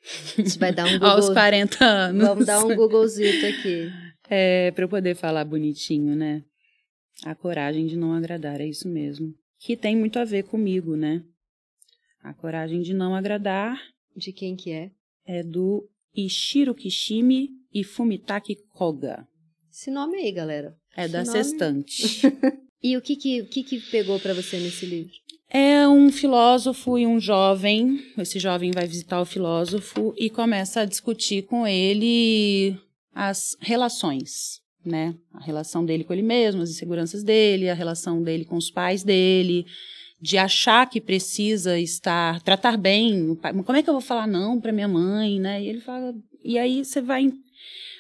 Isso 0.38 0.60
vai 0.60 0.74
dar 0.74 0.86
um 0.86 0.96
Aos 1.04 1.28
Google. 1.28 1.34
40 1.34 1.86
anos. 1.86 2.28
Vamos 2.28 2.46
dar 2.46 2.64
um 2.64 2.76
Googlezito 2.76 3.46
aqui. 3.48 3.90
É, 4.30 4.72
para 4.72 4.86
eu 4.86 4.90
poder 4.90 5.16
falar 5.16 5.44
bonitinho, 5.44 6.16
né? 6.16 6.44
A 7.26 7.36
coragem 7.36 7.86
de 7.86 7.98
não 7.98 8.14
agradar, 8.14 8.62
é 8.62 8.66
isso 8.66 8.88
mesmo. 8.88 9.34
Que 9.64 9.78
tem 9.78 9.96
muito 9.96 10.18
a 10.20 10.26
ver 10.26 10.44
comigo, 10.44 10.96
né? 10.96 11.22
A 12.24 12.34
coragem 12.34 12.82
de 12.82 12.94
não 12.94 13.16
agradar 13.16 13.80
De 14.16 14.32
quem 14.32 14.56
que 14.56 14.72
é? 14.72 14.92
é 15.26 15.44
do 15.44 15.88
Ishiro 16.16 16.74
Kishimi 16.76 17.50
e 17.74 17.84
Fumitaki 17.84 18.56
Koga. 18.74 19.28
Esse 19.72 19.90
nome 19.90 20.18
aí, 20.18 20.32
galera. 20.32 20.76
É 20.98 21.04
Esse 21.06 21.14
da 21.14 21.24
nome- 21.24 21.32
Sextante. 21.32 22.22
E 22.84 22.98
o 22.98 23.02
que 23.02 23.16
que, 23.16 23.42
o 23.42 23.46
que 23.46 23.62
que 23.64 23.80
pegou 23.92 24.20
pra 24.20 24.34
você 24.34 24.58
nesse 24.58 24.88
livro? 24.88 25.12
É 25.48 25.88
um 25.88 26.12
filósofo 26.12 26.98
e 26.98 27.06
um 27.06 27.20
jovem. 27.20 28.04
Esse 28.18 28.40
jovem 28.40 28.72
vai 28.72 28.88
visitar 28.88 29.22
o 29.22 29.26
filósofo 29.26 30.16
e 30.18 30.32
começa 30.32 30.82
a 30.82 30.86
discutir 30.86 31.44
com 31.44 31.68
ele 31.68 32.76
as 33.14 33.56
relações, 33.60 34.61
né? 34.86 35.16
A 35.34 35.44
relação 35.44 35.86
dele 35.86 36.04
com 36.04 36.14
ele 36.14 36.22
mesmo, 36.22 36.62
as 36.62 36.70
inseguranças 36.70 37.24
dele, 37.24 37.70
a 37.70 37.74
relação 37.74 38.22
dele 38.22 38.46
com 38.46 38.56
os 38.56 38.70
pais 38.70 39.04
dele, 39.04 39.66
de 40.20 40.38
achar 40.38 40.90
que 40.90 41.02
precisa 41.02 41.80
estar, 41.80 42.42
tratar 42.42 42.78
bem. 42.78 43.36
Como 43.66 43.78
é 43.78 43.84
que 43.84 43.90
eu 43.90 43.94
vou 43.94 44.02
falar 44.02 44.28
não 44.28 44.60
para 44.60 44.72
minha 44.72 44.88
mãe, 44.88 45.40
né? 45.40 45.62
E 45.62 45.68
ele 45.68 45.82
fala, 45.82 46.14
e 46.44 46.58
aí 46.58 46.84
você 46.84 47.02
vai 47.02 47.32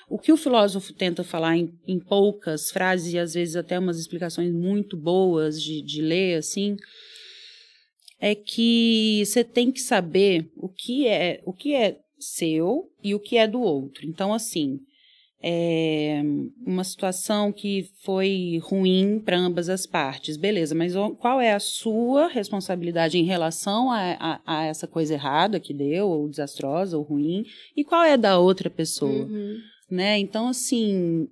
o 0.09 0.19
que 0.19 0.33
o 0.33 0.37
filósofo 0.37 0.91
tenta 0.91 1.23
falar 1.23 1.55
em, 1.55 1.73
em 1.87 1.97
poucas 1.97 2.69
frases 2.69 3.13
e 3.13 3.17
às 3.17 3.33
vezes 3.33 3.55
até 3.55 3.79
umas 3.79 3.97
explicações 3.97 4.51
muito 4.51 4.97
boas 4.97 5.61
de, 5.61 5.81
de 5.81 6.01
ler 6.01 6.37
assim 6.37 6.75
é 8.19 8.35
que 8.35 9.23
você 9.25 9.43
tem 9.43 9.71
que 9.71 9.79
saber 9.79 10.51
o 10.55 10.69
que 10.69 11.07
é 11.07 11.41
o 11.45 11.51
que 11.51 11.73
é 11.73 11.97
seu 12.19 12.91
e 13.03 13.15
o 13.15 13.19
que 13.19 13.35
é 13.35 13.47
do 13.47 13.59
outro. 13.59 14.05
Então, 14.05 14.31
assim, 14.31 14.79
é 15.43 16.21
uma 16.65 16.83
situação 16.83 17.51
que 17.51 17.89
foi 18.03 18.59
ruim 18.61 19.19
para 19.19 19.37
ambas 19.37 19.69
as 19.69 19.85
partes, 19.85 20.37
beleza, 20.37 20.75
mas 20.75 20.93
qual 21.19 21.41
é 21.41 21.53
a 21.53 21.59
sua 21.59 22.27
responsabilidade 22.27 23.17
em 23.17 23.23
relação 23.25 23.89
a, 23.91 24.11
a, 24.19 24.41
a, 24.45 24.65
essa 24.65 24.87
coisa 24.87 25.13
errada 25.15 25.59
que 25.59 25.73
deu, 25.73 26.07
ou 26.07 26.29
desastrosa, 26.29 26.97
ou 26.97 27.03
ruim, 27.03 27.43
e 27.75 27.83
qual 27.83 28.03
é 28.03 28.15
da 28.17 28.37
outra 28.37 28.69
pessoa, 28.69 29.25
Uhum. 29.25 29.57
né? 29.89 30.19
Então, 30.19 30.47
assim, 30.47 31.27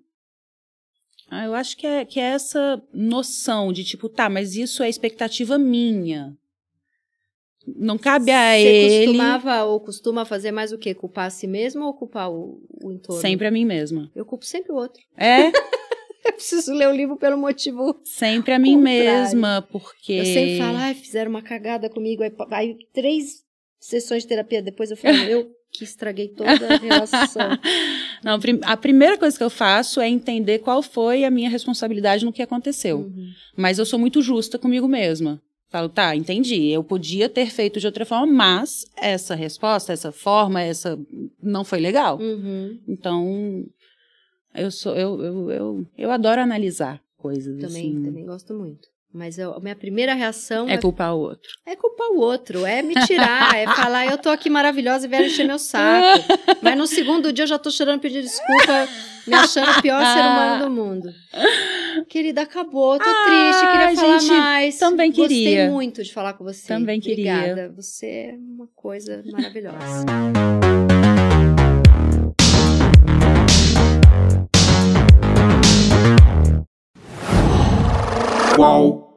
ah, 1.29 1.45
eu 1.45 1.53
acho 1.53 1.77
que 1.77 1.85
é, 1.85 2.03
que 2.03 2.19
é 2.19 2.23
essa 2.31 2.81
noção 2.93 3.71
de 3.71 3.83
tipo, 3.83 4.09
tá, 4.09 4.27
mas 4.29 4.55
isso 4.55 4.81
é 4.81 4.89
expectativa 4.89 5.57
minha. 5.59 6.35
Não 7.77 7.97
cabe 7.97 8.31
a 8.31 8.51
Você 8.57 8.67
ele. 8.67 9.05
costumava 9.05 9.63
ou 9.63 9.79
costuma 9.79 10.25
fazer 10.25 10.51
mais 10.51 10.71
o 10.71 10.77
quê? 10.77 10.93
Culpar 10.93 11.25
a 11.25 11.29
si 11.29 11.47
mesmo 11.47 11.85
ou 11.85 11.93
culpar 11.93 12.31
o, 12.31 12.61
o 12.81 12.91
entorno? 12.91 13.21
Sempre 13.21 13.47
a 13.47 13.51
mim 13.51 13.65
mesma. 13.65 14.09
Eu 14.15 14.25
culpo 14.25 14.45
sempre 14.45 14.71
o 14.71 14.75
outro. 14.75 15.01
É, 15.17 15.51
Eu 16.25 16.33
preciso 16.33 16.73
ler 16.73 16.87
o 16.87 16.95
livro 16.95 17.15
pelo 17.17 17.37
motivo. 17.37 17.99
sempre 18.03 18.53
a 18.53 18.59
mim 18.59 18.75
Contrário. 18.75 19.03
mesma, 19.03 19.67
porque. 19.71 20.13
Eu 20.13 20.25
sempre 20.25 20.57
falo, 20.57 20.77
ai, 20.77 20.93
fizeram 20.93 21.31
uma 21.31 21.41
cagada 21.41 21.89
comigo. 21.89 22.23
Aí, 22.23 22.31
aí 22.51 22.77
três 22.93 23.43
sessões 23.79 24.23
de 24.23 24.29
terapia 24.29 24.61
depois 24.61 24.91
eu 24.91 24.97
falo, 24.97 25.15
eu 25.23 25.49
que 25.71 25.83
estraguei 25.83 26.27
toda 26.29 26.51
a 26.51 26.77
relação. 26.77 27.49
Não, 28.23 28.39
a 28.63 28.75
primeira 28.75 29.17
coisa 29.17 29.37
que 29.37 29.43
eu 29.43 29.49
faço 29.49 30.01
é 30.01 30.09
entender 30.09 30.59
qual 30.59 30.81
foi 30.81 31.23
a 31.23 31.31
minha 31.31 31.49
responsabilidade 31.49 32.25
no 32.25 32.33
que 32.33 32.41
aconteceu. 32.41 32.99
Uhum. 32.99 33.29
Mas 33.55 33.77
eu 33.77 33.85
sou 33.85 33.99
muito 33.99 34.21
justa 34.21 34.57
comigo 34.57 34.87
mesma. 34.87 35.41
Falo, 35.69 35.87
tá, 35.87 36.15
entendi. 36.15 36.67
Eu 36.69 36.83
podia 36.83 37.29
ter 37.29 37.51
feito 37.51 37.79
de 37.79 37.85
outra 37.85 38.03
forma, 38.03 38.25
mas 38.25 38.85
essa 38.97 39.35
resposta, 39.35 39.93
essa 39.93 40.11
forma, 40.11 40.61
essa 40.61 40.99
não 41.41 41.63
foi 41.63 41.79
legal. 41.79 42.17
Uhum. 42.19 42.79
Então, 42.87 43.65
eu 44.55 44.71
sou, 44.71 44.95
eu, 44.95 45.21
eu, 45.23 45.51
eu, 45.51 45.87
eu 45.95 46.11
adoro 46.11 46.41
analisar 46.41 46.99
coisas. 47.17 47.55
Também, 47.59 47.91
assim. 47.91 48.03
também 48.03 48.25
gosto 48.25 48.53
muito. 48.55 48.87
Mas 49.11 49.39
eu- 49.39 49.53
a 49.55 49.59
minha 49.59 49.75
primeira 49.75 50.13
reação 50.13 50.69
É 50.69 50.73
é, 50.73 50.77
culpar 50.77 51.15
o 51.15 51.19
outro. 51.19 51.49
é 51.65 51.75
culpar 51.75 52.09
o 52.11 52.19
outro, 52.19 52.63
é 52.65 52.81
me 52.83 52.93
tirar, 53.07 53.55
é 53.57 53.65
falar, 53.65 54.05
eu 54.05 54.17
tô 54.19 54.29
aqui 54.29 54.49
maravilhosa 54.51 55.05
e 55.05 55.09
vieram 55.09 55.25
encher 55.25 55.45
meu 55.47 55.57
saco. 55.57 56.23
Mas 56.61 56.77
no 56.77 56.85
segundo 56.85 57.33
dia 57.33 57.43
eu 57.43 57.47
já 57.47 57.57
tô 57.57 57.71
chorando, 57.71 57.99
pedindo 57.99 58.21
desculpa, 58.21 58.87
me 59.25 59.33
achando 59.33 59.71
o 59.71 59.81
pior 59.81 60.05
ser 60.05 60.19
humano 60.21 60.63
do 60.63 60.69
mundo. 60.71 61.09
Querida, 62.07 62.41
acabou, 62.43 62.99
tô 62.99 63.03
triste, 63.03 63.67
queria 63.71 63.89
Ah, 63.89 63.95
falar 63.95 64.19
gente, 64.19 64.31
mais. 64.31 64.77
também 64.77 65.11
Gostei 65.11 65.27
queria. 65.43 65.69
muito 65.71 66.03
de 66.03 66.13
falar 66.13 66.33
com 66.33 66.43
você. 66.43 66.67
Também 66.67 66.99
queria. 66.99 67.33
Obrigada, 67.33 67.73
você 67.75 68.05
é 68.05 68.35
uma 68.35 68.67
coisa 68.75 69.23
maravilhosa. 69.31 70.05
Qual 78.59 79.08